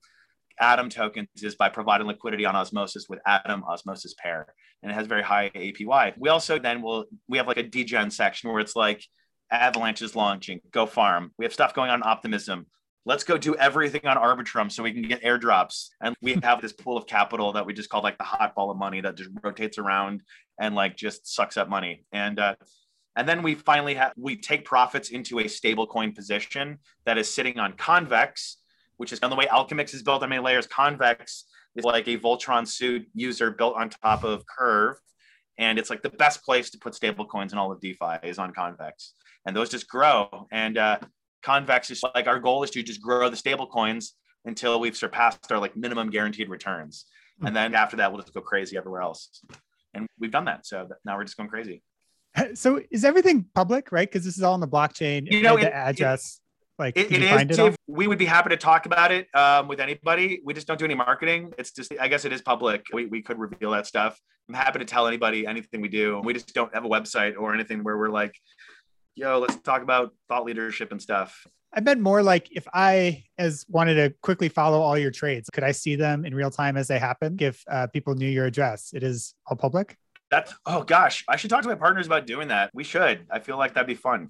atom 0.60 0.88
tokens 0.88 1.28
is 1.36 1.54
by 1.54 1.68
providing 1.68 2.08
liquidity 2.08 2.44
on 2.44 2.56
osmosis 2.56 3.06
with 3.08 3.20
atom 3.26 3.62
osmosis 3.62 4.14
pair. 4.20 4.46
And 4.82 4.90
it 4.90 4.94
has 4.94 5.06
very 5.06 5.22
high 5.22 5.50
apy 5.54 6.14
we 6.18 6.28
also 6.28 6.58
then 6.58 6.82
will 6.82 7.04
we 7.28 7.38
have 7.38 7.46
like 7.46 7.58
a 7.58 7.62
degen 7.62 8.10
section 8.10 8.50
where 8.50 8.60
it's 8.60 8.74
like 8.74 9.04
avalanche 9.52 10.02
is 10.02 10.16
launching. 10.16 10.60
Go 10.72 10.84
farm. 10.84 11.32
We 11.38 11.44
have 11.44 11.52
stuff 11.52 11.74
going 11.74 11.90
on 11.90 12.02
optimism 12.02 12.66
let's 13.08 13.24
go 13.24 13.38
do 13.38 13.56
everything 13.56 14.06
on 14.06 14.18
Arbitrum 14.18 14.70
so 14.70 14.82
we 14.82 14.92
can 14.92 15.00
get 15.00 15.22
airdrops. 15.22 15.88
And 16.02 16.14
we 16.20 16.38
have 16.42 16.60
this 16.60 16.74
pool 16.74 16.98
of 16.98 17.06
capital 17.06 17.54
that 17.54 17.64
we 17.64 17.72
just 17.72 17.88
call 17.88 18.02
like 18.02 18.18
the 18.18 18.24
hot 18.24 18.54
ball 18.54 18.70
of 18.70 18.76
money 18.76 19.00
that 19.00 19.16
just 19.16 19.30
rotates 19.42 19.78
around 19.78 20.22
and 20.60 20.74
like 20.74 20.94
just 20.94 21.26
sucks 21.26 21.56
up 21.56 21.70
money. 21.70 22.04
And 22.12 22.38
uh, 22.38 22.54
and 23.16 23.26
then 23.26 23.42
we 23.42 23.54
finally 23.54 23.94
have 23.94 24.12
we 24.16 24.36
take 24.36 24.66
profits 24.66 25.08
into 25.08 25.40
a 25.40 25.48
stable 25.48 25.86
coin 25.86 26.12
position 26.12 26.78
that 27.06 27.16
is 27.16 27.32
sitting 27.32 27.58
on 27.58 27.72
Convex, 27.72 28.58
which 28.98 29.12
is 29.12 29.20
on 29.20 29.30
the 29.30 29.36
way 29.36 29.46
Alchemix 29.46 29.94
is 29.94 30.02
built 30.02 30.22
on 30.22 30.28
many 30.28 30.42
layers. 30.42 30.66
Convex 30.66 31.46
is 31.76 31.84
like 31.84 32.06
a 32.08 32.18
Voltron 32.18 32.68
suit 32.68 33.08
user 33.14 33.50
built 33.50 33.74
on 33.74 33.88
top 33.88 34.22
of 34.22 34.44
Curve. 34.46 34.96
And 35.56 35.78
it's 35.78 35.90
like 35.90 36.02
the 36.02 36.10
best 36.10 36.44
place 36.44 36.70
to 36.70 36.78
put 36.78 36.94
stable 36.94 37.24
coins 37.24 37.52
in 37.52 37.58
all 37.58 37.72
of 37.72 37.80
DeFi 37.80 38.18
is 38.22 38.38
on 38.38 38.52
Convex. 38.52 39.14
And 39.46 39.56
those 39.56 39.70
just 39.70 39.88
grow. 39.88 40.46
And 40.52 40.78
uh, 40.78 40.98
convex 41.42 41.90
is 41.90 42.02
like 42.14 42.26
our 42.26 42.38
goal 42.38 42.62
is 42.62 42.70
to 42.70 42.82
just 42.82 43.00
grow 43.00 43.28
the 43.28 43.36
stable 43.36 43.66
coins 43.66 44.14
until 44.44 44.80
we've 44.80 44.96
surpassed 44.96 45.50
our 45.50 45.58
like 45.58 45.76
minimum 45.76 46.10
guaranteed 46.10 46.48
returns. 46.48 47.06
And 47.44 47.54
then 47.54 47.74
after 47.74 47.96
that, 47.98 48.10
we'll 48.10 48.20
just 48.20 48.34
go 48.34 48.40
crazy 48.40 48.76
everywhere 48.76 49.00
else. 49.00 49.42
And 49.94 50.06
we've 50.18 50.32
done 50.32 50.46
that. 50.46 50.66
So 50.66 50.88
now 51.04 51.16
we're 51.16 51.24
just 51.24 51.36
going 51.36 51.48
crazy. 51.48 51.82
So 52.54 52.80
is 52.90 53.04
everything 53.04 53.46
public, 53.54 53.92
right? 53.92 54.08
Because 54.08 54.24
this 54.24 54.36
is 54.36 54.42
all 54.42 54.54
on 54.54 54.60
the 54.60 54.68
blockchain. 54.68 55.30
You 55.30 55.42
know, 55.42 55.56
the 55.56 55.72
address. 55.72 56.40
It, 56.40 56.82
like 56.82 56.96
it, 56.96 57.10
it 57.10 57.22
is. 57.22 57.58
It 57.58 57.76
we 57.86 58.06
would 58.06 58.18
be 58.18 58.24
happy 58.24 58.50
to 58.50 58.56
talk 58.56 58.86
about 58.86 59.10
it 59.10 59.26
um, 59.34 59.66
with 59.66 59.80
anybody. 59.80 60.40
We 60.44 60.54
just 60.54 60.66
don't 60.66 60.78
do 60.78 60.84
any 60.84 60.94
marketing. 60.94 61.52
It's 61.58 61.72
just, 61.72 61.92
I 62.00 62.08
guess, 62.08 62.24
it 62.24 62.32
is 62.32 62.42
public. 62.42 62.86
We, 62.92 63.06
we 63.06 63.22
could 63.22 63.38
reveal 63.38 63.72
that 63.72 63.86
stuff. 63.86 64.20
I'm 64.48 64.54
happy 64.54 64.78
to 64.78 64.84
tell 64.84 65.06
anybody 65.06 65.46
anything 65.46 65.80
we 65.80 65.88
do. 65.88 66.20
We 66.24 66.32
just 66.34 66.54
don't 66.54 66.72
have 66.74 66.84
a 66.84 66.88
website 66.88 67.34
or 67.36 67.52
anything 67.52 67.82
where 67.82 67.98
we're 67.98 68.10
like, 68.10 68.34
yo, 69.18 69.40
let's 69.40 69.56
talk 69.56 69.82
about 69.82 70.14
thought 70.28 70.44
leadership 70.44 70.92
and 70.92 71.02
stuff. 71.02 71.46
I 71.74 71.80
meant 71.80 72.00
more 72.00 72.22
like 72.22 72.48
if 72.50 72.66
I 72.72 73.24
as 73.36 73.66
wanted 73.68 73.94
to 73.94 74.14
quickly 74.22 74.48
follow 74.48 74.80
all 74.80 74.96
your 74.96 75.10
trades, 75.10 75.50
could 75.50 75.64
I 75.64 75.72
see 75.72 75.96
them 75.96 76.24
in 76.24 76.34
real 76.34 76.50
time 76.50 76.76
as 76.76 76.88
they 76.88 76.98
happen? 76.98 77.36
If 77.40 77.62
uh, 77.70 77.88
people 77.88 78.14
knew 78.14 78.28
your 78.28 78.46
address, 78.46 78.92
it 78.94 79.02
is 79.02 79.34
all 79.46 79.56
public. 79.56 79.96
That's 80.30 80.54
oh 80.64 80.82
gosh, 80.82 81.24
I 81.28 81.36
should 81.36 81.50
talk 81.50 81.62
to 81.62 81.68
my 81.68 81.74
partners 81.74 82.06
about 82.06 82.26
doing 82.26 82.48
that. 82.48 82.70
We 82.72 82.84
should. 82.84 83.26
I 83.30 83.40
feel 83.40 83.58
like 83.58 83.74
that'd 83.74 83.86
be 83.86 83.94
fun. 83.94 84.28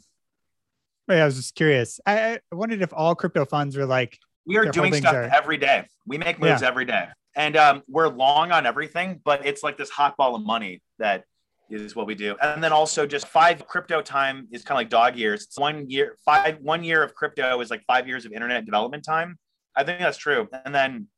Right, 1.07 1.20
I 1.20 1.24
was 1.24 1.37
just 1.37 1.55
curious. 1.55 2.01
I, 2.07 2.40
I 2.53 2.55
wondered 2.55 2.83
if 2.83 2.92
all 2.92 3.14
crypto 3.14 3.44
funds 3.44 3.77
were 3.77 3.87
like 3.87 4.18
we 4.46 4.57
are 4.57 4.66
doing 4.66 4.94
stuff 4.94 5.14
are... 5.14 5.22
every 5.22 5.59
day. 5.59 5.87
We 6.07 6.18
make 6.18 6.40
moves 6.40 6.62
yeah. 6.62 6.68
every 6.68 6.87
day, 6.87 7.07
and 7.37 7.57
um, 7.57 7.83
we're 7.88 8.09
long 8.09 8.51
on 8.53 8.66
everything. 8.66 9.20
But 9.24 9.46
it's 9.46 9.62
like 9.62 9.77
this 9.77 9.90
hot 9.90 10.16
ball 10.16 10.35
of 10.35 10.42
money 10.42 10.83
that 10.98 11.24
is 11.70 11.94
what 11.94 12.07
we 12.07 12.14
do. 12.14 12.37
And 12.40 12.62
then 12.62 12.72
also 12.72 13.07
just 13.07 13.26
five 13.28 13.66
crypto 13.66 14.00
time 14.00 14.48
is 14.50 14.62
kind 14.62 14.76
of 14.76 14.81
like 14.81 14.90
dog 14.90 15.16
years. 15.16 15.44
It's 15.44 15.59
one 15.59 15.88
year, 15.88 16.16
five, 16.24 16.59
one 16.61 16.83
year 16.85 17.02
of 17.02 17.14
crypto 17.14 17.61
is 17.61 17.70
like 17.70 17.85
five 17.87 18.07
years 18.07 18.24
of 18.24 18.33
internet 18.33 18.64
development 18.64 19.04
time. 19.04 19.38
I 19.76 19.85
think 19.85 20.00
that's 20.00 20.18
true. 20.18 20.48
And 20.64 20.74
then, 20.74 21.09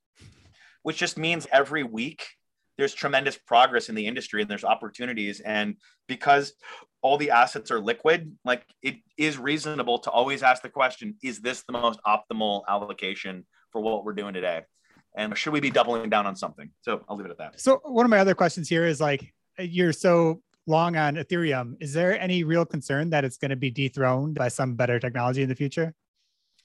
which 0.82 0.96
just 0.96 1.18
means 1.18 1.46
every 1.52 1.82
week 1.82 2.26
there's 2.78 2.94
tremendous 2.94 3.36
progress 3.36 3.88
in 3.88 3.94
the 3.94 4.06
industry 4.06 4.40
and 4.40 4.50
there's 4.50 4.64
opportunities. 4.64 5.40
And 5.40 5.76
because 6.08 6.54
all 7.02 7.16
the 7.18 7.30
assets 7.30 7.70
are 7.70 7.80
liquid, 7.80 8.36
like 8.44 8.64
it 8.82 8.96
is 9.16 9.38
reasonable 9.38 9.98
to 10.00 10.10
always 10.10 10.42
ask 10.42 10.62
the 10.62 10.68
question, 10.70 11.16
is 11.22 11.40
this 11.40 11.62
the 11.62 11.72
most 11.72 12.00
optimal 12.06 12.62
allocation 12.68 13.46
for 13.70 13.80
what 13.80 14.04
we're 14.04 14.14
doing 14.14 14.34
today? 14.34 14.62
And 15.14 15.36
should 15.36 15.52
we 15.52 15.60
be 15.60 15.70
doubling 15.70 16.08
down 16.08 16.26
on 16.26 16.36
something? 16.36 16.70
So 16.82 17.04
I'll 17.08 17.16
leave 17.16 17.26
it 17.26 17.30
at 17.30 17.38
that. 17.38 17.60
So 17.60 17.80
one 17.84 18.06
of 18.06 18.10
my 18.10 18.18
other 18.18 18.34
questions 18.34 18.68
here 18.68 18.86
is 18.86 19.00
like, 19.00 19.32
you're 19.62 19.92
so 19.92 20.42
long 20.66 20.96
on 20.96 21.16
Ethereum. 21.16 21.76
Is 21.80 21.92
there 21.92 22.18
any 22.20 22.44
real 22.44 22.64
concern 22.64 23.10
that 23.10 23.24
it's 23.24 23.36
going 23.36 23.50
to 23.50 23.56
be 23.56 23.70
dethroned 23.70 24.34
by 24.34 24.48
some 24.48 24.74
better 24.74 24.98
technology 24.98 25.42
in 25.42 25.48
the 25.48 25.54
future? 25.54 25.94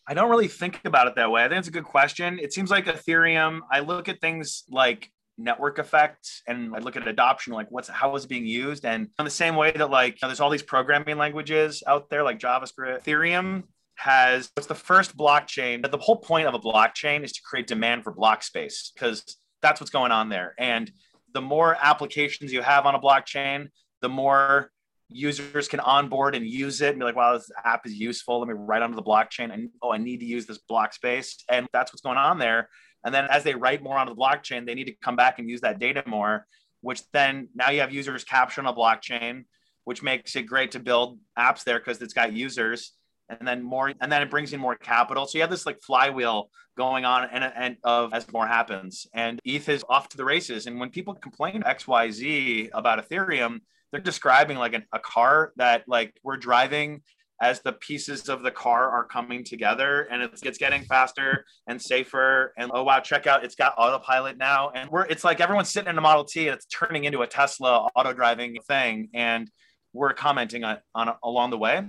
I 0.07 0.13
don't 0.13 0.29
really 0.29 0.47
think 0.47 0.81
about 0.85 1.07
it 1.07 1.15
that 1.15 1.31
way. 1.31 1.43
I 1.43 1.49
think 1.49 1.59
it's 1.59 1.67
a 1.67 1.71
good 1.71 1.83
question. 1.83 2.39
It 2.39 2.53
seems 2.53 2.69
like 2.69 2.85
Ethereum, 2.85 3.61
I 3.71 3.79
look 3.79 4.07
at 4.07 4.21
things 4.21 4.63
like 4.69 5.11
network 5.37 5.79
effects 5.79 6.43
and 6.47 6.75
I 6.75 6.79
look 6.79 6.95
at 6.95 7.07
adoption, 7.07 7.53
like 7.53 7.67
what's 7.69 7.87
how 7.87 8.15
is 8.15 8.25
it 8.25 8.27
being 8.27 8.45
used. 8.45 8.85
And 8.85 9.09
in 9.17 9.25
the 9.25 9.31
same 9.31 9.55
way 9.55 9.71
that 9.71 9.89
like 9.89 10.13
you 10.13 10.19
know, 10.21 10.27
there's 10.29 10.39
all 10.39 10.49
these 10.49 10.63
programming 10.63 11.17
languages 11.17 11.83
out 11.87 12.09
there 12.09 12.23
like 12.23 12.39
JavaScript, 12.39 13.03
Ethereum 13.03 13.63
has 13.95 14.51
it's 14.57 14.67
the 14.67 14.75
first 14.75 15.17
blockchain. 15.17 15.89
The 15.89 15.97
whole 15.97 16.17
point 16.17 16.47
of 16.47 16.53
a 16.53 16.59
blockchain 16.59 17.23
is 17.23 17.31
to 17.33 17.41
create 17.41 17.67
demand 17.67 18.03
for 18.03 18.11
block 18.11 18.43
space 18.43 18.91
because 18.93 19.37
that's 19.61 19.81
what's 19.81 19.91
going 19.91 20.11
on 20.11 20.29
there. 20.29 20.53
And 20.59 20.91
the 21.35 21.41
more 21.41 21.77
applications 21.81 22.53
you 22.53 22.61
have 22.61 22.85
on 22.85 22.95
a 22.95 22.99
blockchain, 22.99 23.67
the 24.01 24.07
more 24.07 24.71
users 25.09 25.67
can 25.67 25.81
onboard 25.81 26.33
and 26.33 26.47
use 26.47 26.81
it 26.81 26.91
and 26.91 26.99
be 26.99 27.03
like, 27.03 27.17
wow, 27.17 27.33
this 27.33 27.51
app 27.65 27.85
is 27.85 27.93
useful. 27.93 28.39
Let 28.39 28.47
me 28.47 28.53
write 28.57 28.81
onto 28.81 28.95
the 28.95 29.03
blockchain. 29.03 29.53
And 29.53 29.69
oh, 29.81 29.91
I 29.91 29.97
need 29.97 30.21
to 30.21 30.25
use 30.25 30.45
this 30.45 30.59
block 30.59 30.93
space. 30.93 31.43
And 31.49 31.67
that's 31.73 31.91
what's 31.91 32.01
going 32.01 32.17
on 32.17 32.39
there. 32.39 32.69
And 33.03 33.13
then 33.13 33.27
as 33.29 33.43
they 33.43 33.53
write 33.53 33.83
more 33.83 33.97
onto 33.97 34.15
the 34.15 34.19
blockchain, 34.19 34.65
they 34.65 34.75
need 34.75 34.85
to 34.85 34.95
come 35.03 35.17
back 35.17 35.37
and 35.37 35.49
use 35.49 35.59
that 35.59 35.77
data 35.77 36.03
more, 36.07 36.47
which 36.79 37.01
then 37.11 37.49
now 37.53 37.69
you 37.69 37.81
have 37.81 37.93
users 37.93 38.23
captured 38.23 38.65
on 38.65 38.73
a 38.73 38.73
blockchain, 38.73 39.43
which 39.83 40.01
makes 40.01 40.37
it 40.37 40.43
great 40.43 40.71
to 40.71 40.79
build 40.79 41.19
apps 41.37 41.65
there 41.65 41.79
because 41.79 42.01
it's 42.01 42.13
got 42.13 42.31
users 42.31 42.93
and 43.29 43.47
then 43.47 43.63
more 43.63 43.91
and 44.01 44.11
then 44.11 44.21
it 44.21 44.29
brings 44.29 44.53
in 44.53 44.59
more 44.59 44.75
capital. 44.75 45.25
So 45.25 45.37
you 45.37 45.41
have 45.41 45.49
this 45.49 45.65
like 45.65 45.81
flywheel 45.81 46.49
going 46.77 47.05
on 47.05 47.29
and, 47.31 47.43
and 47.43 47.77
of 47.83 48.13
as 48.13 48.31
more 48.31 48.47
happens. 48.47 49.07
And 49.13 49.39
eth 49.45 49.69
is 49.69 49.83
off 49.89 50.09
to 50.09 50.17
the 50.17 50.25
races. 50.25 50.67
And 50.67 50.79
when 50.79 50.89
people 50.89 51.13
complain 51.15 51.63
xyz 51.63 52.69
about 52.73 53.07
ethereum 53.07 53.59
they're 53.91 54.01
describing 54.01 54.57
like 54.57 54.73
an, 54.73 54.83
a 54.91 54.99
car 54.99 55.53
that 55.55 55.83
like 55.87 56.19
we're 56.23 56.37
driving 56.37 57.01
as 57.41 57.61
the 57.61 57.73
pieces 57.73 58.29
of 58.29 58.43
the 58.43 58.51
car 58.51 58.89
are 58.89 59.03
coming 59.03 59.43
together 59.43 60.07
and 60.09 60.21
it's, 60.21 60.41
it's 60.41 60.57
getting 60.57 60.83
faster 60.83 61.45
and 61.67 61.81
safer. 61.81 62.53
And 62.57 62.71
oh 62.73 62.83
wow 62.83 62.99
check 62.99 63.27
out 63.27 63.43
it's 63.43 63.55
got 63.55 63.73
autopilot 63.77 64.37
now. 64.37 64.71
And 64.71 64.89
we're 64.89 65.05
it's 65.05 65.23
like 65.23 65.41
everyone's 65.41 65.69
sitting 65.69 65.89
in 65.89 65.97
a 65.97 66.01
model 66.01 66.25
t 66.25 66.47
and 66.47 66.55
it's 66.55 66.65
turning 66.65 67.05
into 67.05 67.21
a 67.21 67.27
tesla 67.27 67.89
auto 67.95 68.13
driving 68.13 68.57
thing. 68.67 69.09
And 69.13 69.49
we're 69.93 70.13
commenting 70.13 70.63
on, 70.63 70.77
on 70.93 71.13
along 71.23 71.51
the 71.51 71.57
way 71.57 71.81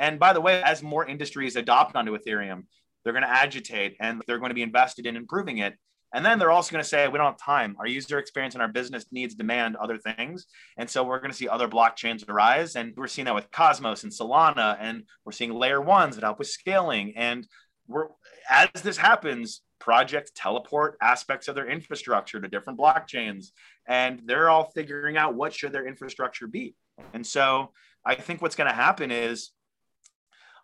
and 0.00 0.18
by 0.18 0.32
the 0.32 0.40
way, 0.40 0.62
as 0.62 0.82
more 0.82 1.06
industries 1.06 1.54
adopt 1.54 1.94
onto 1.94 2.16
Ethereum, 2.18 2.64
they're 3.04 3.12
going 3.12 3.22
to 3.22 3.30
agitate 3.30 3.96
and 4.00 4.22
they're 4.26 4.38
going 4.38 4.50
to 4.50 4.54
be 4.54 4.62
invested 4.62 5.06
in 5.06 5.14
improving 5.14 5.58
it. 5.58 5.74
And 6.12 6.26
then 6.26 6.40
they're 6.40 6.50
also 6.50 6.72
going 6.72 6.82
to 6.82 6.88
say, 6.88 7.06
we 7.06 7.18
don't 7.18 7.26
have 7.26 7.38
time. 7.38 7.76
Our 7.78 7.86
user 7.86 8.18
experience 8.18 8.54
and 8.54 8.62
our 8.62 8.68
business 8.68 9.06
needs 9.12 9.36
demand 9.36 9.76
other 9.76 9.96
things. 9.96 10.46
And 10.76 10.90
so 10.90 11.04
we're 11.04 11.20
going 11.20 11.30
to 11.30 11.36
see 11.36 11.48
other 11.48 11.68
blockchains 11.68 12.28
arise. 12.28 12.74
And 12.74 12.94
we're 12.96 13.06
seeing 13.06 13.26
that 13.26 13.34
with 13.34 13.50
Cosmos 13.52 14.02
and 14.02 14.10
Solana. 14.10 14.76
And 14.80 15.04
we're 15.24 15.32
seeing 15.32 15.52
layer 15.52 15.80
ones 15.80 16.16
that 16.16 16.24
help 16.24 16.40
with 16.40 16.48
scaling. 16.48 17.12
And 17.16 17.46
we're 17.86 18.08
as 18.48 18.70
this 18.82 18.96
happens, 18.96 19.60
projects 19.78 20.32
teleport 20.34 20.96
aspects 21.00 21.46
of 21.46 21.54
their 21.54 21.68
infrastructure 21.68 22.40
to 22.40 22.48
different 22.48 22.78
blockchains. 22.78 23.48
And 23.86 24.20
they're 24.24 24.50
all 24.50 24.70
figuring 24.74 25.16
out 25.16 25.34
what 25.34 25.54
should 25.54 25.72
their 25.72 25.86
infrastructure 25.86 26.48
be. 26.48 26.74
And 27.14 27.24
so 27.24 27.70
I 28.04 28.14
think 28.16 28.42
what's 28.42 28.56
going 28.56 28.68
to 28.68 28.74
happen 28.74 29.10
is 29.10 29.50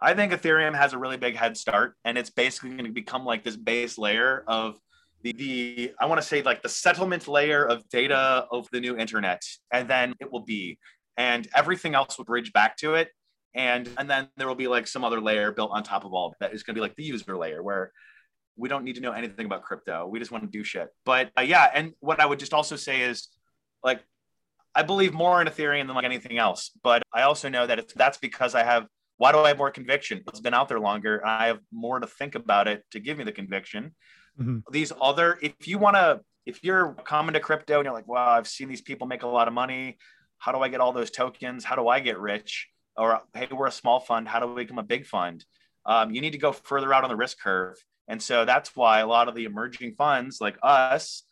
I 0.01 0.15
think 0.15 0.33
Ethereum 0.33 0.75
has 0.75 0.93
a 0.93 0.99
really 0.99 1.17
big 1.17 1.37
head 1.37 1.57
start, 1.57 1.95
and 2.05 2.19
it's 2.19 2.31
basically 2.31 2.71
going 2.71 2.85
to 2.85 2.93
become 2.93 3.25
like 3.25 3.45
this 3.45 3.57
base 3.57 3.99
layer 3.99 4.45
of 4.47 4.79
the, 5.23 5.33
the 5.33 5.93
I 6.01 6.07
want 6.07 6.21
to 6.21 6.27
say 6.27 6.43
like 6.43 6.63
the 6.63 6.69
settlement 6.69 7.27
layer 7.29 7.65
of 7.65 7.89
data 7.89 8.47
of 8.51 8.69
the 8.71 8.81
new 8.81 8.97
internet, 8.97 9.43
and 9.73 9.89
then 9.89 10.15
it 10.21 10.31
will 10.31 10.45
be, 10.45 10.79
and 11.17 11.49
everything 11.55 11.95
else 11.95 12.19
will 12.19 12.25
bridge 12.25 12.53
back 12.53 12.77
to 12.79 12.95
it, 12.95 13.09
and 13.55 13.89
and 13.99 14.09
then 14.09 14.29
there 14.37 14.47
will 14.47 14.55
be 14.55 14.69
like 14.69 14.87
some 14.87 15.05
other 15.05 15.21
layer 15.21 15.53
built 15.53 15.71
on 15.73 15.83
top 15.83 16.05
of 16.05 16.13
all 16.13 16.35
that 16.41 16.53
is 16.53 16.63
going 16.63 16.75
to 16.75 16.79
be 16.79 16.83
like 16.83 16.97
the 16.97 17.05
user 17.05 17.37
layer 17.37 17.63
where 17.63 17.93
we 18.57 18.69
don't 18.69 18.85
need 18.85 18.95
to 18.97 19.01
know 19.01 19.13
anything 19.13 19.47
about 19.47 19.63
crypto. 19.63 20.07
We 20.07 20.19
just 20.19 20.31
want 20.31 20.45
to 20.45 20.51
do 20.51 20.65
shit. 20.65 20.89
But 21.05 21.31
uh, 21.39 21.43
yeah, 21.43 21.69
and 21.73 21.93
what 22.01 22.21
I 22.21 22.27
would 22.27 22.39
just 22.39 22.55
also 22.55 22.77
say 22.77 23.03
is 23.03 23.29
like 23.83 24.03
I 24.75 24.83
believe 24.83 25.15
more 25.15 25.41
in 25.41 25.49
Ethereum 25.49 25.87
than 25.87 25.97
like 25.97 26.05
anything 26.05 26.37
else. 26.37 26.71
But 26.83 27.03
I 27.13 27.23
also 27.23 27.49
know 27.49 27.67
that 27.67 27.79
it's 27.79 27.95
that's 27.95 28.19
because 28.19 28.55
I 28.55 28.63
have 28.63 28.87
why 29.19 29.33
do 29.33 29.39
I 29.39 29.49
have 29.49 29.59
more 29.59 29.71
conviction? 29.71 30.23
It's 30.29 30.41
been 30.41 30.55
out 30.55 30.69
there 30.69 30.81
longer. 30.81 31.25
I 31.25 31.47
have 31.47 31.61
more 31.73 31.99
to 32.01 32.07
think 32.07 32.35
about 32.35 32.69
it 32.69 32.85
to 32.91 33.01
give 33.01 33.19
me 33.19 33.25
the 33.25 33.33
conviction. 33.33 33.95
Mm-hmm. 34.39 34.59
These 34.71 34.93
other, 35.01 35.39
if 35.41 35.67
you 35.67 35.79
want 35.79 35.97
to, 35.97 36.21
if 36.45 36.63
you're 36.63 36.95
coming 37.05 37.33
to 37.33 37.41
crypto 37.41 37.77
and 37.77 37.85
you're 37.85 37.95
like, 37.95 38.07
wow, 38.07 38.31
I've 38.31 38.47
seen 38.47 38.69
these 38.69 38.83
people 38.83 39.07
make 39.07 39.23
a 39.23 39.27
lot 39.27 39.49
of 39.49 39.55
money. 39.55 39.99
How 40.39 40.53
do 40.53 40.59
I 40.59 40.69
get 40.69 40.81
all 40.81 40.93
those 40.93 41.11
tokens? 41.11 41.65
How 41.65 41.77
do 41.77 41.89
I 41.89 42.01
get 42.01 42.19
rich? 42.19 42.69
Or, 42.97 43.21
hey, 43.35 43.49
we're 43.51 43.67
a 43.67 43.73
small 43.73 44.01
fund. 44.01 44.29
How 44.29 44.41
do 44.41 44.47
we 44.47 44.63
become 44.63 44.79
a 44.79 44.83
big 44.83 45.07
fund? 45.07 45.45
Um, 45.85 46.11
you 46.11 46.21
need 46.21 46.33
to 46.33 46.39
go 46.39 46.53
further 46.53 46.93
out 46.93 47.05
on 47.05 47.11
the 47.11 47.17
risk 47.17 47.41
curve. 47.41 47.77
And 48.09 48.23
so 48.23 48.45
that's 48.45 48.77
why 48.77 49.01
a 49.01 49.07
lot 49.07 49.29
of 49.29 49.35
the 49.35 49.45
emerging 49.45 49.95
funds 49.95 50.41
like 50.41 50.57
us, 50.63 51.25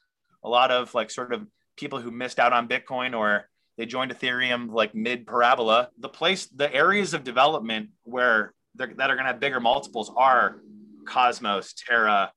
a 0.43 0.49
lot 0.49 0.71
of 0.71 0.95
like 0.95 1.11
sort 1.11 1.33
of 1.33 1.47
people 1.77 2.01
who 2.01 2.11
missed 2.11 2.39
out 2.39 2.53
on 2.53 2.69
Bitcoin 2.69 3.17
or 3.17 3.49
they 3.77 3.87
joined 3.87 4.13
Ethereum 4.13 4.73
like 4.73 4.95
mid 4.95 5.27
parabola. 5.27 5.89
The 5.99 6.09
place, 6.09 6.47
the 6.47 6.73
areas 6.73 7.15
of 7.15 7.25
development 7.25 7.91
where 8.05 8.55
that 8.77 8.91
are 8.91 9.15
going 9.15 9.19
to 9.19 9.25
have 9.25 9.41
bigger 9.41 9.61
multiples 9.61 10.13
are 10.17 10.61
Cosmos, 11.07 11.75
Terra, 11.75 12.33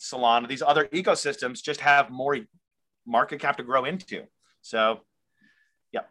Solana. 0.00 0.48
These 0.48 0.62
other 0.62 0.86
ecosystems 0.86 1.62
just 1.62 1.80
have 1.80 2.10
more 2.10 2.38
market 3.06 3.40
cap 3.40 3.56
to 3.56 3.62
grow 3.62 3.84
into. 3.84 4.24
So, 4.60 5.00
yeah. 5.92 6.02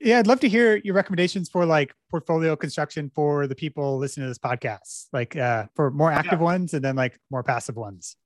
Yeah, 0.00 0.20
I'd 0.20 0.26
love 0.26 0.40
to 0.40 0.48
hear 0.48 0.76
your 0.76 0.94
recommendations 0.94 1.48
for 1.48 1.66
like 1.66 1.92
portfolio 2.10 2.56
construction 2.56 3.10
for 3.14 3.46
the 3.46 3.54
people 3.54 3.98
listening 3.98 4.24
to 4.24 4.28
this 4.28 4.38
podcast, 4.38 5.06
like 5.12 5.36
uh, 5.36 5.66
for 5.74 5.90
more 5.90 6.12
active 6.12 6.38
yeah. 6.38 6.44
ones 6.44 6.74
and 6.74 6.84
then 6.84 6.96
like 6.96 7.18
more 7.30 7.42
passive 7.42 7.76
ones 7.76 8.16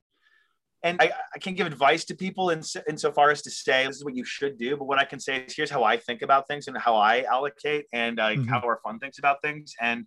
and 0.84 1.00
I, 1.00 1.10
I 1.34 1.38
can't 1.38 1.56
give 1.56 1.66
advice 1.66 2.04
to 2.04 2.14
people 2.14 2.50
in 2.50 2.62
insofar 2.86 3.30
as 3.30 3.40
to 3.42 3.50
say 3.50 3.86
this 3.86 3.96
is 3.96 4.04
what 4.04 4.14
you 4.14 4.24
should 4.24 4.58
do. 4.58 4.76
But 4.76 4.84
what 4.84 4.98
I 4.98 5.06
can 5.06 5.18
say 5.18 5.38
is 5.38 5.56
here's 5.56 5.70
how 5.70 5.82
I 5.82 5.96
think 5.96 6.20
about 6.20 6.46
things 6.46 6.68
and 6.68 6.76
how 6.76 6.94
I 6.94 7.22
allocate 7.22 7.86
and 7.90 8.20
uh, 8.20 8.28
mm-hmm. 8.28 8.44
how 8.44 8.60
our 8.60 8.78
fund 8.84 9.00
thinks 9.00 9.18
about 9.18 9.40
things. 9.40 9.72
And 9.80 10.04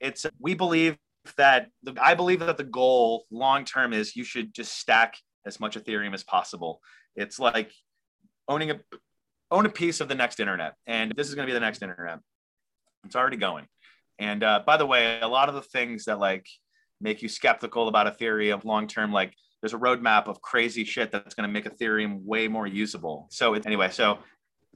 it's 0.00 0.26
we 0.38 0.52
believe 0.52 0.98
that 1.38 1.68
the, 1.82 1.96
I 2.00 2.14
believe 2.14 2.40
that 2.40 2.58
the 2.58 2.64
goal 2.64 3.24
long 3.30 3.64
term 3.64 3.94
is 3.94 4.14
you 4.14 4.24
should 4.24 4.52
just 4.52 4.78
stack 4.78 5.16
as 5.46 5.58
much 5.58 5.74
Ethereum 5.74 6.12
as 6.12 6.22
possible. 6.22 6.82
It's 7.16 7.38
like 7.38 7.72
owning 8.46 8.72
a 8.72 8.80
own 9.50 9.64
a 9.64 9.70
piece 9.70 10.02
of 10.02 10.08
the 10.08 10.14
next 10.14 10.38
internet, 10.38 10.74
and 10.86 11.12
this 11.16 11.28
is 11.28 11.34
going 11.34 11.46
to 11.46 11.50
be 11.50 11.54
the 11.54 11.60
next 11.60 11.80
internet. 11.80 12.18
It's 13.06 13.16
already 13.16 13.38
going. 13.38 13.66
And 14.18 14.44
uh, 14.44 14.62
by 14.66 14.76
the 14.76 14.86
way, 14.86 15.20
a 15.20 15.28
lot 15.28 15.48
of 15.48 15.54
the 15.54 15.62
things 15.62 16.04
that 16.04 16.18
like 16.18 16.46
make 17.00 17.22
you 17.22 17.28
skeptical 17.28 17.88
about 17.88 18.18
Ethereum 18.18 18.54
of 18.54 18.64
long 18.66 18.86
term, 18.86 19.10
like 19.10 19.32
there's 19.64 19.72
a 19.72 19.78
roadmap 19.78 20.28
of 20.28 20.42
crazy 20.42 20.84
shit 20.84 21.10
that's 21.10 21.34
going 21.34 21.48
to 21.48 21.50
make 21.50 21.64
Ethereum 21.64 22.22
way 22.22 22.48
more 22.48 22.66
usable. 22.66 23.26
So 23.30 23.54
anyway, 23.54 23.88
so 23.90 24.18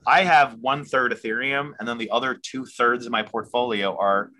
I 0.07 0.23
have 0.23 0.55
one 0.63 0.83
third 0.83 1.13
Ethereum, 1.13 1.73
and 1.79 1.87
then 1.87 1.99
the 1.99 2.09
other 2.09 2.41
two 2.43 2.65
thirds 2.65 3.05
of 3.05 3.13
my 3.13 3.23
portfolio 3.23 3.95
are 3.99 4.31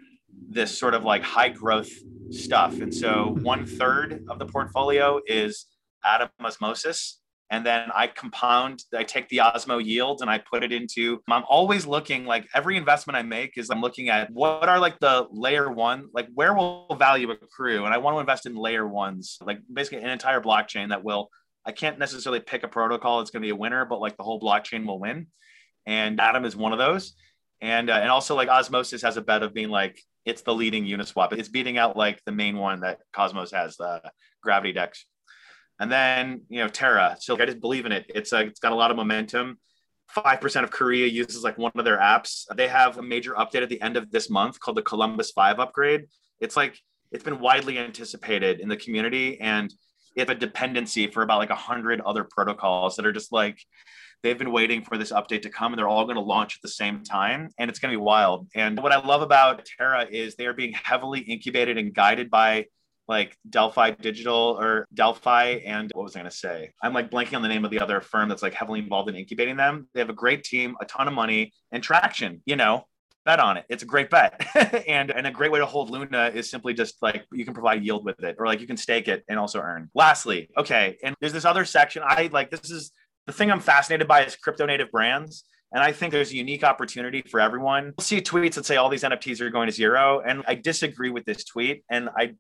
this 0.49 0.79
sort 0.79 0.95
of 0.95 1.05
like 1.05 1.23
high 1.23 1.51
growth 1.51 1.91
stuff. 2.31 2.81
And 2.81 2.95
so 2.95 3.37
one 3.43 3.67
third 3.67 4.25
of 4.31 4.39
the 4.39 4.47
portfolio 4.47 5.21
is 5.27 5.67
Atom 6.03 6.31
Osmosis, 6.43 7.21
and 7.51 7.65
then 7.65 7.89
I 7.95 8.09
compound, 8.09 8.85
I 8.95 9.05
take 9.05 9.29
the 9.31 9.39
Osmo 9.39 9.83
yield 9.83 10.21
and 10.21 10.29
I 10.29 10.39
put 10.39 10.63
it 10.63 10.71
into, 10.71 11.23
I'm 11.29 11.45
always 11.49 11.87
looking 11.87 12.27
like 12.27 12.47
every 12.55 12.77
investment 12.77 13.17
I 13.17 13.23
make 13.23 13.57
is 13.57 13.71
I'm 13.71 13.81
looking 13.81 14.11
at 14.11 14.31
what 14.31 14.69
are 14.69 14.79
like 14.79 14.99
the 14.99 15.27
layer 15.31 15.71
one, 15.71 16.09
like 16.13 16.29
where 16.35 16.55
will 16.55 16.95
value 16.99 17.31
accrue? 17.31 17.87
And 17.87 17.95
I 17.95 17.99
want 17.99 18.17
to 18.17 18.21
invest 18.21 18.45
in 18.45 18.55
layer 18.55 18.87
ones, 18.87 19.39
like 19.41 19.61
basically 19.73 20.03
an 20.03 20.11
entire 20.11 20.43
blockchain 20.43 20.91
that 20.91 21.03
will, 21.03 21.31
I 21.65 21.73
can't 21.73 21.99
necessarily 21.99 22.41
pick 22.41 22.65
a 22.65 22.69
protocol 22.69 23.19
that's 23.19 23.31
going 23.31 23.43
to 23.43 23.47
be 23.47 23.51
a 23.51 23.57
winner, 23.57 23.87
but 23.87 24.01
like 24.01 24.19
the 24.19 24.25
whole 24.25 24.41
blockchain 24.41 24.87
will 24.87 25.01
win. 25.01 25.29
And 25.87 26.21
Atom 26.21 26.45
is 26.45 26.55
one 26.55 26.73
of 26.73 26.79
those. 26.79 27.15
And, 27.63 27.89
uh, 27.89 27.95
and 27.95 28.11
also 28.11 28.37
like 28.37 28.51
Osmosis 28.51 29.03
has 29.03 29.17
a 29.17 29.23
bet 29.23 29.43
of 29.43 29.55
being 29.55 29.71
like, 29.71 29.99
it's 30.27 30.43
the 30.43 30.55
leading 30.55 30.85
Uniswap. 30.85 31.33
It's 31.33 31.49
beating 31.49 31.79
out 31.79 31.97
like 31.97 32.23
the 32.27 32.33
main 32.33 32.59
one 32.59 32.81
that 32.81 32.99
Cosmos 33.15 33.53
has, 33.53 33.79
the 33.79 34.03
Gravity 34.43 34.75
Dex 34.75 35.07
and 35.81 35.91
then 35.91 36.43
you 36.49 36.61
know 36.61 36.69
Terra. 36.69 37.17
So 37.21 37.41
I 37.41 37.47
just 37.47 37.61
believe 37.61 37.87
in 37.87 37.93
it. 37.93 38.11
It's 38.15 38.33
a, 38.33 38.41
it's 38.41 38.61
got 38.61 38.73
a 38.73 38.77
lot 38.77 38.91
of 38.91 38.97
momentum. 38.97 39.59
Five 40.09 40.41
percent 40.41 40.65
of 40.65 40.71
Korea 40.71 41.07
uses 41.07 41.45
like 41.45 41.59
one 41.59 41.73
of 41.75 41.85
their 41.85 41.99
apps. 41.99 42.45
They 42.55 42.69
have 42.69 42.99
a 42.99 43.03
major 43.03 43.35
update 43.35 43.63
at 43.63 43.69
the 43.69 43.81
end 43.81 43.97
of 43.97 44.11
this 44.11 44.31
month 44.31 44.59
called 44.59 44.77
the 44.77 44.83
Columbus 44.83 45.33
Five 45.33 45.61
upgrade. 45.61 46.07
It's 46.41 46.57
like 46.57 46.79
it's 47.13 47.25
been 47.25 47.41
widely 47.41 47.79
anticipated 47.79 48.61
in 48.61 48.69
the 48.69 48.77
community, 48.77 49.41
and 49.41 49.73
it's 50.17 50.31
a 50.31 50.35
dependency 50.35 51.07
for 51.07 51.23
about 51.23 51.39
like 51.39 51.51
a 51.51 51.55
hundred 51.55 52.01
other 52.01 52.25
protocols 52.25 52.97
that 52.97 53.07
are 53.07 53.13
just 53.13 53.33
like 53.33 53.61
they've 54.23 54.39
been 54.39 54.51
waiting 54.51 54.83
for 54.83 54.99
this 54.99 55.13
update 55.13 55.43
to 55.43 55.51
come 55.51 55.73
and 55.73 55.79
they're 55.79 55.89
all 55.89 56.05
going 56.05 56.17
to 56.17 56.21
launch 56.21 56.57
at 56.57 56.63
the 56.63 56.69
same 56.69 57.05
time 57.05 57.51
and 57.59 57.71
it's 57.71 57.79
going 57.79 57.93
to 57.93 57.99
be 57.99 58.03
wild 58.03 58.49
and 58.55 58.81
what 58.83 58.93
i 58.93 58.99
love 58.99 59.23
about 59.23 59.65
terra 59.65 60.07
is 60.11 60.35
they 60.35 60.47
are 60.47 60.55
being 60.55 60.73
heavily 60.73 61.21
incubated 61.21 61.79
and 61.79 61.95
guided 61.95 62.31
by 62.31 62.65
like 63.09 63.37
Delphi 63.49 63.93
Digital 63.93 64.57
or 64.61 64.87
Delphi 64.93 65.61
and 65.65 65.91
what 65.95 66.05
was 66.05 66.15
I 66.15 66.21
going 66.21 66.31
to 66.31 66.37
say? 66.37 66.73
I'm 66.83 66.93
like 66.93 67.11
blanking 67.11 67.37
on 67.37 67.43
the 67.43 67.49
name 67.49 67.65
of 67.65 67.71
the 67.71 67.81
other 67.81 68.01
firm 68.01 68.29
that's 68.29 68.43
like 68.43 68.55
heavily 68.55 68.81
involved 68.81 69.09
in 69.09 69.17
incubating 69.17 69.57
them. 69.57 69.89
They 69.95 70.01
have 70.01 70.11
a 70.11 70.15
great 70.15 70.45
team, 70.45 70.77
a 70.81 70.85
ton 70.85 71.09
of 71.09 71.15
money, 71.15 71.53
and 71.73 71.83
traction. 71.83 72.43
You 72.45 72.57
know, 72.57 72.85
bet 73.25 73.41
on 73.41 73.57
it. 73.57 73.65
It's 73.69 73.83
a 73.83 73.87
great 73.87 74.11
bet. 74.11 74.47
and 74.89 75.11
and 75.11 75.27
a 75.27 75.31
great 75.31 75.51
way 75.51 75.59
to 75.59 75.67
hold 75.67 75.91
Luna 75.91 76.31
is 76.35 76.51
simply 76.51 76.75
just 76.75 77.03
like 77.03 77.25
you 77.33 77.45
can 77.45 77.55
provide 77.55 77.83
yield 77.83 78.05
with 78.05 78.23
it, 78.23 78.37
or 78.39 78.47
like 78.47 78.61
you 78.61 78.67
can 78.67 78.77
stake 78.77 79.09
it 79.09 79.25
and 79.29 79.39
also 79.39 79.61
earn. 79.61 79.91
Lastly, 79.95 80.49
okay, 80.57 80.99
and 81.03 81.15
there's 81.21 81.33
this 81.33 81.45
other 81.45 81.65
section. 81.65 82.03
I 82.07 82.29
like 82.33 82.51
this 82.51 82.71
is 82.71 82.93
the 83.27 83.33
thing 83.33 83.51
I'm 83.51 83.61
fascinated 83.61 84.07
by 84.07 84.25
is 84.25 84.37
crypto 84.37 84.67
native 84.67 84.91
brands. 84.91 85.45
And 85.71 85.83
I 85.83 85.93
think 85.93 86.13
there's 86.13 86.33
a 86.33 86.37
unique 86.37 86.65
opportunity 86.65 87.21
for 87.21 87.41
everyone. 87.41 87.93
We'll 87.99 88.05
see 88.05 88.23
tweets 88.23 88.55
that 88.55 88.65
say 88.65 88.77
all 88.77 88.89
these 88.89 89.03
NFTs 89.03 89.43
are 89.43 89.51
going 89.51 89.67
to 89.67 89.73
zero. 89.73 90.23
And 90.27 90.43
I 90.49 90.55
disagree 90.55 91.11
with 91.11 91.27
this 91.27 91.45
tweet. 91.45 91.85
And 91.91 92.09
I 92.17 92.37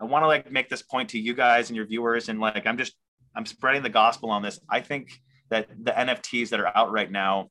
I 0.00 0.04
want 0.04 0.22
to 0.22 0.26
like 0.26 0.50
make 0.50 0.68
this 0.68 0.82
point 0.82 1.10
to 1.10 1.18
you 1.18 1.34
guys 1.34 1.70
and 1.70 1.76
your 1.76 1.86
viewers, 1.86 2.28
and 2.28 2.40
like 2.40 2.66
I'm 2.66 2.78
just 2.78 2.94
I'm 3.34 3.46
spreading 3.46 3.82
the 3.82 3.90
gospel 3.90 4.30
on 4.30 4.42
this. 4.42 4.58
I 4.68 4.80
think 4.80 5.10
that 5.50 5.68
the 5.82 5.92
NFTs 5.92 6.50
that 6.50 6.60
are 6.60 6.76
out 6.76 6.90
right 6.90 7.10
now 7.10 7.50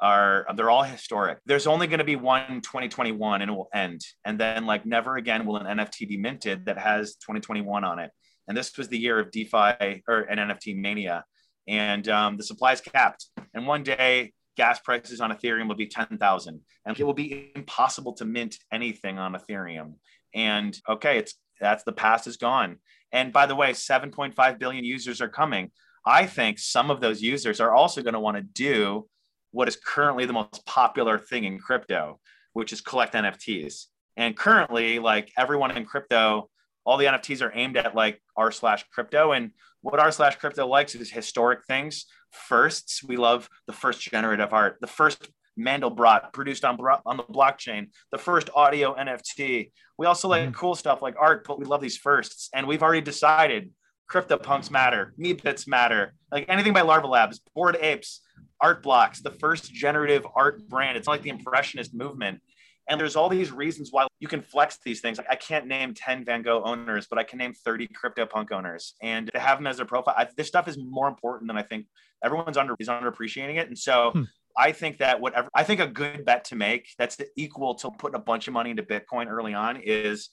are 0.00 0.46
they're 0.56 0.70
all 0.70 0.82
historic. 0.82 1.38
There's 1.46 1.66
only 1.66 1.86
going 1.86 1.98
to 1.98 2.04
be 2.04 2.16
one 2.16 2.60
2021 2.60 3.42
and 3.42 3.50
it 3.50 3.54
will 3.54 3.68
end. 3.72 4.02
And 4.24 4.38
then 4.38 4.66
like 4.66 4.84
never 4.84 5.16
again 5.16 5.46
will 5.46 5.56
an 5.56 5.78
NFT 5.78 6.08
be 6.08 6.16
minted 6.16 6.66
that 6.66 6.78
has 6.78 7.14
2021 7.16 7.84
on 7.84 7.98
it. 7.98 8.10
And 8.48 8.56
this 8.56 8.76
was 8.76 8.88
the 8.88 8.98
year 8.98 9.18
of 9.18 9.30
DeFi 9.30 10.02
or 10.06 10.20
an 10.28 10.38
NFT 10.38 10.76
mania. 10.76 11.24
And 11.66 12.06
um, 12.08 12.36
the 12.36 12.42
supply 12.42 12.72
is 12.72 12.80
capped. 12.80 13.28
And 13.54 13.66
one 13.66 13.82
day 13.82 14.32
gas 14.56 14.78
prices 14.80 15.20
on 15.20 15.32
Ethereum 15.32 15.68
will 15.68 15.74
be 15.74 15.86
10,000 15.86 16.60
and 16.84 17.00
it 17.00 17.04
will 17.04 17.14
be 17.14 17.52
impossible 17.56 18.12
to 18.14 18.24
mint 18.24 18.58
anything 18.72 19.18
on 19.18 19.34
Ethereum. 19.34 19.94
And 20.34 20.76
okay, 20.88 21.18
it's 21.18 21.34
that's 21.64 21.84
the 21.84 21.92
past 21.92 22.26
is 22.26 22.36
gone. 22.36 22.76
And 23.12 23.32
by 23.32 23.46
the 23.46 23.56
way, 23.56 23.70
7.5 23.70 24.58
billion 24.58 24.84
users 24.84 25.20
are 25.20 25.28
coming. 25.28 25.70
I 26.06 26.26
think 26.26 26.58
some 26.58 26.90
of 26.90 27.00
those 27.00 27.22
users 27.22 27.60
are 27.60 27.72
also 27.72 28.02
going 28.02 28.14
to 28.14 28.20
want 28.20 28.36
to 28.36 28.42
do 28.42 29.08
what 29.52 29.68
is 29.68 29.76
currently 29.76 30.26
the 30.26 30.32
most 30.32 30.66
popular 30.66 31.18
thing 31.18 31.44
in 31.44 31.58
crypto, 31.58 32.20
which 32.52 32.72
is 32.72 32.80
collect 32.80 33.14
NFTs. 33.14 33.86
And 34.16 34.36
currently, 34.36 34.98
like 34.98 35.32
everyone 35.38 35.76
in 35.76 35.84
crypto, 35.84 36.50
all 36.84 36.98
the 36.98 37.06
NFTs 37.06 37.40
are 37.40 37.52
aimed 37.54 37.76
at 37.76 37.94
like 37.94 38.20
r 38.36 38.50
slash 38.50 38.84
crypto. 38.92 39.32
And 39.32 39.52
what 39.80 40.00
r 40.00 40.12
slash 40.12 40.36
crypto 40.36 40.66
likes 40.66 40.94
is 40.94 41.10
historic 41.10 41.64
things. 41.64 42.06
Firsts, 42.30 43.02
we 43.02 43.16
love 43.16 43.48
the 43.66 43.72
first 43.72 44.00
generative 44.00 44.52
art, 44.52 44.76
the 44.80 44.86
first 44.86 45.30
Mandelbrot 45.58 46.32
produced 46.32 46.64
on, 46.64 46.78
on 47.06 47.16
the 47.16 47.22
blockchain, 47.24 47.88
the 48.10 48.18
first 48.18 48.50
audio 48.54 48.94
NFT. 48.94 49.70
We 49.98 50.06
also 50.06 50.28
like 50.28 50.42
mm-hmm. 50.42 50.52
cool 50.52 50.74
stuff 50.74 51.02
like 51.02 51.14
art, 51.18 51.46
but 51.46 51.58
we 51.58 51.64
love 51.64 51.80
these 51.80 51.96
firsts. 51.96 52.48
And 52.54 52.66
we've 52.66 52.82
already 52.82 53.00
decided 53.00 53.70
CryptoPunks 54.10 54.70
matter, 54.70 55.14
Meebits 55.18 55.66
matter, 55.66 56.14
like 56.30 56.46
anything 56.48 56.72
by 56.72 56.82
Larva 56.82 57.06
Labs, 57.06 57.40
Bored 57.54 57.76
Apes, 57.80 58.20
Art 58.60 58.82
Blocks, 58.82 59.20
the 59.20 59.30
first 59.30 59.72
generative 59.72 60.26
art 60.34 60.68
brand. 60.68 60.96
It's 60.96 61.08
like 61.08 61.22
the 61.22 61.30
Impressionist 61.30 61.94
movement. 61.94 62.40
And 62.88 63.00
there's 63.00 63.16
all 63.16 63.30
these 63.30 63.50
reasons 63.50 63.90
why 63.92 64.06
you 64.20 64.28
can 64.28 64.42
flex 64.42 64.78
these 64.84 65.00
things. 65.00 65.18
I 65.18 65.36
can't 65.36 65.66
name 65.66 65.94
10 65.94 66.24
Van 66.26 66.42
Gogh 66.42 66.62
owners, 66.64 67.06
but 67.08 67.18
I 67.18 67.24
can 67.24 67.38
name 67.38 67.54
30 67.54 67.88
CryptoPunk 67.88 68.52
owners. 68.52 68.94
And 69.00 69.30
to 69.32 69.40
have 69.40 69.58
them 69.58 69.66
as 69.66 69.78
their 69.78 69.86
profile, 69.86 70.14
I, 70.16 70.28
this 70.36 70.48
stuff 70.48 70.68
is 70.68 70.76
more 70.76 71.08
important 71.08 71.48
than 71.48 71.56
I 71.56 71.62
think 71.62 71.86
everyone's 72.22 72.58
under 72.58 72.76
is 72.78 72.88
underappreciating 72.88 73.56
it. 73.56 73.68
And 73.68 73.78
so 73.78 74.10
hmm. 74.10 74.22
I 74.56 74.72
think 74.72 74.98
that 74.98 75.20
whatever 75.20 75.48
I 75.54 75.64
think 75.64 75.80
a 75.80 75.86
good 75.86 76.24
bet 76.24 76.44
to 76.46 76.56
make 76.56 76.88
that's 76.98 77.18
equal 77.36 77.74
to 77.76 77.90
putting 77.90 78.16
a 78.16 78.22
bunch 78.22 78.46
of 78.46 78.54
money 78.54 78.70
into 78.70 78.82
Bitcoin 78.82 79.26
early 79.28 79.54
on 79.54 79.76
is 79.76 80.30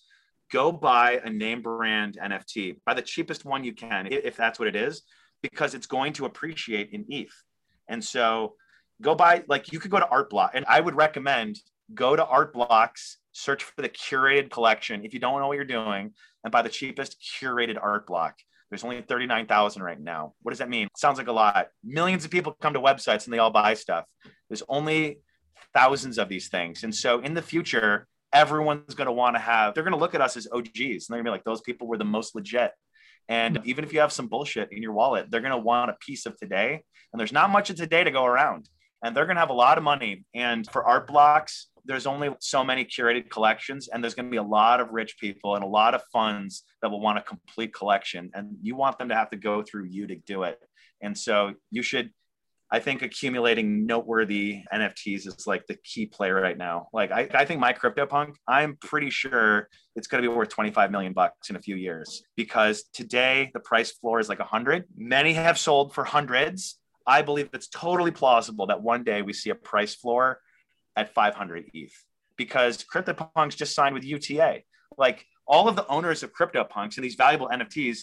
go 0.51 0.71
buy 0.71 1.21
a 1.23 1.29
name 1.29 1.61
brand 1.61 2.17
NFT, 2.21 2.77
buy 2.85 2.93
the 2.93 3.01
cheapest 3.01 3.45
one 3.45 3.63
you 3.63 3.73
can, 3.73 4.07
if 4.11 4.35
that's 4.35 4.59
what 4.59 4.67
it 4.67 4.75
is, 4.75 5.03
because 5.41 5.73
it's 5.73 5.87
going 5.87 6.13
to 6.13 6.25
appreciate 6.25 6.89
in 6.91 7.05
ETH. 7.07 7.33
And 7.87 8.03
so 8.03 8.55
go 9.01 9.15
buy, 9.15 9.43
like 9.47 9.71
you 9.71 9.79
could 9.79 9.91
go 9.91 9.99
to 9.99 10.07
Art 10.07 10.29
Block, 10.29 10.51
and 10.53 10.65
I 10.67 10.79
would 10.79 10.95
recommend 10.95 11.59
go 11.93 12.15
to 12.15 12.25
Art 12.25 12.53
Blocks, 12.53 13.17
search 13.31 13.63
for 13.63 13.81
the 13.81 13.89
curated 13.89 14.51
collection 14.51 15.05
if 15.05 15.13
you 15.13 15.19
don't 15.19 15.39
know 15.39 15.47
what 15.47 15.55
you're 15.55 15.65
doing, 15.65 16.13
and 16.43 16.51
buy 16.51 16.61
the 16.61 16.69
cheapest 16.69 17.17
curated 17.21 17.77
art 17.81 18.07
block. 18.07 18.35
There's 18.71 18.85
only 18.85 19.01
39,000 19.01 19.83
right 19.83 19.99
now. 19.99 20.33
What 20.41 20.51
does 20.51 20.59
that 20.59 20.69
mean? 20.69 20.87
Sounds 20.95 21.17
like 21.17 21.27
a 21.27 21.33
lot. 21.33 21.67
Millions 21.83 22.23
of 22.23 22.31
people 22.31 22.53
come 22.53 22.73
to 22.73 22.79
websites 22.79 23.25
and 23.25 23.33
they 23.33 23.37
all 23.37 23.51
buy 23.51 23.73
stuff. 23.73 24.05
There's 24.47 24.63
only 24.69 25.19
thousands 25.73 26.17
of 26.17 26.29
these 26.29 26.47
things. 26.47 26.83
And 26.83 26.95
so 26.95 27.19
in 27.19 27.33
the 27.33 27.41
future, 27.41 28.07
everyone's 28.31 28.95
going 28.95 29.07
to 29.07 29.11
want 29.11 29.35
to 29.35 29.41
have, 29.41 29.73
they're 29.73 29.83
going 29.83 29.93
to 29.93 29.99
look 29.99 30.15
at 30.15 30.21
us 30.21 30.37
as 30.37 30.47
OGs 30.51 30.69
and 30.69 31.01
they're 31.09 31.17
going 31.17 31.25
to 31.25 31.29
be 31.29 31.31
like, 31.31 31.43
those 31.43 31.61
people 31.61 31.85
were 31.85 31.97
the 31.97 32.05
most 32.05 32.33
legit. 32.33 32.71
And 33.27 33.59
even 33.65 33.83
if 33.83 33.93
you 33.93 33.99
have 33.99 34.13
some 34.13 34.27
bullshit 34.27 34.71
in 34.71 34.81
your 34.81 34.93
wallet, 34.93 35.29
they're 35.29 35.41
going 35.41 35.51
to 35.51 35.57
want 35.57 35.91
a 35.91 35.97
piece 35.99 36.25
of 36.25 36.37
today. 36.37 36.81
And 37.11 37.19
there's 37.19 37.33
not 37.33 37.49
much 37.49 37.69
of 37.69 37.75
today 37.75 38.03
to 38.05 38.11
go 38.11 38.25
around. 38.25 38.69
And 39.03 39.15
they're 39.15 39.25
going 39.25 39.35
to 39.35 39.41
have 39.41 39.49
a 39.49 39.53
lot 39.53 39.77
of 39.77 39.83
money. 39.83 40.23
And 40.33 40.69
for 40.69 40.83
art 40.85 41.07
blocks, 41.07 41.67
there's 41.85 42.05
only 42.05 42.29
so 42.39 42.63
many 42.63 42.85
curated 42.85 43.29
collections 43.29 43.87
and 43.87 44.03
there's 44.03 44.13
going 44.13 44.25
to 44.25 44.31
be 44.31 44.37
a 44.37 44.43
lot 44.43 44.79
of 44.79 44.89
rich 44.91 45.17
people 45.19 45.55
and 45.55 45.63
a 45.63 45.67
lot 45.67 45.93
of 45.93 46.01
funds 46.11 46.63
that 46.81 46.89
will 46.89 47.01
want 47.01 47.17
a 47.17 47.21
complete 47.21 47.73
collection 47.73 48.29
and 48.33 48.55
you 48.61 48.75
want 48.75 48.97
them 48.97 49.09
to 49.09 49.15
have 49.15 49.29
to 49.29 49.37
go 49.37 49.61
through 49.61 49.85
you 49.85 50.07
to 50.07 50.15
do 50.15 50.43
it. 50.43 50.59
And 51.01 51.17
so 51.17 51.53
you 51.69 51.81
should 51.81 52.11
i 52.73 52.79
think 52.79 53.01
accumulating 53.01 53.85
noteworthy 53.85 54.63
nfts 54.73 55.27
is 55.27 55.45
like 55.45 55.67
the 55.67 55.75
key 55.83 56.05
play 56.05 56.31
right 56.31 56.57
now. 56.57 56.87
Like 56.93 57.11
i, 57.11 57.27
I 57.33 57.45
think 57.45 57.59
my 57.59 57.73
CryptoPunk 57.73 58.35
i'm 58.47 58.77
pretty 58.77 59.09
sure 59.09 59.67
it's 59.95 60.07
going 60.07 60.23
to 60.23 60.29
be 60.29 60.33
worth 60.33 60.49
25 60.49 60.89
million 60.89 61.13
bucks 61.13 61.49
in 61.49 61.55
a 61.55 61.61
few 61.61 61.75
years 61.75 62.23
because 62.37 62.83
today 62.93 63.51
the 63.53 63.59
price 63.59 63.91
floor 63.91 64.19
is 64.19 64.29
like 64.29 64.39
100 64.39 64.85
many 64.95 65.33
have 65.33 65.59
sold 65.59 65.93
for 65.93 66.03
hundreds. 66.03 66.77
I 67.05 67.23
believe 67.23 67.49
it's 67.53 67.67
totally 67.67 68.11
plausible 68.11 68.67
that 68.67 68.81
one 68.81 69.03
day 69.03 69.21
we 69.21 69.33
see 69.33 69.49
a 69.49 69.55
price 69.55 69.95
floor 69.95 70.39
at 70.95 71.13
500 71.13 71.69
ETH 71.73 71.93
because 72.37 72.83
CryptoPunks 72.83 73.55
just 73.55 73.75
signed 73.75 73.93
with 73.93 74.03
UTA. 74.03 74.61
Like 74.97 75.25
all 75.47 75.67
of 75.67 75.75
the 75.75 75.87
owners 75.87 76.23
of 76.23 76.33
CryptoPunks 76.33 76.97
and 76.97 77.03
these 77.03 77.15
valuable 77.15 77.49
NFTs 77.49 77.99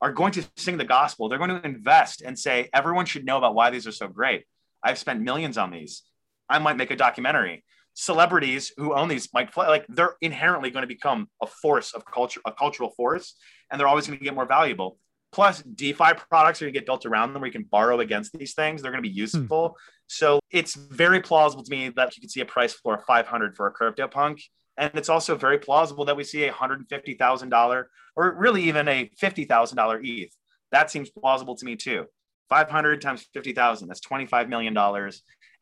are 0.00 0.12
going 0.12 0.32
to 0.32 0.44
sing 0.56 0.76
the 0.76 0.84
gospel. 0.84 1.28
They're 1.28 1.38
going 1.38 1.50
to 1.50 1.64
invest 1.64 2.22
and 2.22 2.38
say, 2.38 2.68
everyone 2.74 3.06
should 3.06 3.24
know 3.24 3.38
about 3.38 3.54
why 3.54 3.70
these 3.70 3.86
are 3.86 3.92
so 3.92 4.08
great. 4.08 4.44
I've 4.82 4.98
spent 4.98 5.20
millions 5.20 5.56
on 5.56 5.70
these. 5.70 6.02
I 6.48 6.58
might 6.58 6.76
make 6.76 6.90
a 6.90 6.96
documentary. 6.96 7.64
Celebrities 7.94 8.72
who 8.76 8.94
own 8.94 9.08
these 9.08 9.28
might 9.32 9.52
fly, 9.52 9.68
like 9.68 9.86
they're 9.88 10.16
inherently 10.20 10.70
going 10.70 10.82
to 10.82 10.88
become 10.88 11.28
a 11.40 11.46
force 11.46 11.92
of 11.92 12.04
culture, 12.04 12.40
a 12.46 12.52
cultural 12.52 12.90
force, 12.90 13.34
and 13.70 13.78
they're 13.78 13.86
always 13.86 14.06
going 14.06 14.18
to 14.18 14.24
get 14.24 14.34
more 14.34 14.46
valuable. 14.46 14.98
Plus, 15.32 15.62
DeFi 15.62 16.12
products 16.28 16.60
are 16.60 16.66
going 16.66 16.74
to 16.74 16.78
get 16.78 16.86
built 16.86 17.06
around 17.06 17.32
them 17.32 17.40
where 17.40 17.48
you 17.48 17.52
can 17.52 17.64
borrow 17.64 18.00
against 18.00 18.32
these 18.38 18.54
things. 18.54 18.82
They're 18.82 18.92
going 18.92 19.02
to 19.02 19.08
be 19.08 19.14
hmm. 19.14 19.20
useful. 19.20 19.68
Hmm. 19.68 19.74
So 20.06 20.40
it's 20.50 20.74
very 20.74 21.20
plausible 21.20 21.64
to 21.64 21.70
me 21.70 21.88
that 21.96 22.16
you 22.16 22.20
can 22.20 22.28
see 22.28 22.40
a 22.40 22.46
price 22.46 22.74
floor 22.74 22.96
of 22.96 23.04
500 23.04 23.56
for 23.56 23.66
a 23.66 23.72
CryptoPunk. 23.72 24.42
And 24.76 24.90
it's 24.94 25.08
also 25.08 25.36
very 25.36 25.58
plausible 25.58 26.04
that 26.06 26.16
we 26.16 26.24
see 26.24 26.44
a 26.44 26.52
$150,000 26.52 27.84
or 28.16 28.34
really 28.38 28.62
even 28.64 28.88
a 28.88 29.10
$50,000 29.20 30.00
ETH. 30.04 30.34
That 30.70 30.90
seems 30.90 31.10
plausible 31.10 31.56
to 31.56 31.64
me 31.64 31.76
too. 31.76 32.06
500 32.48 33.00
times 33.00 33.26
50,000, 33.32 33.88
that's 33.88 34.00
$25 34.00 34.48
million. 34.48 34.76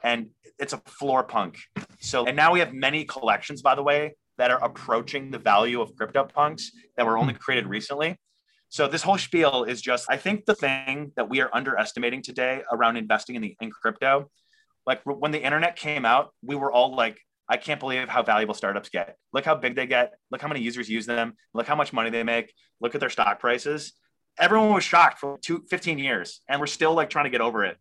And 0.03 0.31
it's 0.59 0.73
a 0.73 0.79
floor 0.79 1.23
punk. 1.23 1.59
So, 2.01 2.25
and 2.27 2.37
now 2.37 2.53
we 2.53 2.61
have 2.61 2.73
many 2.73 3.05
collections, 3.05 3.63
by 3.63 3.75
the 3.75 3.83
way, 3.83 4.15
that 4.39 4.51
are 4.51 4.63
approaching 4.65 5.31
the 5.31 5.39
value 5.39 5.81
of 5.81 5.95
CryptoPunks 5.95 6.63
that 6.97 7.07
were 7.07 7.19
only 7.19 7.35
created 7.35 7.67
recently. 7.67 8.17
So 8.71 8.87
this 8.87 9.03
whole 9.03 9.19
spiel 9.19 9.65
is 9.65 9.83
just, 9.83 10.07
I 10.09 10.17
think 10.17 10.47
the 10.47 10.55
thing 10.55 11.11
that 11.17 11.29
we 11.29 11.41
are 11.41 11.51
underestimating 11.53 12.23
today 12.23 12.63
around 12.71 12.97
investing 12.97 13.35
in 13.35 13.43
the 13.43 13.57
in 13.61 13.73
crypto, 13.73 14.31
like 14.87 15.01
when 15.05 15.33
the 15.33 15.43
internet 15.43 15.75
came 15.75 16.05
out, 16.05 16.31
we 16.41 16.55
were 16.55 16.71
all 16.71 16.95
like, 16.95 17.19
I 17.49 17.57
can't 17.57 17.81
believe 17.81 18.09
how 18.09 18.23
valuable 18.23 18.55
startups 18.55 18.89
get. 18.89 19.17
Look 19.33 19.45
how 19.45 19.57
big 19.57 19.75
they 19.75 19.87
get. 19.87 20.15
Look 20.31 20.41
how 20.41 20.47
many 20.47 20.61
users 20.61 20.89
use 20.89 21.05
them. 21.05 21.35
Look 21.53 21.67
how 21.67 21.75
much 21.75 21.93
money 21.93 22.11
they 22.11 22.23
make. 22.23 22.55
Look 22.81 22.95
at 22.95 23.01
their 23.01 23.11
stock 23.11 23.41
prices. 23.41 23.93
Everyone 24.39 24.73
was 24.73 24.85
shocked 24.85 25.19
for 25.19 25.37
two, 25.43 25.65
15 25.69 25.99
years, 25.99 26.41
and 26.49 26.61
we're 26.61 26.69
still 26.69 26.95
like 26.95 27.11
trying 27.11 27.25
to 27.25 27.31
get 27.31 27.41
over 27.41 27.65
it. 27.65 27.77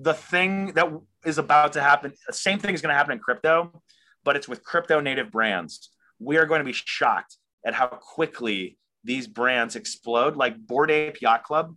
The 0.00 0.12
thing 0.12 0.72
that 0.72 0.88
is 1.24 1.38
about 1.38 1.74
to 1.74 1.82
happen, 1.82 2.12
the 2.26 2.32
same 2.32 2.58
thing 2.58 2.74
is 2.74 2.82
going 2.82 2.92
to 2.92 2.96
happen 2.96 3.12
in 3.12 3.20
crypto, 3.20 3.80
but 4.24 4.34
it's 4.34 4.48
with 4.48 4.64
crypto 4.64 4.98
native 4.98 5.30
brands. 5.30 5.90
We 6.18 6.36
are 6.36 6.46
going 6.46 6.58
to 6.58 6.64
be 6.64 6.72
shocked 6.72 7.36
at 7.64 7.74
how 7.74 7.86
quickly 7.86 8.76
these 9.06 9.26
brands 9.26 9.76
explode. 9.76 10.36
Like 10.36 10.58
Bored 10.58 10.90
Ape 10.90 11.20
Yacht 11.22 11.44
Club, 11.44 11.74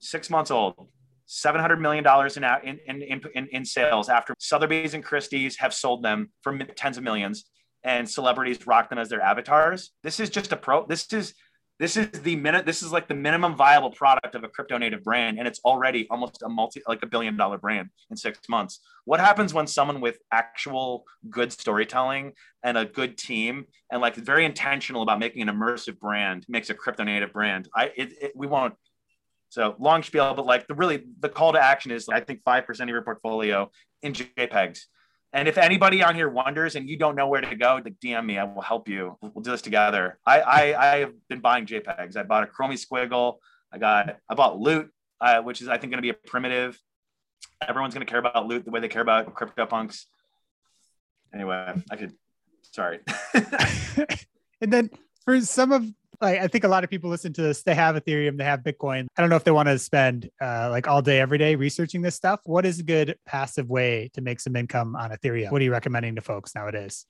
six 0.00 0.28
months 0.28 0.50
old, 0.50 0.88
seven 1.26 1.60
hundred 1.60 1.80
million 1.80 2.04
dollars 2.04 2.36
in, 2.36 2.44
in 2.44 3.00
in 3.00 3.48
in 3.52 3.64
sales 3.64 4.08
after 4.08 4.34
Sotheby's 4.38 4.94
and 4.94 5.04
Christie's 5.04 5.56
have 5.56 5.72
sold 5.72 6.02
them 6.02 6.30
for 6.42 6.56
tens 6.58 6.98
of 6.98 7.04
millions, 7.04 7.44
and 7.82 8.08
celebrities 8.08 8.66
rock 8.66 8.90
them 8.90 8.98
as 8.98 9.08
their 9.08 9.22
avatars. 9.22 9.92
This 10.02 10.20
is 10.20 10.28
just 10.28 10.52
a 10.52 10.56
pro. 10.56 10.86
This 10.86 11.12
is 11.12 11.34
this 11.78 11.96
is 11.96 12.08
the 12.22 12.36
minute 12.36 12.64
this 12.64 12.82
is 12.82 12.90
like 12.90 13.06
the 13.06 13.14
minimum 13.14 13.54
viable 13.54 13.90
product 13.90 14.34
of 14.34 14.44
a 14.44 14.48
crypto 14.48 14.78
native 14.78 15.02
brand 15.04 15.38
and 15.38 15.46
it's 15.46 15.60
already 15.64 16.06
almost 16.10 16.42
a 16.42 16.48
multi 16.48 16.82
like 16.88 17.02
a 17.02 17.06
billion 17.06 17.36
dollar 17.36 17.58
brand 17.58 17.90
in 18.10 18.16
six 18.16 18.40
months. 18.48 18.80
What 19.04 19.20
happens 19.20 19.52
when 19.52 19.66
someone 19.66 20.00
with 20.00 20.18
actual 20.32 21.04
good 21.28 21.52
storytelling 21.52 22.32
and 22.62 22.78
a 22.78 22.84
good 22.84 23.18
team 23.18 23.66
and 23.92 24.00
like 24.00 24.16
very 24.16 24.44
intentional 24.44 25.02
about 25.02 25.18
making 25.18 25.42
an 25.42 25.48
immersive 25.48 25.98
brand 25.98 26.46
makes 26.48 26.70
a 26.70 26.74
crypto 26.74 27.04
native 27.04 27.32
brand? 27.32 27.68
I 27.74 27.92
it, 27.96 28.12
it, 28.20 28.32
we 28.34 28.46
won't. 28.46 28.74
So 29.50 29.76
long 29.78 30.02
spiel 30.02 30.34
but 30.34 30.46
like 30.46 30.66
the 30.66 30.74
really 30.74 31.04
the 31.20 31.28
call 31.28 31.52
to 31.52 31.62
action 31.62 31.90
is 31.90 32.08
i 32.08 32.20
think 32.20 32.42
5% 32.42 32.80
of 32.80 32.88
your 32.88 33.02
portfolio 33.02 33.70
in 34.02 34.12
jpegs 34.12 34.80
and 35.32 35.48
if 35.48 35.58
anybody 35.58 36.02
on 36.02 36.14
here 36.14 36.28
wonders 36.28 36.76
and 36.76 36.88
you 36.88 36.96
don't 36.96 37.16
know 37.16 37.28
where 37.28 37.40
to 37.40 37.54
go, 37.54 37.80
like 37.84 37.98
DM 38.00 38.24
me. 38.24 38.38
I 38.38 38.44
will 38.44 38.62
help 38.62 38.88
you. 38.88 39.18
We'll 39.20 39.42
do 39.42 39.50
this 39.50 39.62
together. 39.62 40.18
I 40.24 40.40
I, 40.40 40.92
I 40.92 40.98
have 41.00 41.12
been 41.28 41.40
buying 41.40 41.66
JPEGs. 41.66 42.16
I 42.16 42.22
bought 42.22 42.44
a 42.44 42.46
Chromie 42.46 42.74
Squiggle. 42.74 43.38
I 43.72 43.78
got 43.78 44.16
I 44.28 44.34
bought 44.34 44.58
Loot, 44.58 44.90
uh, 45.20 45.42
which 45.42 45.60
is 45.60 45.68
I 45.68 45.78
think 45.78 45.92
going 45.92 45.98
to 45.98 46.02
be 46.02 46.10
a 46.10 46.14
primitive. 46.14 46.80
Everyone's 47.60 47.94
going 47.94 48.06
to 48.06 48.10
care 48.10 48.20
about 48.20 48.46
Loot 48.46 48.64
the 48.64 48.70
way 48.70 48.80
they 48.80 48.88
care 48.88 49.02
about 49.02 49.34
CryptoPunks. 49.34 50.04
Anyway, 51.34 51.82
I 51.90 51.96
could. 51.96 52.14
Sorry. 52.72 53.00
and 54.60 54.72
then 54.72 54.90
for 55.24 55.40
some 55.40 55.72
of 55.72 55.84
I, 56.20 56.38
I 56.38 56.48
think 56.48 56.64
a 56.64 56.68
lot 56.68 56.84
of 56.84 56.90
people 56.90 57.10
listen 57.10 57.32
to 57.34 57.42
this. 57.42 57.62
They 57.62 57.74
have 57.74 57.96
Ethereum, 57.96 58.36
they 58.36 58.44
have 58.44 58.60
Bitcoin. 58.60 59.06
I 59.16 59.20
don't 59.22 59.30
know 59.30 59.36
if 59.36 59.44
they 59.44 59.50
want 59.50 59.68
to 59.68 59.78
spend 59.78 60.30
uh, 60.40 60.68
like 60.70 60.88
all 60.88 61.02
day, 61.02 61.20
every 61.20 61.38
day 61.38 61.54
researching 61.54 62.02
this 62.02 62.14
stuff. 62.14 62.40
What 62.44 62.66
is 62.66 62.80
a 62.80 62.82
good 62.82 63.18
passive 63.26 63.68
way 63.68 64.10
to 64.14 64.20
make 64.20 64.40
some 64.40 64.56
income 64.56 64.96
on 64.96 65.10
Ethereum? 65.10 65.52
What 65.52 65.60
are 65.60 65.64
you 65.64 65.72
recommending 65.72 66.14
to 66.16 66.20
folks 66.20 66.54
nowadays? 66.54 67.06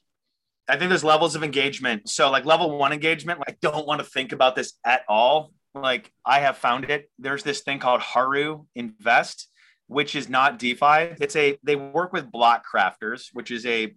I 0.69 0.77
think 0.77 0.89
there's 0.89 1.05
levels 1.05 1.37
of 1.37 1.45
engagement. 1.45 2.09
So, 2.09 2.31
like 2.31 2.45
level 2.45 2.77
one 2.77 2.93
engagement, 2.93 3.41
like, 3.47 3.61
don't 3.61 3.87
want 3.87 4.01
to 4.01 4.07
think 4.07 4.33
about 4.33 4.57
this 4.57 4.75
at 4.85 5.03
all. 5.09 5.53
Like, 5.75 6.11
I 6.25 6.41
have 6.41 6.57
found 6.57 6.91
it. 6.91 7.11
There's 7.19 7.43
this 7.43 7.61
thing 7.61 7.79
called 7.79 8.01
Haru 8.01 8.65
Invest, 8.75 9.49
which 9.87 10.17
is 10.17 10.29
not 10.29 10.59
DeFi. 10.59 11.15
It's 11.21 11.37
a, 11.37 11.59
they 11.63 11.77
work 11.77 12.13
with 12.13 12.33
Block 12.33 12.65
Crafters, 12.67 13.29
which 13.33 13.51
is 13.51 13.65
a 13.67 13.95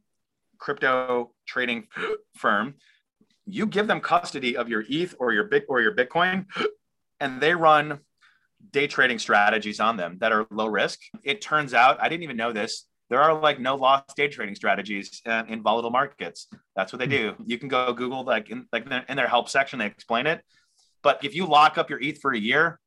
crypto 0.60 1.32
trading 1.47 1.88
firm 2.36 2.76
you 3.49 3.65
give 3.65 3.87
them 3.87 3.99
custody 3.99 4.55
of 4.55 4.69
your 4.69 4.83
ETH 4.87 5.15
or 5.19 5.33
your 5.33 5.45
Bit 5.45 5.65
or 5.67 5.81
your 5.81 5.95
Bitcoin, 5.95 6.45
and 7.19 7.41
they 7.41 7.53
run 7.53 7.99
day 8.71 8.87
trading 8.87 9.19
strategies 9.19 9.79
on 9.79 9.97
them 9.97 10.17
that 10.19 10.31
are 10.31 10.45
low 10.51 10.67
risk. 10.67 10.99
It 11.23 11.41
turns 11.41 11.73
out 11.73 11.97
I 12.01 12.09
didn't 12.09 12.23
even 12.23 12.37
know 12.37 12.53
this. 12.53 12.85
There 13.09 13.21
are 13.21 13.39
like 13.39 13.59
no 13.59 13.75
loss 13.75 14.03
day 14.15 14.27
trading 14.27 14.55
strategies 14.55 15.21
uh, 15.25 15.43
in 15.47 15.63
volatile 15.63 15.89
markets. 15.89 16.47
That's 16.75 16.93
what 16.93 16.99
they 16.99 17.07
do. 17.07 17.33
You 17.45 17.57
can 17.57 17.67
go 17.67 17.91
Google 17.93 18.23
like 18.23 18.49
in 18.49 18.67
like 18.71 18.85
in 19.09 19.17
their 19.17 19.27
help 19.27 19.49
section 19.49 19.79
they 19.79 19.87
explain 19.87 20.27
it. 20.27 20.41
But 21.01 21.23
if 21.23 21.33
you 21.33 21.45
lock 21.47 21.77
up 21.77 21.89
your 21.89 21.99
ETH 22.01 22.19
for 22.19 22.33
a 22.33 22.39
year, 22.39 22.79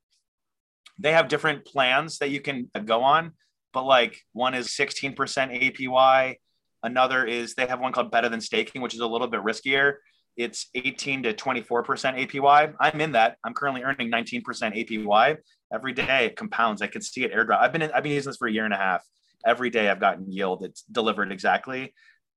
they 0.98 1.12
have 1.12 1.28
different 1.28 1.64
plans 1.64 2.18
that 2.18 2.30
you 2.30 2.40
can 2.40 2.70
go 2.84 3.02
on. 3.02 3.32
But 3.72 3.84
like 3.84 4.20
one 4.32 4.54
is 4.54 4.68
16% 4.68 5.16
APY. 5.16 6.36
Another 6.84 7.24
is 7.24 7.54
they 7.54 7.66
have 7.66 7.80
one 7.80 7.92
called 7.92 8.10
better 8.10 8.28
than 8.28 8.40
staking, 8.40 8.82
which 8.82 8.94
is 8.94 9.00
a 9.00 9.06
little 9.06 9.28
bit 9.28 9.40
riskier 9.40 9.94
it's 10.36 10.68
18 10.74 11.24
to 11.24 11.34
24% 11.34 11.84
APY. 12.26 12.74
I'm 12.80 13.00
in 13.00 13.12
that. 13.12 13.36
I'm 13.44 13.54
currently 13.54 13.82
earning 13.82 14.10
19% 14.10 14.42
APY 14.42 15.36
every 15.72 15.92
day. 15.92 16.26
It 16.26 16.36
compounds. 16.36 16.82
I 16.82 16.86
can 16.86 17.02
see 17.02 17.24
it 17.24 17.32
airdrop. 17.32 17.60
I've 17.60 17.72
been 17.72 17.82
in, 17.82 17.90
I've 17.92 18.02
been 18.02 18.12
using 18.12 18.30
this 18.30 18.36
for 18.36 18.48
a 18.48 18.52
year 18.52 18.64
and 18.64 18.74
a 18.74 18.78
half. 18.78 19.02
Every 19.46 19.70
day 19.70 19.88
I've 19.88 20.00
gotten 20.00 20.30
yield. 20.30 20.64
It's 20.64 20.82
delivered 20.82 21.32
exactly. 21.32 21.94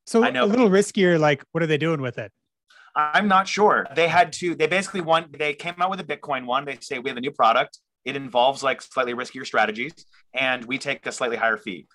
So 0.07 0.23
I 0.23 0.31
know 0.31 0.45
a 0.45 0.47
little 0.47 0.69
riskier. 0.69 1.19
Like, 1.19 1.43
what 1.51 1.63
are 1.63 1.67
they 1.67 1.77
doing 1.77 2.01
with 2.01 2.17
it? 2.17 2.31
I'm 2.95 3.27
not 3.27 3.47
sure. 3.47 3.85
They 3.95 4.07
had 4.07 4.33
to. 4.33 4.55
They 4.55 4.67
basically 4.67 5.01
want. 5.01 5.37
They 5.37 5.53
came 5.53 5.75
out 5.79 5.89
with 5.89 5.99
a 5.99 6.03
Bitcoin 6.03 6.45
one. 6.45 6.65
They 6.65 6.77
say 6.81 6.99
we 6.99 7.09
have 7.09 7.17
a 7.17 7.21
new 7.21 7.31
product. 7.31 7.79
It 8.05 8.15
involves 8.15 8.63
like 8.63 8.81
slightly 8.81 9.13
riskier 9.13 9.45
strategies, 9.45 9.93
and 10.33 10.63
we 10.65 10.77
take 10.77 11.05
a 11.05 11.11
slightly 11.11 11.37
higher 11.37 11.57
fee 11.57 11.87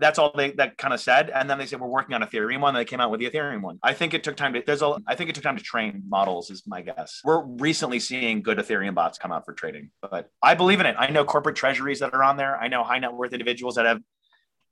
that's 0.00 0.18
all 0.18 0.32
they 0.34 0.50
that 0.52 0.78
kind 0.78 0.92
of 0.92 1.00
said. 1.00 1.30
And 1.30 1.48
then 1.48 1.58
they 1.58 1.66
said 1.66 1.80
we're 1.80 1.88
working 1.88 2.14
on 2.14 2.22
Ethereum 2.22 2.60
one. 2.60 2.74
They 2.74 2.84
came 2.84 3.00
out 3.00 3.10
with 3.10 3.20
the 3.20 3.30
Ethereum 3.30 3.60
one. 3.60 3.78
I 3.82 3.92
think 3.92 4.14
it 4.14 4.24
took 4.24 4.36
time 4.36 4.54
to. 4.54 4.62
There's 4.66 4.82
a. 4.82 4.96
I 5.06 5.14
think 5.14 5.30
it 5.30 5.34
took 5.34 5.44
time 5.44 5.56
to 5.56 5.62
train 5.62 6.02
models. 6.08 6.50
Is 6.50 6.62
my 6.66 6.80
guess. 6.80 7.20
We're 7.22 7.44
recently 7.44 8.00
seeing 8.00 8.42
good 8.42 8.58
Ethereum 8.58 8.94
bots 8.94 9.18
come 9.18 9.30
out 9.30 9.44
for 9.44 9.52
trading, 9.52 9.90
but 10.02 10.28
I 10.42 10.54
believe 10.54 10.80
in 10.80 10.86
it. 10.86 10.96
I 10.98 11.10
know 11.10 11.24
corporate 11.24 11.56
treasuries 11.56 12.00
that 12.00 12.14
are 12.14 12.24
on 12.24 12.36
there. 12.36 12.56
I 12.56 12.68
know 12.68 12.82
high 12.82 12.98
net 12.98 13.12
worth 13.12 13.32
individuals 13.32 13.76
that 13.76 13.86
have 13.86 14.00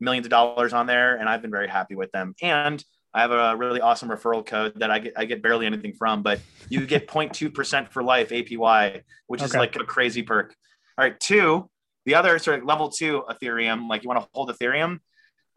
millions 0.01 0.27
of 0.27 0.31
dollars 0.31 0.73
on 0.73 0.87
there, 0.87 1.17
and 1.17 1.29
I've 1.29 1.43
been 1.43 1.51
very 1.51 1.69
happy 1.69 1.95
with 1.95 2.11
them. 2.13 2.35
And 2.43 2.83
I 3.15 3.23
have 3.23 3.31
a 3.31 3.57
really 3.57 3.81
awesome 3.81 4.09
referral 4.09 4.45
code 4.45 4.75
that 4.77 4.91
I 4.91 4.99
get 4.99 5.13
I 5.17 5.25
get 5.25 5.43
barely 5.43 5.67
anything 5.67 5.95
from, 5.95 6.23
but 6.23 6.41
you 6.69 6.87
get 6.87 7.09
0.2% 7.09 7.91
for 7.91 8.03
life 8.03 8.31
APY, 8.31 9.03
which 9.27 9.41
okay. 9.41 9.47
is 9.47 9.55
like 9.55 9.77
a 9.77 9.85
crazy 9.85 10.23
perk. 10.23 10.55
All 10.97 11.05
right, 11.05 11.19
two, 11.21 11.71
the 12.07 12.15
other 12.15 12.39
sort 12.39 12.61
of 12.61 12.65
level 12.65 12.89
two 12.89 13.23
Ethereum, 13.31 13.89
like 13.89 14.03
you 14.03 14.09
want 14.09 14.21
to 14.21 14.29
hold 14.33 14.51
Ethereum, 14.51 14.99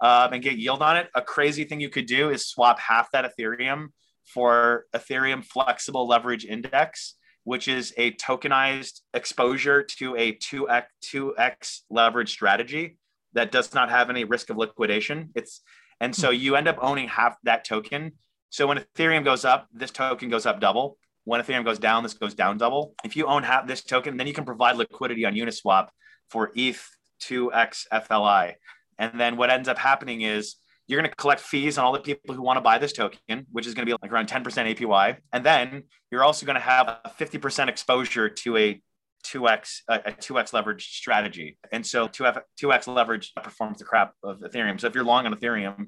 um, 0.02 0.34
and 0.34 0.44
get 0.44 0.58
yield 0.58 0.82
on 0.82 0.98
it. 0.98 1.10
A 1.16 1.22
crazy 1.22 1.64
thing 1.64 1.80
you 1.80 1.90
could 1.90 2.08
do 2.08 2.30
is 2.30 2.48
swap 2.48 2.80
half 2.80 3.12
that 3.12 3.32
Ethereum 3.32 3.88
for 4.26 4.86
Ethereum 4.96 5.46
Flexible 5.46 6.08
Leverage 6.08 6.46
Index, 6.46 7.16
which 7.44 7.68
is 7.68 7.94
a 7.98 8.12
tokenized 8.14 9.02
exposure 9.14 9.84
to 9.84 10.16
a 10.16 10.34
2x, 10.34 10.86
2x 11.14 11.80
leverage 11.90 12.32
strategy 12.32 12.98
that 13.34 13.52
does 13.52 13.74
not 13.74 13.90
have 13.90 14.10
any 14.10 14.24
risk 14.24 14.50
of 14.50 14.58
liquidation. 14.58 15.30
It's 15.36 15.62
and 16.00 16.16
so 16.16 16.32
you 16.32 16.56
end 16.56 16.68
up 16.68 16.80
owning 16.82 17.08
half 17.08 17.38
that 17.44 17.64
token. 17.64 18.14
So 18.50 18.66
when 18.66 18.80
Ethereum 18.80 19.24
goes 19.24 19.46
up, 19.46 19.68
this 19.72 19.92
token 19.92 20.30
goes 20.30 20.48
up 20.48 20.60
double. 20.60 20.98
When 21.26 21.40
Ethereum 21.40 21.64
goes 21.64 21.78
down, 21.78 22.02
this 22.02 22.16
goes 22.16 22.34
down 22.34 22.58
double. 22.58 22.96
If 23.04 23.16
you 23.16 23.28
own 23.28 23.44
half 23.44 23.68
this 23.68 23.84
token, 23.84 24.18
then 24.18 24.26
you 24.26 24.34
can 24.34 24.44
provide 24.44 24.78
liquidity 24.78 25.26
on 25.26 25.36
Uniswap 25.36 25.90
for 26.28 26.52
ETH 26.56 26.84
2x 27.22 27.86
FLI. 27.94 28.56
And 29.02 29.20
then 29.20 29.36
what 29.36 29.50
ends 29.50 29.68
up 29.68 29.80
happening 29.80 30.22
is 30.22 30.58
you're 30.86 31.02
going 31.02 31.10
to 31.10 31.16
collect 31.16 31.42
fees 31.42 31.80
on 31.80 31.86
all 31.86 31.92
the 31.92 32.00
people 32.00 32.36
who 32.36 32.44
want 32.44 32.58
to 32.58 32.62
buy 32.62 32.78
this 32.78 32.94
token, 32.94 33.48
which 33.52 33.66
is 33.66 33.74
going 33.74 33.88
to 33.88 33.92
be 33.92 33.98
like 34.00 34.12
around 34.12 34.28
10% 34.28 34.44
APY. 34.44 35.18
And 35.34 35.44
then 35.44 35.84
you're 36.12 36.24
also 36.24 36.46
going 36.46 36.56
to 36.56 36.62
have 36.62 36.88
a 36.88 37.12
50% 37.20 37.68
exposure 37.68 38.30
to 38.30 38.58
a 38.58 38.82
2x 39.26 39.82
a 39.88 40.00
2x 40.00 40.54
leverage 40.54 40.96
strategy. 40.96 41.58
And 41.72 41.86
so 41.86 42.08
2x 42.08 42.42
2x 42.62 42.94
leverage 42.94 43.34
performs 43.36 43.80
the 43.80 43.86
crap 43.86 44.14
of 44.24 44.40
Ethereum. 44.42 44.80
So 44.80 44.86
if 44.86 44.94
you're 44.94 45.04
long 45.04 45.26
on 45.26 45.34
Ethereum, 45.34 45.88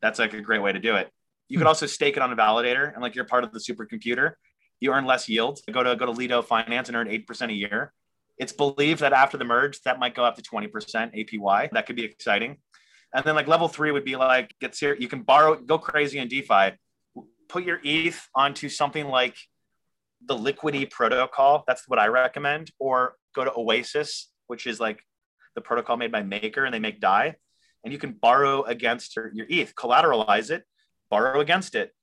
that's 0.00 0.18
like 0.18 0.32
a 0.32 0.40
great 0.40 0.62
way 0.62 0.72
to 0.72 0.78
do 0.78 0.96
it. 0.96 1.10
You 1.48 1.58
could 1.58 1.64
hmm. 1.64 1.68
also 1.68 1.86
stake 1.86 2.16
it 2.16 2.22
on 2.22 2.32
a 2.32 2.36
validator 2.36 2.92
and 2.92 3.02
like 3.02 3.14
you're 3.14 3.26
part 3.26 3.44
of 3.44 3.52
the 3.52 3.58
supercomputer, 3.58 4.32
you 4.80 4.92
earn 4.92 5.04
less 5.04 5.28
yield. 5.28 5.60
Go 5.70 5.82
to 5.82 5.94
go 5.94 6.06
to 6.06 6.12
Lido 6.12 6.40
Finance 6.40 6.88
and 6.88 6.96
earn 6.96 7.08
8% 7.08 7.50
a 7.50 7.52
year. 7.52 7.92
It's 8.38 8.52
believed 8.52 9.00
that 9.00 9.12
after 9.12 9.38
the 9.38 9.44
merge, 9.44 9.80
that 9.82 9.98
might 9.98 10.14
go 10.14 10.24
up 10.24 10.36
to 10.36 10.42
20% 10.42 10.70
APY. 10.70 11.70
That 11.70 11.86
could 11.86 11.96
be 11.96 12.04
exciting. 12.04 12.58
And 13.14 13.24
then 13.24 13.34
like 13.34 13.48
level 13.48 13.68
three 13.68 13.90
would 13.90 14.04
be 14.04 14.16
like 14.16 14.54
get 14.60 14.74
serious. 14.74 15.00
You 15.00 15.08
can 15.08 15.22
borrow, 15.22 15.56
go 15.56 15.78
crazy 15.78 16.18
in 16.18 16.28
DeFi, 16.28 16.72
put 17.48 17.64
your 17.64 17.80
ETH 17.82 18.28
onto 18.34 18.68
something 18.68 19.06
like 19.06 19.36
the 20.24 20.36
Liquity 20.36 20.84
protocol. 20.84 21.64
That's 21.66 21.88
what 21.88 21.98
I 21.98 22.08
recommend. 22.08 22.70
Or 22.78 23.14
go 23.34 23.44
to 23.44 23.52
Oasis, 23.56 24.30
which 24.48 24.66
is 24.66 24.80
like 24.80 25.00
the 25.54 25.60
protocol 25.60 25.96
made 25.96 26.12
by 26.12 26.22
Maker, 26.22 26.64
and 26.64 26.74
they 26.74 26.78
make 26.78 27.00
DAI. 27.00 27.36
And 27.84 27.92
you 27.92 27.98
can 27.98 28.12
borrow 28.12 28.64
against 28.64 29.16
your, 29.16 29.30
your 29.32 29.46
ETH, 29.48 29.74
collateralize 29.76 30.50
it, 30.50 30.64
borrow 31.08 31.40
against 31.40 31.74
it, 31.74 31.94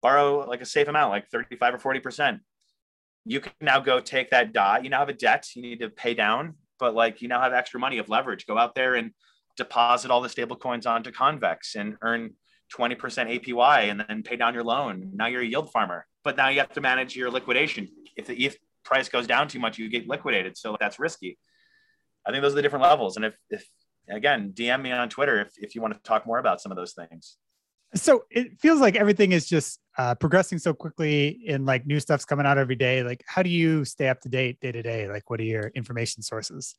borrow 0.00 0.48
like 0.48 0.62
a 0.62 0.66
safe 0.66 0.88
amount, 0.88 1.10
like 1.10 1.28
35 1.28 1.74
or 1.74 1.78
40 1.78 2.00
percent 2.00 2.40
you 3.24 3.40
can 3.40 3.52
now 3.60 3.80
go 3.80 4.00
take 4.00 4.30
that 4.30 4.52
dot. 4.52 4.84
You 4.84 4.90
now 4.90 5.00
have 5.00 5.08
a 5.08 5.14
debt 5.14 5.48
you 5.54 5.62
need 5.62 5.80
to 5.80 5.88
pay 5.88 6.14
down, 6.14 6.54
but 6.78 6.94
like 6.94 7.22
you 7.22 7.28
now 7.28 7.40
have 7.40 7.52
extra 7.52 7.78
money 7.78 7.98
of 7.98 8.08
leverage. 8.08 8.46
Go 8.46 8.58
out 8.58 8.74
there 8.74 8.94
and 8.94 9.12
deposit 9.56 10.10
all 10.10 10.20
the 10.20 10.28
stable 10.28 10.56
coins 10.56 10.86
onto 10.86 11.12
Convex 11.12 11.74
and 11.74 11.96
earn 12.02 12.34
20% 12.76 12.96
APY 12.98 13.90
and 13.90 14.04
then 14.08 14.22
pay 14.22 14.36
down 14.36 14.54
your 14.54 14.64
loan. 14.64 15.10
Now 15.14 15.26
you're 15.26 15.42
a 15.42 15.46
yield 15.46 15.70
farmer, 15.70 16.06
but 16.24 16.36
now 16.36 16.48
you 16.48 16.60
have 16.60 16.72
to 16.72 16.80
manage 16.80 17.14
your 17.14 17.30
liquidation. 17.30 17.88
If 18.16 18.26
the 18.26 18.44
ETH 18.44 18.56
price 18.84 19.08
goes 19.08 19.26
down 19.26 19.48
too 19.48 19.60
much, 19.60 19.78
you 19.78 19.88
get 19.88 20.08
liquidated. 20.08 20.56
So 20.56 20.76
that's 20.80 20.98
risky. 20.98 21.38
I 22.26 22.30
think 22.30 22.42
those 22.42 22.52
are 22.52 22.56
the 22.56 22.62
different 22.62 22.84
levels. 22.84 23.16
And 23.16 23.24
if, 23.24 23.34
if 23.50 23.64
again, 24.08 24.52
DM 24.54 24.82
me 24.82 24.92
on 24.92 25.08
Twitter 25.08 25.40
if, 25.40 25.52
if 25.56 25.74
you 25.74 25.82
want 25.82 25.94
to 25.94 26.00
talk 26.02 26.26
more 26.26 26.38
about 26.38 26.60
some 26.60 26.72
of 26.72 26.76
those 26.76 26.92
things. 26.92 27.36
So 27.94 28.24
it 28.30 28.58
feels 28.58 28.80
like 28.80 28.96
everything 28.96 29.32
is 29.32 29.46
just 29.46 29.78
uh, 29.98 30.14
progressing 30.14 30.58
so 30.58 30.72
quickly 30.72 31.44
and 31.48 31.66
like 31.66 31.86
new 31.86 32.00
stuff's 32.00 32.24
coming 32.24 32.46
out 32.46 32.56
every 32.58 32.76
day. 32.76 33.02
Like, 33.02 33.22
how 33.26 33.42
do 33.42 33.50
you 33.50 33.84
stay 33.84 34.08
up 34.08 34.20
to 34.22 34.28
date 34.28 34.60
day 34.60 34.72
to 34.72 34.82
day? 34.82 35.08
Like, 35.08 35.28
what 35.28 35.40
are 35.40 35.44
your 35.44 35.70
information 35.74 36.22
sources? 36.22 36.74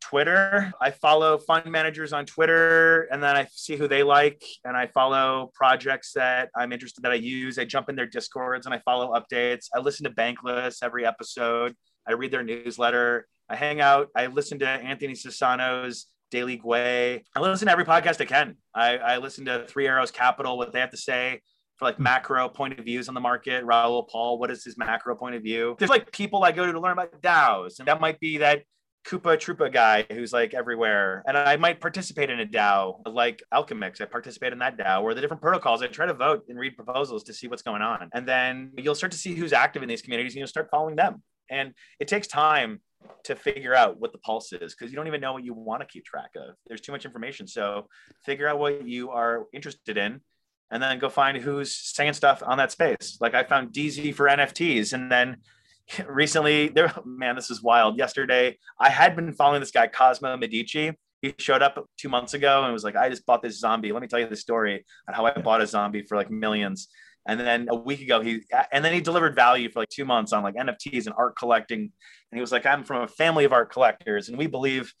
Twitter. 0.00 0.70
I 0.82 0.90
follow 0.90 1.38
fund 1.38 1.70
managers 1.70 2.12
on 2.12 2.26
Twitter 2.26 3.02
and 3.10 3.22
then 3.22 3.36
I 3.36 3.46
see 3.50 3.76
who 3.76 3.88
they 3.88 4.02
like 4.02 4.44
and 4.64 4.76
I 4.76 4.86
follow 4.88 5.50
projects 5.54 6.12
that 6.12 6.50
I'm 6.54 6.72
interested 6.72 7.02
that 7.04 7.12
I 7.12 7.16
use. 7.16 7.58
I 7.58 7.64
jump 7.64 7.88
in 7.88 7.96
their 7.96 8.06
discords 8.06 8.66
and 8.66 8.74
I 8.74 8.80
follow 8.80 9.14
updates. 9.14 9.68
I 9.74 9.78
listen 9.78 10.04
to 10.04 10.10
Bankless 10.10 10.82
every 10.82 11.06
episode. 11.06 11.74
I 12.06 12.12
read 12.12 12.32
their 12.32 12.42
newsletter. 12.42 13.26
I 13.48 13.56
hang 13.56 13.80
out. 13.80 14.08
I 14.14 14.26
listen 14.26 14.58
to 14.58 14.68
Anthony 14.68 15.14
Sassano's 15.14 16.06
Daily 16.34 16.58
Gwei. 16.58 17.22
I 17.36 17.40
listen 17.40 17.66
to 17.66 17.72
every 17.72 17.84
podcast 17.84 18.20
I 18.20 18.24
can. 18.24 18.56
I, 18.74 18.96
I 18.98 19.16
listen 19.18 19.44
to 19.44 19.64
Three 19.68 19.86
Arrows 19.86 20.10
Capital, 20.10 20.58
what 20.58 20.72
they 20.72 20.80
have 20.80 20.90
to 20.90 20.96
say 20.96 21.40
for 21.76 21.84
like 21.84 22.00
macro 22.00 22.48
point 22.48 22.76
of 22.76 22.84
views 22.84 23.06
on 23.08 23.14
the 23.14 23.20
market. 23.20 23.64
Raoul 23.64 24.02
Paul, 24.02 24.40
what 24.40 24.50
is 24.50 24.64
his 24.64 24.76
macro 24.76 25.14
point 25.14 25.36
of 25.36 25.42
view? 25.42 25.76
There's 25.78 25.90
like 25.90 26.10
people 26.10 26.42
I 26.42 26.50
go 26.50 26.66
to 26.66 26.72
to 26.72 26.80
learn 26.80 26.92
about 26.92 27.22
DAOs, 27.22 27.78
and 27.78 27.86
that 27.86 28.00
might 28.00 28.18
be 28.18 28.38
that 28.38 28.64
Koopa 29.06 29.36
Troopa 29.36 29.72
guy 29.72 30.06
who's 30.10 30.32
like 30.32 30.54
everywhere. 30.54 31.22
And 31.28 31.38
I 31.38 31.54
might 31.56 31.80
participate 31.80 32.30
in 32.30 32.40
a 32.40 32.46
DAO 32.46 33.00
like 33.06 33.40
Alchemix. 33.52 34.00
I 34.00 34.06
participate 34.06 34.52
in 34.52 34.58
that 34.58 34.76
DAO 34.76 35.02
or 35.02 35.14
the 35.14 35.20
different 35.20 35.40
protocols. 35.40 35.82
I 35.82 35.86
try 35.86 36.06
to 36.06 36.14
vote 36.14 36.46
and 36.48 36.58
read 36.58 36.74
proposals 36.74 37.22
to 37.24 37.32
see 37.32 37.46
what's 37.46 37.62
going 37.62 37.82
on. 37.82 38.08
And 38.12 38.26
then 38.26 38.72
you'll 38.76 38.96
start 38.96 39.12
to 39.12 39.18
see 39.18 39.34
who's 39.36 39.52
active 39.52 39.84
in 39.84 39.88
these 39.88 40.02
communities 40.02 40.32
and 40.32 40.38
you'll 40.38 40.48
start 40.48 40.68
following 40.72 40.96
them. 40.96 41.22
And 41.48 41.74
it 42.00 42.08
takes 42.08 42.26
time 42.26 42.80
to 43.24 43.34
figure 43.34 43.74
out 43.74 44.00
what 44.00 44.12
the 44.12 44.18
pulse 44.18 44.52
is 44.52 44.74
because 44.74 44.92
you 44.92 44.96
don't 44.96 45.06
even 45.06 45.20
know 45.20 45.32
what 45.32 45.44
you 45.44 45.54
want 45.54 45.80
to 45.80 45.86
keep 45.86 46.04
track 46.04 46.30
of. 46.36 46.54
There's 46.66 46.80
too 46.80 46.92
much 46.92 47.04
information. 47.04 47.46
So 47.46 47.88
figure 48.24 48.48
out 48.48 48.58
what 48.58 48.86
you 48.86 49.10
are 49.10 49.46
interested 49.52 49.96
in 49.96 50.20
and 50.70 50.82
then 50.82 50.98
go 50.98 51.08
find 51.08 51.38
who's 51.38 51.74
saying 51.74 52.14
stuff 52.14 52.42
on 52.44 52.58
that 52.58 52.72
space. 52.72 53.18
Like 53.20 53.34
I 53.34 53.44
found 53.44 53.72
DZ 53.72 54.14
for 54.14 54.26
NFTs 54.26 54.92
and 54.92 55.10
then 55.10 55.38
recently 56.06 56.68
there 56.68 56.92
man 57.04 57.36
this 57.36 57.50
is 57.50 57.62
wild. 57.62 57.98
Yesterday 57.98 58.58
I 58.78 58.90
had 58.90 59.16
been 59.16 59.32
following 59.32 59.60
this 59.60 59.70
guy 59.70 59.86
Cosmo 59.86 60.36
Medici. 60.36 60.92
He 61.22 61.34
showed 61.38 61.62
up 61.62 61.88
2 61.96 62.10
months 62.10 62.34
ago 62.34 62.64
and 62.64 62.72
was 62.72 62.84
like 62.84 62.96
I 62.96 63.08
just 63.08 63.24
bought 63.24 63.42
this 63.42 63.58
zombie. 63.58 63.92
Let 63.92 64.02
me 64.02 64.08
tell 64.08 64.20
you 64.20 64.28
the 64.28 64.36
story 64.36 64.84
on 65.08 65.14
how 65.14 65.24
I 65.24 65.32
bought 65.32 65.62
a 65.62 65.66
zombie 65.66 66.02
for 66.02 66.16
like 66.16 66.30
millions 66.30 66.88
And 67.26 67.40
then 67.40 67.68
a 67.70 67.74
week 67.74 68.00
ago, 68.02 68.20
he 68.20 68.42
and 68.72 68.84
then 68.84 68.92
he 68.92 69.00
delivered 69.00 69.34
value 69.34 69.70
for 69.70 69.80
like 69.80 69.88
two 69.88 70.04
months 70.04 70.32
on 70.32 70.42
like 70.42 70.56
NFTs 70.56 71.06
and 71.06 71.14
art 71.16 71.36
collecting. 71.38 71.80
And 71.80 71.90
he 72.36 72.40
was 72.40 72.52
like, 72.52 72.66
"I'm 72.66 72.84
from 72.84 73.02
a 73.02 73.08
family 73.08 73.44
of 73.44 73.52
art 73.52 73.72
collectors, 73.72 74.28
and 74.28 74.36
we 74.36 74.46
believe 74.46 74.92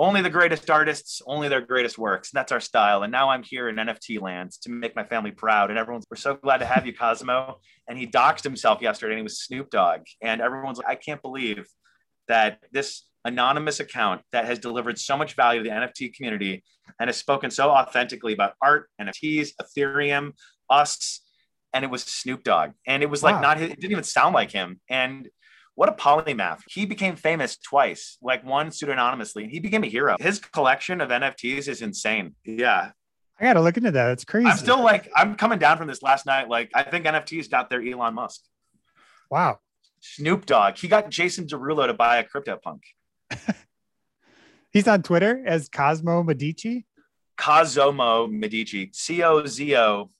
only 0.00 0.22
the 0.22 0.30
greatest 0.30 0.70
artists, 0.70 1.20
only 1.26 1.48
their 1.48 1.60
greatest 1.60 1.98
works. 1.98 2.32
And 2.32 2.38
that's 2.38 2.52
our 2.52 2.60
style. 2.60 3.02
And 3.02 3.12
now 3.12 3.28
I'm 3.28 3.42
here 3.42 3.68
in 3.68 3.76
NFT 3.76 4.18
lands 4.18 4.56
to 4.60 4.70
make 4.70 4.96
my 4.96 5.04
family 5.04 5.30
proud. 5.30 5.68
And 5.68 5.78
everyone's, 5.78 6.06
we're 6.10 6.16
so 6.16 6.36
glad 6.36 6.58
to 6.58 6.64
have 6.64 6.86
you, 6.86 6.94
Cosmo. 6.94 7.58
And 7.86 7.98
he 7.98 8.06
doxed 8.06 8.42
himself 8.42 8.80
yesterday 8.80 9.12
and 9.12 9.18
he 9.18 9.22
was 9.22 9.40
Snoop 9.40 9.68
Dogg. 9.68 10.00
And 10.22 10.40
everyone's 10.40 10.78
like, 10.78 10.88
I 10.88 10.94
can't 10.94 11.20
believe 11.20 11.66
that 12.28 12.60
this 12.72 13.04
anonymous 13.26 13.78
account 13.78 14.22
that 14.32 14.46
has 14.46 14.58
delivered 14.58 14.98
so 14.98 15.18
much 15.18 15.34
value 15.34 15.62
to 15.62 15.68
the 15.68 15.74
NFT 15.74 16.14
community 16.14 16.64
and 16.98 17.08
has 17.08 17.18
spoken 17.18 17.50
so 17.50 17.68
authentically 17.68 18.32
about 18.32 18.54
art, 18.62 18.88
NFTs, 18.98 19.50
Ethereum, 19.60 20.32
us, 20.70 21.20
and 21.72 21.84
it 21.84 21.90
was 21.90 22.02
Snoop 22.02 22.44
Dogg. 22.44 22.72
And 22.86 23.02
it 23.02 23.10
was 23.10 23.22
like 23.22 23.36
wow. 23.36 23.40
not, 23.40 23.60
it 23.60 23.80
didn't 23.80 23.92
even 23.92 24.04
sound 24.04 24.34
like 24.34 24.50
him. 24.50 24.80
And 24.88 25.28
what 25.74 25.88
a 25.88 25.92
polymath. 25.92 26.60
He 26.68 26.86
became 26.86 27.16
famous 27.16 27.56
twice, 27.56 28.18
like 28.20 28.44
one 28.44 28.68
pseudonymously, 28.68 29.44
and 29.44 29.50
he 29.50 29.60
became 29.60 29.84
a 29.84 29.88
hero. 29.88 30.16
His 30.20 30.38
collection 30.38 31.00
of 31.00 31.08
NFTs 31.08 31.68
is 31.68 31.82
insane. 31.82 32.34
Yeah. 32.44 32.90
I 33.38 33.44
got 33.44 33.54
to 33.54 33.62
look 33.62 33.78
into 33.78 33.90
that. 33.92 34.10
It's 34.10 34.24
crazy. 34.24 34.48
I'm 34.48 34.58
still 34.58 34.82
like, 34.82 35.10
I'm 35.16 35.34
coming 35.36 35.58
down 35.58 35.78
from 35.78 35.86
this 35.86 36.02
last 36.02 36.26
night. 36.26 36.48
Like, 36.48 36.70
I 36.74 36.82
think 36.82 37.06
NFTs 37.06 37.50
got 37.50 37.70
their 37.70 37.80
Elon 37.80 38.14
Musk. 38.14 38.42
Wow. 39.30 39.60
Snoop 40.00 40.44
Dogg. 40.44 40.76
He 40.76 40.88
got 40.88 41.08
Jason 41.08 41.46
Derulo 41.46 41.86
to 41.86 41.94
buy 41.94 42.18
a 42.18 42.24
CryptoPunk. 42.24 42.80
He's 44.72 44.86
on 44.86 45.02
Twitter 45.02 45.42
as 45.46 45.68
Cosmo 45.68 46.22
Medici. 46.22 46.86
Cosmo 47.36 48.26
Medici. 48.26 48.90
C 48.92 49.22
O 49.22 49.46
Z 49.46 49.76
O. 49.76 50.10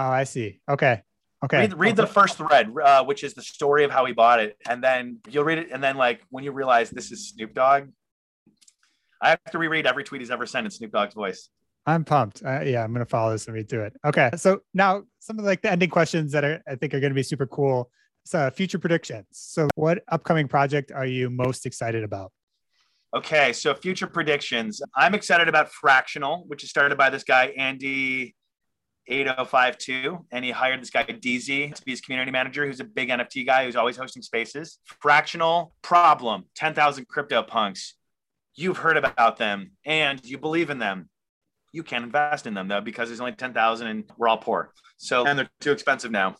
Oh, 0.00 0.08
I 0.08 0.24
see. 0.24 0.60
Okay. 0.66 1.02
Okay. 1.44 1.58
Read, 1.58 1.74
read 1.74 1.92
okay. 1.92 2.02
the 2.02 2.06
first 2.06 2.38
thread, 2.38 2.72
uh, 2.82 3.04
which 3.04 3.22
is 3.22 3.34
the 3.34 3.42
story 3.42 3.84
of 3.84 3.90
how 3.90 4.06
he 4.06 4.14
bought 4.14 4.40
it, 4.40 4.56
and 4.66 4.82
then 4.82 5.18
you'll 5.28 5.44
read 5.44 5.58
it. 5.58 5.68
And 5.70 5.82
then, 5.82 5.96
like, 5.96 6.22
when 6.30 6.42
you 6.42 6.52
realize 6.52 6.88
this 6.88 7.12
is 7.12 7.28
Snoop 7.28 7.52
Dogg, 7.52 7.88
I 9.20 9.30
have 9.30 9.44
to 9.50 9.58
reread 9.58 9.86
every 9.86 10.04
tweet 10.04 10.22
he's 10.22 10.30
ever 10.30 10.46
sent 10.46 10.64
in 10.64 10.70
Snoop 10.70 10.90
Dogg's 10.92 11.12
voice. 11.14 11.50
I'm 11.84 12.04
pumped. 12.04 12.42
Uh, 12.42 12.60
yeah, 12.62 12.82
I'm 12.82 12.94
gonna 12.94 13.04
follow 13.04 13.32
this 13.32 13.46
and 13.46 13.54
read 13.54 13.68
through 13.68 13.84
it. 13.84 13.96
Okay, 14.06 14.30
so 14.36 14.60
now 14.72 15.02
some 15.18 15.38
of 15.38 15.44
like 15.44 15.60
the 15.60 15.70
ending 15.70 15.90
questions 15.90 16.32
that 16.32 16.44
are 16.44 16.62
I 16.66 16.76
think 16.76 16.94
are 16.94 17.00
gonna 17.00 17.14
be 17.14 17.22
super 17.22 17.46
cool. 17.46 17.90
So 18.24 18.48
future 18.50 18.78
predictions. 18.78 19.26
So 19.32 19.68
what 19.74 20.02
upcoming 20.08 20.48
project 20.48 20.92
are 20.92 21.06
you 21.06 21.28
most 21.28 21.66
excited 21.66 22.04
about? 22.04 22.32
Okay, 23.14 23.52
so 23.52 23.74
future 23.74 24.06
predictions. 24.06 24.80
I'm 24.94 25.14
excited 25.14 25.48
about 25.48 25.72
Fractional, 25.72 26.44
which 26.46 26.64
is 26.64 26.70
started 26.70 26.96
by 26.96 27.10
this 27.10 27.24
guy 27.24 27.46
Andy 27.56 28.34
8052 29.06 30.26
and 30.30 30.44
he 30.44 30.50
hired 30.50 30.80
this 30.80 30.90
guy 30.90 31.04
DZ 31.04 31.74
to 31.74 31.82
be 31.84 31.90
his 31.90 32.00
community 32.00 32.30
manager 32.30 32.66
who's 32.66 32.80
a 32.80 32.84
big 32.84 33.08
NFT 33.08 33.46
guy 33.46 33.64
who's 33.64 33.76
always 33.76 33.96
hosting 33.96 34.22
spaces. 34.22 34.78
Fractional 35.00 35.72
problem 35.82 36.44
10,000 36.54 37.08
crypto 37.08 37.42
punks. 37.42 37.94
You've 38.54 38.78
heard 38.78 38.96
about 38.96 39.36
them 39.36 39.72
and 39.84 40.24
you 40.24 40.38
believe 40.38 40.70
in 40.70 40.78
them. 40.78 41.08
You 41.72 41.82
can't 41.82 42.04
invest 42.04 42.46
in 42.46 42.54
them 42.54 42.68
though 42.68 42.80
because 42.80 43.08
there's 43.08 43.20
only 43.20 43.32
10,000 43.32 43.86
and 43.86 44.04
we're 44.16 44.28
all 44.28 44.38
poor. 44.38 44.72
So 44.96 45.26
and 45.26 45.38
they're 45.38 45.50
too 45.60 45.72
expensive 45.72 46.10
now. 46.10 46.36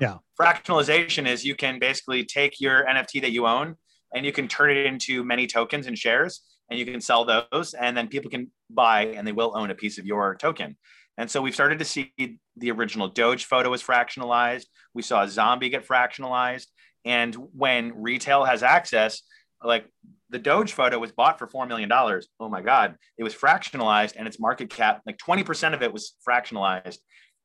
Yeah. 0.00 0.18
Fractionalization 0.38 1.28
is 1.28 1.44
you 1.44 1.54
can 1.54 1.78
basically 1.78 2.24
take 2.24 2.60
your 2.60 2.84
NFT 2.84 3.22
that 3.22 3.30
you 3.30 3.46
own 3.46 3.76
and 4.14 4.26
you 4.26 4.32
can 4.32 4.48
turn 4.48 4.70
it 4.70 4.86
into 4.86 5.24
many 5.24 5.46
tokens 5.46 5.86
and 5.86 5.98
shares 5.98 6.42
and 6.70 6.78
you 6.78 6.86
can 6.86 7.00
sell 7.00 7.24
those 7.24 7.74
and 7.74 7.96
then 7.96 8.08
people 8.08 8.30
can 8.30 8.50
buy 8.70 9.06
and 9.06 9.26
they 9.26 9.32
will 9.32 9.52
own 9.56 9.70
a 9.70 9.74
piece 9.74 9.98
of 9.98 10.06
your 10.06 10.34
token. 10.34 10.76
And 11.16 11.30
so 11.30 11.40
we've 11.40 11.54
started 11.54 11.78
to 11.78 11.84
see 11.84 12.12
the 12.56 12.70
original 12.70 13.08
Doge 13.08 13.44
photo 13.44 13.70
was 13.70 13.82
fractionalized. 13.82 14.66
We 14.94 15.02
saw 15.02 15.22
a 15.22 15.28
zombie 15.28 15.68
get 15.68 15.86
fractionalized. 15.86 16.66
And 17.04 17.34
when 17.52 18.02
retail 18.02 18.44
has 18.44 18.62
access, 18.62 19.22
like 19.62 19.86
the 20.30 20.38
Doge 20.38 20.72
photo 20.72 20.98
was 20.98 21.12
bought 21.12 21.38
for 21.38 21.46
$4 21.46 21.68
million. 21.68 21.90
Oh 21.92 22.48
my 22.48 22.60
God. 22.60 22.96
It 23.16 23.24
was 23.24 23.34
fractionalized 23.34 24.14
and 24.16 24.26
its 24.26 24.40
market 24.40 24.70
cap, 24.70 25.02
like 25.06 25.18
20% 25.18 25.74
of 25.74 25.82
it 25.82 25.92
was 25.92 26.14
fractionalized. 26.26 26.98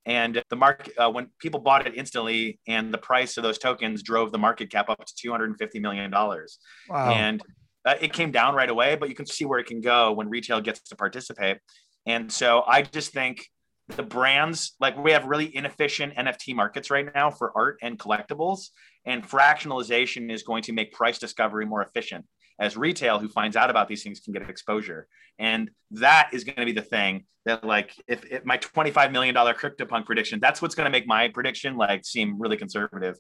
And 0.06 0.42
the 0.50 0.56
market, 0.56 0.94
uh, 0.98 1.12
when 1.12 1.28
people 1.40 1.60
bought 1.60 1.86
it 1.86 1.94
instantly, 1.96 2.60
and 2.68 2.92
the 2.92 2.98
price 2.98 3.38
of 3.38 3.44
those 3.44 3.60
tokens 3.60 4.02
drove 4.02 4.32
the 4.32 4.38
market 4.38 4.72
cap 4.72 4.90
up 4.90 5.06
to 5.06 5.28
$250 5.30 5.82
million. 5.82 6.10
Wow. 6.10 6.46
And 7.12 7.44
uh, 7.86 7.96
it 8.02 8.14
came 8.14 8.32
down 8.32 8.56
right 8.56 8.70
away, 8.70 8.96
but 8.96 9.10
you 9.10 9.16
can 9.16 9.26
see 9.26 9.46
where 9.46 9.60
it 9.60 9.68
can 9.68 9.82
go 9.82 10.12
when 10.14 10.30
retail 10.30 10.62
gets 10.62 10.82
to 10.82 10.96
participate. 10.96 11.58
And 12.06 12.32
so 12.32 12.64
I 12.66 12.82
just 12.82 13.12
think 13.12 13.46
the 13.96 14.04
brands 14.04 14.76
like 14.80 14.98
we 14.98 15.12
have 15.12 15.26
really 15.26 15.56
inefficient 15.56 16.14
nft 16.16 16.56
markets 16.56 16.92
right 16.92 17.14
now 17.16 17.32
for 17.32 17.52
art 17.56 17.78
and 17.82 17.98
collectibles 17.98 18.70
and 19.06 19.28
fractionalization 19.28 20.32
is 20.32 20.44
going 20.44 20.62
to 20.64 20.74
make 20.74 20.94
price 20.94 21.18
discovery 21.18 21.66
more 21.66 21.82
efficient 21.82 22.26
as 22.60 22.76
retail 22.76 23.20
who 23.20 23.30
finds 23.30 23.56
out 23.56 23.70
about 23.70 23.88
these 23.88 24.04
things 24.04 24.20
can 24.20 24.34
get 24.34 24.48
exposure. 24.48 25.08
And 25.40 25.72
that 25.92 26.30
is 26.34 26.44
going 26.44 26.58
to 26.58 26.66
be 26.66 26.74
the 26.74 26.82
thing 26.82 27.26
that 27.46 27.64
like 27.64 27.94
if, 28.08 28.26
if 28.26 28.46
my 28.46 28.58
25 28.58 29.12
million 29.12 29.34
dollar 29.34 29.54
CryptoPunk 29.54 30.06
prediction 30.06 30.40
that's 30.42 30.62
what's 30.62 30.76
going 30.76 30.86
to 30.86 30.92
make 30.92 31.08
my 31.08 31.30
prediction 31.30 31.78
like 31.78 32.06
seem 32.06 32.40
really 32.40 32.58
conservative. 32.58 33.18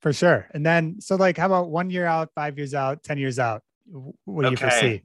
For 0.00 0.12
sure. 0.12 0.48
And 0.54 0.64
then 0.64 1.00
so 1.00 1.16
like 1.16 1.36
how 1.36 1.46
about 1.46 1.70
one 1.70 1.90
year 1.90 2.06
out 2.06 2.30
five 2.34 2.56
years 2.56 2.72
out 2.72 3.04
ten 3.04 3.18
years 3.18 3.38
out? 3.38 3.62
What 4.24 4.42
do 4.42 4.48
okay. 4.48 4.50
you 4.50 4.56
foresee? 4.56 5.02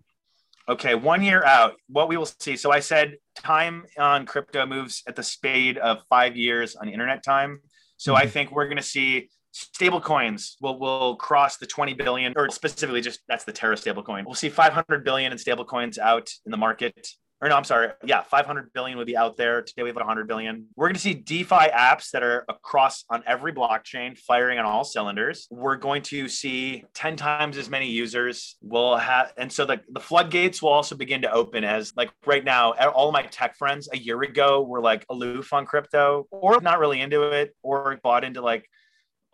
Okay, 0.69 0.95
one 0.95 1.23
year 1.23 1.43
out, 1.43 1.73
what 1.89 2.07
we 2.07 2.15
will 2.15 2.25
see. 2.25 2.55
So 2.55 2.71
I 2.71 2.79
said 2.79 3.15
time 3.36 3.86
on 3.97 4.25
crypto 4.25 4.65
moves 4.65 5.03
at 5.07 5.15
the 5.15 5.23
speed 5.23 5.77
of 5.77 6.03
five 6.09 6.36
years 6.36 6.75
on 6.75 6.89
internet 6.89 7.23
time. 7.23 7.59
So 7.97 8.13
mm-hmm. 8.13 8.23
I 8.23 8.27
think 8.27 8.51
we're 8.51 8.65
going 8.65 8.77
to 8.77 8.84
see 8.84 9.29
stable 9.51 10.01
coins 10.01 10.57
will 10.61 10.79
will 10.79 11.15
cross 11.15 11.57
the 11.57 11.65
20 11.65 11.93
billion 11.93 12.34
or 12.36 12.49
specifically 12.49 13.01
just 13.01 13.19
that's 13.27 13.43
the 13.43 13.51
terra 13.51 13.77
stable 13.77 14.01
coin 14.01 14.25
we'll 14.25 14.34
see 14.34 14.49
500 14.49 15.05
billion 15.05 15.31
in 15.31 15.38
stable 15.38 15.63
coins 15.63 15.99
out 15.99 16.27
in 16.43 16.51
the 16.51 16.57
market 16.57 17.07
or 17.43 17.49
no, 17.49 17.57
I'm 17.57 17.65
sorry. 17.65 17.89
Yeah, 18.05 18.21
500 18.21 18.71
billion 18.71 18.97
would 18.97 19.05
be 19.05 19.17
out 19.17 19.35
there. 19.35 19.61
Today 19.61 19.83
we 19.83 19.89
have 19.89 19.97
100 19.97 20.29
billion. 20.29 20.65
We're 20.77 20.87
going 20.87 20.95
to 20.95 21.01
see 21.01 21.13
DeFi 21.13 21.71
apps 21.73 22.11
that 22.11 22.23
are 22.23 22.45
across 22.47 23.03
on 23.09 23.21
every 23.27 23.51
blockchain 23.51 24.17
firing 24.17 24.59
on 24.59 24.65
all 24.65 24.85
cylinders. 24.85 25.49
We're 25.51 25.75
going 25.75 26.03
to 26.03 26.29
see 26.29 26.85
10 26.93 27.17
times 27.17 27.57
as 27.57 27.69
many 27.69 27.89
users. 27.89 28.55
We'll 28.61 28.95
have, 28.95 29.33
and 29.35 29.51
so 29.51 29.65
the, 29.65 29.81
the 29.89 29.99
floodgates 29.99 30.61
will 30.61 30.69
also 30.69 30.95
begin 30.95 31.21
to 31.23 31.31
open 31.33 31.65
as 31.65 31.91
like 31.97 32.11
right 32.25 32.45
now, 32.45 32.71
all 32.71 33.09
of 33.09 33.13
my 33.13 33.23
tech 33.23 33.57
friends 33.57 33.89
a 33.91 33.97
year 33.97 34.21
ago 34.21 34.61
were 34.61 34.79
like 34.79 35.05
aloof 35.09 35.51
on 35.51 35.65
crypto 35.65 36.25
or 36.31 36.61
not 36.61 36.79
really 36.79 37.01
into 37.01 37.23
it 37.23 37.53
or 37.61 37.99
bought 38.01 38.23
into 38.23 38.39
like 38.39 38.69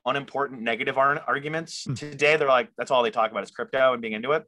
unimportant 0.08 0.64
negative 0.64 0.98
arguments. 0.98 1.86
Mm. 1.86 1.96
Today, 1.96 2.38
they're 2.38 2.48
like, 2.48 2.70
that's 2.76 2.90
all 2.90 3.04
they 3.04 3.12
talk 3.12 3.30
about 3.30 3.44
is 3.44 3.52
crypto 3.52 3.94
and 3.94 4.02
being 4.02 4.14
into 4.14 4.32
it. 4.32 4.46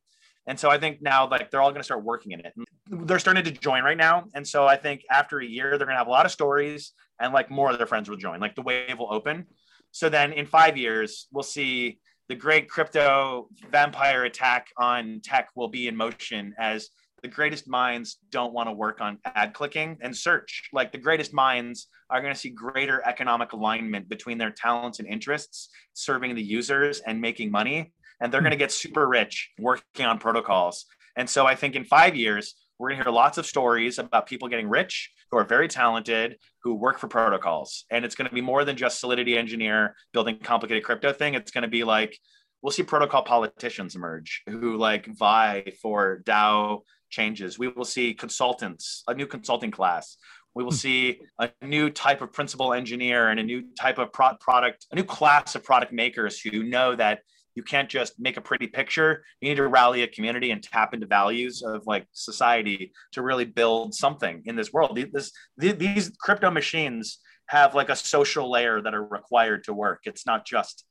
And 0.48 0.60
so 0.60 0.70
I 0.70 0.78
think 0.78 1.02
now 1.02 1.30
like 1.30 1.52
they're 1.52 1.62
all 1.62 1.70
going 1.70 1.82
to 1.82 1.86
start 1.86 2.04
working 2.04 2.32
in 2.32 2.40
it. 2.42 2.54
They're 2.90 3.20
starting 3.20 3.44
to 3.44 3.52
join 3.52 3.84
right 3.84 3.98
now. 3.98 4.26
And 4.34 4.48
so 4.48 4.66
I 4.66 4.76
think 4.76 5.04
after 5.10 5.40
a 5.40 5.46
year, 5.46 5.78
they're 5.78 5.86
going 5.86 5.96
to 5.96 6.00
have 6.00 6.08
a 6.08 6.12
lot 6.12 6.26
of 6.26 6.32
stories 6.32 6.94
and 7.20 7.34
like 7.34 7.52
more 7.52 7.70
of 7.72 7.78
their 7.78 7.88
friends 7.88 8.10
will 8.10 8.18
join. 8.18 8.40
Like 8.40 8.56
the 8.56 8.64
wave 8.64 8.98
will 8.98 9.14
open. 9.14 9.46
So 9.92 10.10
then 10.10 10.34
in 10.34 10.46
five 10.46 10.78
years, 10.78 11.28
we'll 11.32 11.44
see 11.44 12.00
the 12.30 12.36
great 12.36 12.70
crypto 12.70 13.50
vampire 13.70 14.24
attack 14.24 14.68
on 14.78 15.22
tech 15.24 15.50
will 15.56 15.68
be 15.68 15.88
in 15.88 15.96
motion 15.96 16.56
as 16.58 16.90
the 17.22 17.28
greatest 17.28 17.68
minds 17.68 18.18
don't 18.32 18.54
want 18.54 18.68
to 18.68 18.74
work 18.74 19.00
on 19.00 19.20
ad 19.26 19.54
clicking 19.54 19.98
and 20.02 20.16
search. 20.16 20.70
Like 20.74 20.92
the 20.92 20.98
greatest 20.98 21.34
minds 21.34 21.88
are 22.10 22.22
going 22.22 22.34
to 22.34 22.40
see 22.40 22.50
greater 22.50 23.06
economic 23.06 23.54
alignment 23.54 24.10
between 24.10 24.38
their 24.38 24.50
talents 24.50 25.00
and 25.00 25.08
interests, 25.08 25.70
serving 25.94 26.36
the 26.36 26.42
users 26.42 27.00
and 27.02 27.22
making 27.22 27.52
money 27.52 27.94
and 28.22 28.32
they're 28.32 28.42
going 28.42 28.52
to 28.52 28.58
get 28.58 28.72
super 28.72 29.08
rich 29.08 29.50
working 29.60 30.06
on 30.06 30.20
protocols. 30.20 30.86
And 31.18 31.30
so 31.30 31.46
I 31.46 31.56
think 31.56 31.76
in 31.76 31.84
five 31.84 32.16
years, 32.16 32.56
we're 32.80 32.90
going 32.90 33.00
to 33.00 33.04
hear 33.04 33.14
lots 33.14 33.38
of 33.38 33.46
stories 33.46 34.00
about 34.00 34.28
people 34.28 34.48
getting 34.48 34.70
rich 34.70 35.12
who 35.30 35.38
are 35.38 35.44
very 35.44 35.68
talented, 35.68 36.38
who 36.64 36.76
work 36.76 37.00
for 37.00 37.08
protocols. 37.08 37.86
And 37.90 38.06
it's 38.06 38.16
going 38.16 38.30
to 38.30 38.34
be 38.34 38.42
more 38.42 38.64
than 38.64 38.78
just 38.78 39.00
Solidity 39.00 39.38
engineer 39.38 39.96
building 40.14 40.40
complicated 40.40 40.84
crypto 40.84 41.12
thing. 41.12 41.34
It's 41.34 41.52
going 41.52 41.64
to 41.64 41.68
be 41.68 41.84
like, 41.84 42.18
we'll 42.62 42.72
see 42.72 42.84
protocol 42.84 43.24
politicians 43.24 43.96
emerge 43.96 44.44
who 44.48 44.78
like 44.78 45.06
vie 45.08 45.74
for 45.82 46.22
DAO 46.26 46.82
changes. 47.10 47.58
We 47.58 47.68
will 47.68 47.86
see 47.86 48.14
consultants, 48.14 49.04
a 49.08 49.14
new 49.14 49.28
consulting 49.28 49.72
class. 49.72 50.18
We 50.54 50.64
will 50.64 50.72
hmm. 50.72 50.78
see 50.78 51.22
a 51.40 51.50
new 51.62 51.90
type 51.90 52.22
of 52.22 52.34
principal 52.34 52.74
engineer 52.74 53.30
and 53.30 53.40
a 53.40 53.44
new 53.44 53.64
type 53.80 54.00
of 54.00 54.12
pro- 54.12 54.36
product, 54.36 54.86
a 54.92 54.96
new 54.96 55.04
class 55.04 55.56
of 55.56 55.64
product 55.64 55.94
makers 55.94 56.40
who 56.40 56.64
know 56.64 56.96
that 56.96 57.20
you 57.56 57.64
can't 57.64 57.90
just 57.90 58.20
make 58.20 58.38
a 58.38 58.42
pretty 58.42 58.68
picture. 58.68 59.24
You 59.42 59.50
need 59.50 59.56
to 59.56 59.68
rally 59.68 60.04
a 60.04 60.08
community 60.08 60.52
and 60.52 60.62
tap 60.62 60.94
into 60.94 61.08
values 61.08 61.62
of 61.62 61.86
like 61.86 62.08
society 62.12 62.94
to 63.14 63.22
really 63.22 63.46
build 63.46 63.94
something 63.94 64.42
in 64.46 64.56
this 64.56 64.72
world. 64.72 65.00
This, 65.12 65.32
these 65.58 66.12
crypto 66.20 66.50
machines 66.50 67.20
have 67.48 67.76
like 67.76 67.90
a 67.90 67.96
social 67.96 68.50
layer 68.50 68.82
that 68.82 68.94
are 68.94 69.04
required 69.04 69.66
to 69.66 69.74
work. 69.74 70.02
It's 70.06 70.26
not 70.26 70.46
just 70.46 70.86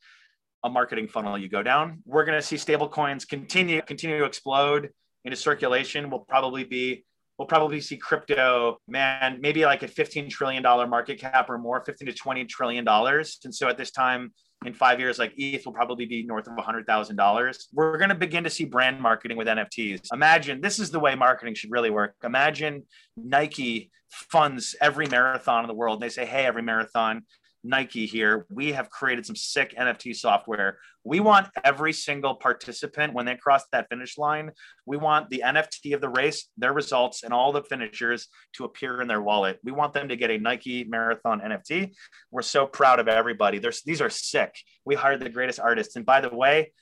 a 0.62 0.68
marketing 0.68 1.08
funnel 1.08 1.38
you 1.38 1.48
go 1.48 1.62
down. 1.62 2.02
We're 2.04 2.24
going 2.24 2.38
to 2.38 2.46
see 2.46 2.58
stable 2.58 2.88
coins 2.88 3.24
continue 3.24 3.80
continue 3.82 4.18
to 4.18 4.24
explode 4.24 4.90
into 5.24 5.36
circulation. 5.36 6.10
Will 6.10 6.20
probably 6.20 6.64
be 6.64 7.04
we'll 7.38 7.46
probably 7.46 7.80
see 7.80 7.96
crypto, 7.96 8.76
man, 8.86 9.38
maybe 9.40 9.64
like 9.64 9.82
a 9.82 9.88
$15 9.88 10.28
trillion 10.28 10.62
market 10.62 11.18
cap 11.18 11.48
or 11.48 11.56
more, 11.56 11.82
15 11.82 12.08
to 12.08 12.12
20 12.12 12.44
trillion 12.44 12.84
dollars. 12.84 13.38
And 13.44 13.54
so 13.54 13.66
at 13.66 13.78
this 13.78 13.90
time, 13.90 14.34
in 14.66 14.74
five 14.74 15.00
years, 15.00 15.18
like 15.18 15.32
ETH 15.36 15.64
will 15.64 15.72
probably 15.72 16.04
be 16.04 16.22
north 16.22 16.46
of 16.46 16.54
$100,000. 16.54 17.66
We're 17.72 17.96
going 17.96 18.10
to 18.10 18.14
begin 18.14 18.44
to 18.44 18.50
see 18.50 18.64
brand 18.64 19.00
marketing 19.00 19.36
with 19.36 19.48
NFTs. 19.48 20.12
Imagine 20.12 20.60
this 20.60 20.78
is 20.78 20.90
the 20.90 21.00
way 21.00 21.14
marketing 21.14 21.54
should 21.54 21.70
really 21.70 21.90
work. 21.90 22.14
Imagine 22.22 22.84
Nike 23.16 23.90
funds 24.10 24.76
every 24.80 25.06
marathon 25.06 25.64
in 25.64 25.68
the 25.68 25.74
world. 25.74 25.96
And 25.96 26.02
they 26.02 26.12
say, 26.12 26.26
hey, 26.26 26.44
every 26.44 26.62
marathon, 26.62 27.22
Nike 27.62 28.06
here, 28.06 28.46
we 28.48 28.72
have 28.72 28.90
created 28.90 29.26
some 29.26 29.36
sick 29.36 29.74
NFT 29.78 30.16
software. 30.16 30.78
We 31.04 31.20
want 31.20 31.48
every 31.64 31.92
single 31.92 32.34
participant 32.34 33.12
when 33.12 33.26
they 33.26 33.36
cross 33.36 33.64
that 33.72 33.88
finish 33.88 34.18
line, 34.18 34.52
we 34.86 34.96
want 34.96 35.30
the 35.30 35.42
NFT 35.44 35.94
of 35.94 36.00
the 36.00 36.08
race, 36.08 36.48
their 36.56 36.72
results, 36.72 37.22
and 37.22 37.32
all 37.32 37.52
the 37.52 37.62
finishers 37.62 38.28
to 38.54 38.64
appear 38.64 39.00
in 39.00 39.08
their 39.08 39.22
wallet. 39.22 39.58
We 39.62 39.72
want 39.72 39.92
them 39.92 40.08
to 40.08 40.16
get 40.16 40.30
a 40.30 40.38
Nike 40.38 40.84
marathon 40.84 41.40
NFT. 41.40 41.92
We're 42.30 42.42
so 42.42 42.66
proud 42.66 42.98
of 43.00 43.08
everybody. 43.08 43.58
There's, 43.58 43.82
these 43.82 44.00
are 44.00 44.10
sick. 44.10 44.54
We 44.84 44.94
hired 44.94 45.20
the 45.20 45.28
greatest 45.28 45.60
artists. 45.60 45.96
And 45.96 46.06
by 46.06 46.20
the 46.20 46.34
way, 46.34 46.72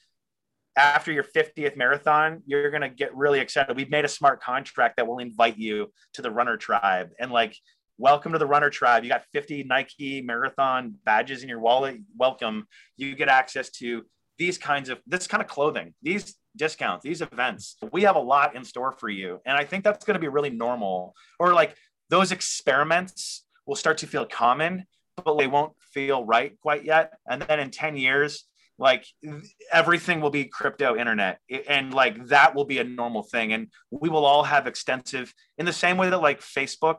after 0.76 1.11
your 1.11 1.24
50th 1.24 1.76
marathon, 1.76 2.43
you're 2.47 2.70
going 2.70 2.83
to 2.83 2.89
get 2.89 3.14
really 3.16 3.41
excited. 3.41 3.76
We've 3.76 3.91
made 3.91 4.05
a 4.05 4.09
smart 4.09 4.41
contract 4.41 4.97
that 4.97 5.09
will 5.09 5.18
invite 5.18 5.59
you 5.59 5.93
to 6.14 6.22
the 6.22 6.31
runner 6.31 6.57
tribe. 6.57 7.11
And 7.18 7.33
like, 7.33 7.57
welcome 7.99 8.33
to 8.33 8.39
the 8.39 8.47
runner 8.47 8.71
tribe. 8.71 9.03
You 9.03 9.11
got 9.11 9.25
50 9.33 9.65
Nike 9.65 10.23
marathon 10.23 10.95
badges 11.05 11.43
in 11.43 11.49
your 11.49 11.59
wallet. 11.59 11.99
Welcome. 12.17 12.67
You 12.97 13.15
get 13.17 13.29
access 13.29 13.71
to 13.71 14.05
these 14.39 14.57
kinds 14.57 14.89
of 14.89 15.01
this 15.07 15.27
kind 15.27 15.43
of 15.43 15.49
clothing, 15.49 15.95
these 16.01 16.37
discounts, 16.57 17.03
these 17.03 17.21
events. 17.21 17.77
We 17.93 18.03
have 18.03 18.17
a 18.17 18.21
lot 18.21 18.55
in 18.55 18.65
store 18.65 18.93
for 18.93 19.09
you. 19.09 19.41
And 19.45 19.57
I 19.57 19.65
think 19.65 19.83
that's 19.83 20.05
going 20.05 20.15
to 20.15 20.21
be 20.21 20.29
really 20.29 20.51
normal. 20.51 21.15
Or 21.41 21.53
like 21.53 21.77
those 22.09 22.31
experiments 22.31 23.45
will 23.67 23.77
start 23.77 23.99
to 23.99 24.07
feel 24.07 24.25
common, 24.25 24.87
but 25.25 25.37
they 25.37 25.49
won't 25.49 25.73
feel 25.93 26.25
right 26.25 26.59
quite 26.61 26.85
yet. 26.85 27.13
And 27.29 27.43
then 27.43 27.59
in 27.59 27.71
10 27.71 27.97
years, 27.97 28.45
like 28.79 29.05
everything 29.73 30.21
will 30.21 30.31
be 30.31 30.45
crypto 30.45 30.97
internet 30.97 31.41
and 31.69 31.93
like 31.93 32.27
that 32.27 32.55
will 32.55 32.65
be 32.65 32.79
a 32.79 32.85
normal 32.85 33.25
thing 33.25 33.53
and 33.53 33.67
we 33.91 34.09
will 34.09 34.25
all 34.25 34.45
have 34.45 34.69
extensive 34.69 35.35
in 35.59 35.67
the 35.67 35.73
same 35.73 35.97
way 35.97 36.09
that 36.09 36.23
like 36.23 36.41
facebook 36.41 36.99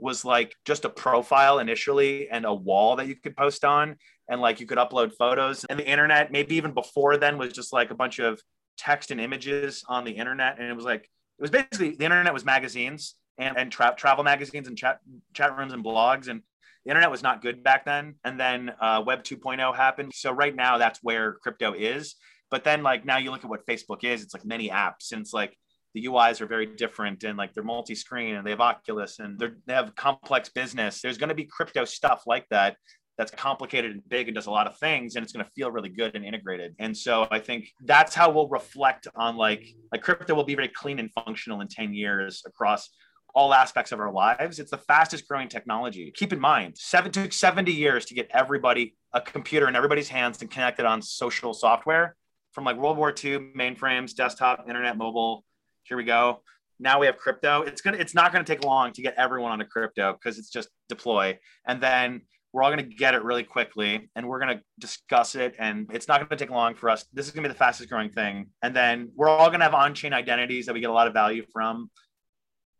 was 0.00 0.24
like 0.24 0.54
just 0.64 0.84
a 0.84 0.88
profile 0.88 1.58
initially 1.58 2.28
and 2.28 2.44
a 2.44 2.54
wall 2.54 2.96
that 2.96 3.06
you 3.06 3.16
could 3.16 3.36
post 3.36 3.64
on 3.64 3.96
and 4.28 4.40
like 4.40 4.60
you 4.60 4.66
could 4.66 4.78
upload 4.78 5.12
photos 5.18 5.64
and 5.64 5.78
the 5.78 5.86
internet 5.86 6.32
maybe 6.32 6.56
even 6.56 6.72
before 6.72 7.16
then 7.16 7.38
was 7.38 7.52
just 7.52 7.72
like 7.72 7.90
a 7.90 7.94
bunch 7.94 8.18
of 8.18 8.40
text 8.78 9.10
and 9.10 9.20
images 9.20 9.84
on 9.88 10.04
the 10.04 10.12
internet 10.12 10.58
and 10.58 10.68
it 10.68 10.74
was 10.74 10.84
like 10.84 11.02
it 11.02 11.42
was 11.42 11.50
basically 11.50 11.96
the 11.96 12.04
internet 12.04 12.32
was 12.32 12.44
magazines 12.44 13.14
and, 13.40 13.56
and 13.56 13.72
tra- 13.72 13.94
travel 13.96 14.22
magazines 14.22 14.68
and 14.68 14.76
chat 14.76 15.00
chat 15.34 15.56
rooms 15.56 15.72
and 15.72 15.84
blogs 15.84 16.28
and 16.28 16.42
the 16.84 16.90
internet 16.90 17.10
was 17.10 17.22
not 17.22 17.42
good 17.42 17.62
back 17.62 17.84
then 17.84 18.14
and 18.24 18.38
then 18.38 18.72
uh, 18.80 19.02
web 19.04 19.22
2.0 19.22 19.74
happened. 19.74 20.12
So 20.14 20.30
right 20.32 20.54
now 20.54 20.78
that's 20.78 21.00
where 21.02 21.34
crypto 21.34 21.74
is. 21.74 22.14
But 22.50 22.64
then 22.64 22.82
like 22.82 23.04
now 23.04 23.18
you 23.18 23.30
look 23.30 23.44
at 23.44 23.50
what 23.50 23.66
facebook 23.66 24.02
is 24.02 24.22
it's 24.22 24.34
like 24.34 24.44
many 24.44 24.70
apps 24.70 25.12
and 25.12 25.20
it's 25.20 25.32
like 25.32 25.56
the 25.94 26.06
UIs 26.06 26.40
are 26.40 26.46
very 26.46 26.66
different 26.66 27.24
and 27.24 27.36
like 27.36 27.52
they're 27.52 27.64
multi-screen 27.64 28.36
and 28.36 28.46
they 28.46 28.50
have 28.50 28.60
Oculus 28.60 29.18
and 29.18 29.38
they 29.66 29.74
have 29.74 29.94
complex 29.96 30.48
business. 30.48 31.00
There's 31.00 31.18
going 31.18 31.30
to 31.30 31.34
be 31.34 31.44
crypto 31.44 31.84
stuff 31.84 32.22
like 32.26 32.46
that 32.50 32.76
that's 33.18 33.32
complicated 33.32 33.90
and 33.90 34.08
big 34.08 34.28
and 34.28 34.34
does 34.34 34.46
a 34.46 34.50
lot 34.50 34.66
of 34.66 34.78
things 34.78 35.16
and 35.16 35.22
it's 35.22 35.32
going 35.32 35.44
to 35.44 35.50
feel 35.50 35.70
really 35.70 35.88
good 35.88 36.14
and 36.14 36.24
integrated. 36.24 36.74
And 36.78 36.96
so 36.96 37.26
I 37.30 37.38
think 37.38 37.70
that's 37.84 38.14
how 38.14 38.30
we'll 38.30 38.48
reflect 38.48 39.08
on 39.14 39.36
like 39.36 39.66
like 39.92 40.02
crypto 40.02 40.34
will 40.34 40.44
be 40.44 40.54
very 40.54 40.68
clean 40.68 40.98
and 40.98 41.12
functional 41.12 41.60
in 41.60 41.68
10 41.68 41.92
years 41.92 42.42
across 42.46 42.88
all 43.34 43.52
aspects 43.54 43.92
of 43.92 44.00
our 44.00 44.12
lives. 44.12 44.58
It's 44.58 44.70
the 44.70 44.78
fastest 44.78 45.28
growing 45.28 45.48
technology. 45.48 46.12
Keep 46.14 46.32
in 46.32 46.40
mind, 46.40 46.76
seven 46.78 47.12
took 47.12 47.32
70 47.32 47.72
years 47.72 48.04
to 48.06 48.14
get 48.14 48.28
everybody 48.32 48.96
a 49.12 49.20
computer 49.20 49.68
in 49.68 49.76
everybody's 49.76 50.08
hands 50.08 50.40
and 50.40 50.50
connected 50.50 50.86
on 50.86 51.02
social 51.02 51.52
software 51.52 52.16
from 52.52 52.64
like 52.64 52.76
World 52.76 52.96
War 52.96 53.10
II 53.10 53.52
mainframes, 53.56 54.14
desktop, 54.14 54.64
internet, 54.68 54.96
mobile, 54.96 55.44
here 55.90 55.98
we 55.98 56.04
go. 56.04 56.40
Now 56.78 56.98
we 57.00 57.06
have 57.06 57.18
crypto. 57.18 57.62
It's 57.62 57.82
gonna 57.82 57.98
it's 57.98 58.14
not 58.14 58.32
gonna 58.32 58.44
take 58.44 58.64
long 58.64 58.92
to 58.94 59.02
get 59.02 59.14
everyone 59.18 59.52
onto 59.52 59.66
crypto 59.66 60.12
because 60.14 60.38
it's 60.38 60.48
just 60.48 60.70
deploy. 60.88 61.38
And 61.66 61.82
then 61.82 62.22
we're 62.52 62.62
all 62.62 62.70
going 62.70 62.88
to 62.88 62.96
get 62.96 63.14
it 63.14 63.22
really 63.22 63.44
quickly 63.44 64.10
and 64.16 64.26
we're 64.26 64.40
going 64.40 64.56
to 64.56 64.62
discuss 64.78 65.34
it 65.36 65.54
and 65.58 65.88
it's 65.92 66.08
not 66.08 66.18
going 66.18 66.28
to 66.28 66.36
take 66.36 66.50
long 66.50 66.74
for 66.74 66.90
us. 66.90 67.04
This 67.12 67.26
is 67.26 67.32
going 67.32 67.44
to 67.44 67.48
be 67.48 67.52
the 67.52 67.58
fastest 67.58 67.88
growing 67.88 68.10
thing. 68.10 68.48
And 68.60 68.74
then 68.74 69.12
we're 69.14 69.28
all 69.28 69.48
going 69.48 69.60
to 69.60 69.64
have 69.64 69.74
on-chain 69.74 70.12
identities 70.12 70.66
that 70.66 70.72
we 70.72 70.80
get 70.80 70.90
a 70.90 70.92
lot 70.92 71.06
of 71.06 71.12
value 71.12 71.44
from. 71.52 71.90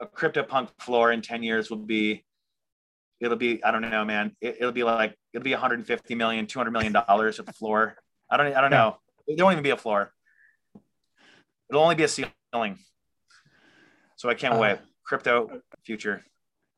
A 0.01 0.07
CryptoPunk 0.07 0.71
floor 0.81 1.13
in 1.13 1.23
10 1.23 1.43
years 1.43 1.71
will 1.71 1.77
be 1.77 2.25
it'll 3.21 3.37
be 3.37 3.63
i 3.63 3.71
don't 3.71 3.83
know 3.83 4.05
man. 4.05 4.35
It, 4.41 4.57
will 4.61 4.73
be 4.73 4.83
like 4.83 5.15
it'll 5.33 5.45
be 5.45 5.53
150 5.53 6.15
million 6.15 6.47
200 6.47 6.71
million 6.71 6.93
dollars 6.93 7.39
at 7.39 7.47
the 7.47 7.53
floor. 7.53 7.97
I 8.31 8.39
don't 8.39 8.55
i 8.55 8.61
don't 8.61 8.71
know. 8.71 8.97
There 9.29 9.45
won't 9.45 9.55
even 9.55 9.63
be 9.63 9.71
a 9.71 9.77
floor. 9.77 10.11
It'll 11.69 11.83
only 11.83 11.95
be 11.97 12.05
a 12.05 12.09
ceiling 12.09 12.79
so 14.21 14.29
I 14.29 14.35
can't 14.35 14.55
uh, 14.55 14.59
wait. 14.59 14.79
Crypto 15.03 15.63
future. 15.83 16.23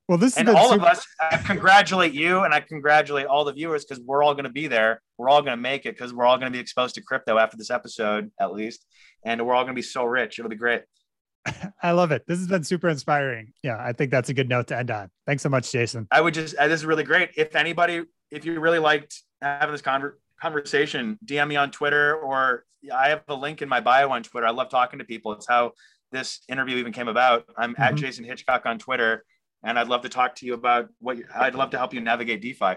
Well, 0.09 0.17
this 0.17 0.37
and 0.37 0.49
all 0.49 0.71
super- 0.71 0.85
of 0.85 0.89
us. 0.89 1.05
I 1.21 1.39
congratulate 1.39 2.13
you, 2.13 2.45
and 2.45 2.55
I 2.55 2.61
congratulate 2.61 3.27
all 3.27 3.45
the 3.45 3.53
viewers 3.53 3.85
because 3.85 4.01
we're 4.01 4.23
all 4.23 4.35
going 4.35 4.45
to 4.45 4.51
be 4.51 4.69
there. 4.69 5.03
We're 5.19 5.29
all 5.29 5.43
going 5.43 5.57
to 5.57 5.61
make 5.61 5.85
it 5.85 5.97
because 5.97 6.15
we're 6.15 6.25
all 6.25 6.39
going 6.39 6.53
to 6.53 6.57
be 6.57 6.61
exposed 6.61 6.95
to 6.95 7.03
crypto 7.03 7.39
after 7.39 7.57
this 7.57 7.69
episode, 7.69 8.31
at 8.39 8.53
least, 8.53 8.87
and 9.25 9.45
we're 9.45 9.55
all 9.55 9.65
going 9.65 9.75
to 9.75 9.79
be 9.79 9.83
so 9.83 10.05
rich. 10.05 10.39
It'll 10.39 10.49
be 10.49 10.55
great. 10.55 10.83
I 11.83 11.91
love 11.91 12.13
it. 12.13 12.23
This 12.29 12.39
has 12.39 12.47
been 12.47 12.63
super 12.63 12.89
inspiring. 12.89 13.53
Yeah, 13.65 13.77
I 13.81 13.93
think 13.93 14.13
that's 14.13 14.29
a 14.29 14.35
good 14.35 14.49
note 14.49 14.69
to 14.69 14.79
end 14.79 14.93
on. 14.93 15.11
Thanks 15.27 15.43
so 15.43 15.49
much, 15.49 15.73
Jason. 15.73 16.07
I 16.13 16.21
would 16.21 16.35
just, 16.35 16.55
uh, 16.55 16.69
this 16.69 16.81
is 16.81 16.87
really 16.87 17.05
great. 17.05 17.31
If 17.37 17.57
anybody, 17.57 18.05
if 18.31 18.45
you 18.45 18.61
really 18.61 18.79
liked 18.79 19.21
having 19.41 19.73
this 19.73 19.83
conver- 19.83 20.15
conversation, 20.41 21.19
DM 21.27 21.49
me 21.49 21.57
on 21.57 21.73
Twitter 21.73 22.15
or 22.15 22.65
I 22.95 23.09
have 23.09 23.23
a 23.29 23.35
link 23.35 23.63
in 23.63 23.69
my 23.69 23.81
bio 23.81 24.11
on 24.11 24.23
Twitter. 24.23 24.47
I 24.47 24.51
love 24.51 24.69
talking 24.69 25.01
to 25.01 25.05
people. 25.05 25.33
It's 25.33 25.47
how 25.49 25.73
this 26.13 26.41
interview 26.49 26.77
even 26.77 26.93
came 26.93 27.09
about. 27.09 27.47
I'm 27.57 27.73
mm-hmm. 27.73 27.83
at 27.83 27.95
Jason 27.97 28.25
Hitchcock 28.25 28.67
on 28.67 28.79
Twitter, 28.79 29.25
and 29.65 29.79
I'd 29.79 29.89
love 29.89 30.03
to 30.03 30.09
talk 30.09 30.37
to 30.37 30.47
you 30.47 30.55
about 30.55 30.89
what 31.01 31.17
you, 31.17 31.25
I'd 31.35 31.55
love 31.55 31.71
to 31.71 31.79
help 31.79 31.93
you 31.93 32.01
navigate 32.01 32.41
DeFi. 32.41 32.75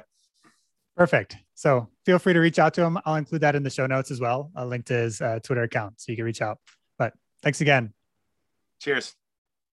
Perfect. 0.96 1.38
So 1.56 1.90
feel 2.06 2.20
free 2.20 2.34
to 2.34 2.40
reach 2.40 2.58
out 2.58 2.74
to 2.76 2.84
him. 2.84 2.98
I'll 3.06 3.16
include 3.16 3.42
that 3.42 3.56
in 3.56 3.64
the 3.64 3.70
show 3.70 3.86
notes 3.86 4.12
as 4.12 4.22
well. 4.22 4.52
I'll 4.56 4.68
link 4.68 4.86
to 4.86 4.94
his 4.94 5.22
uh, 5.22 5.40
Twitter 5.44 5.64
account 5.64 6.00
so 6.00 6.12
you 6.12 6.16
can 6.16 6.26
reach 6.26 6.42
out. 6.42 6.58
But 6.98 7.14
thanks 7.44 7.62
again. 7.62 7.94
Cheers. 8.80 9.14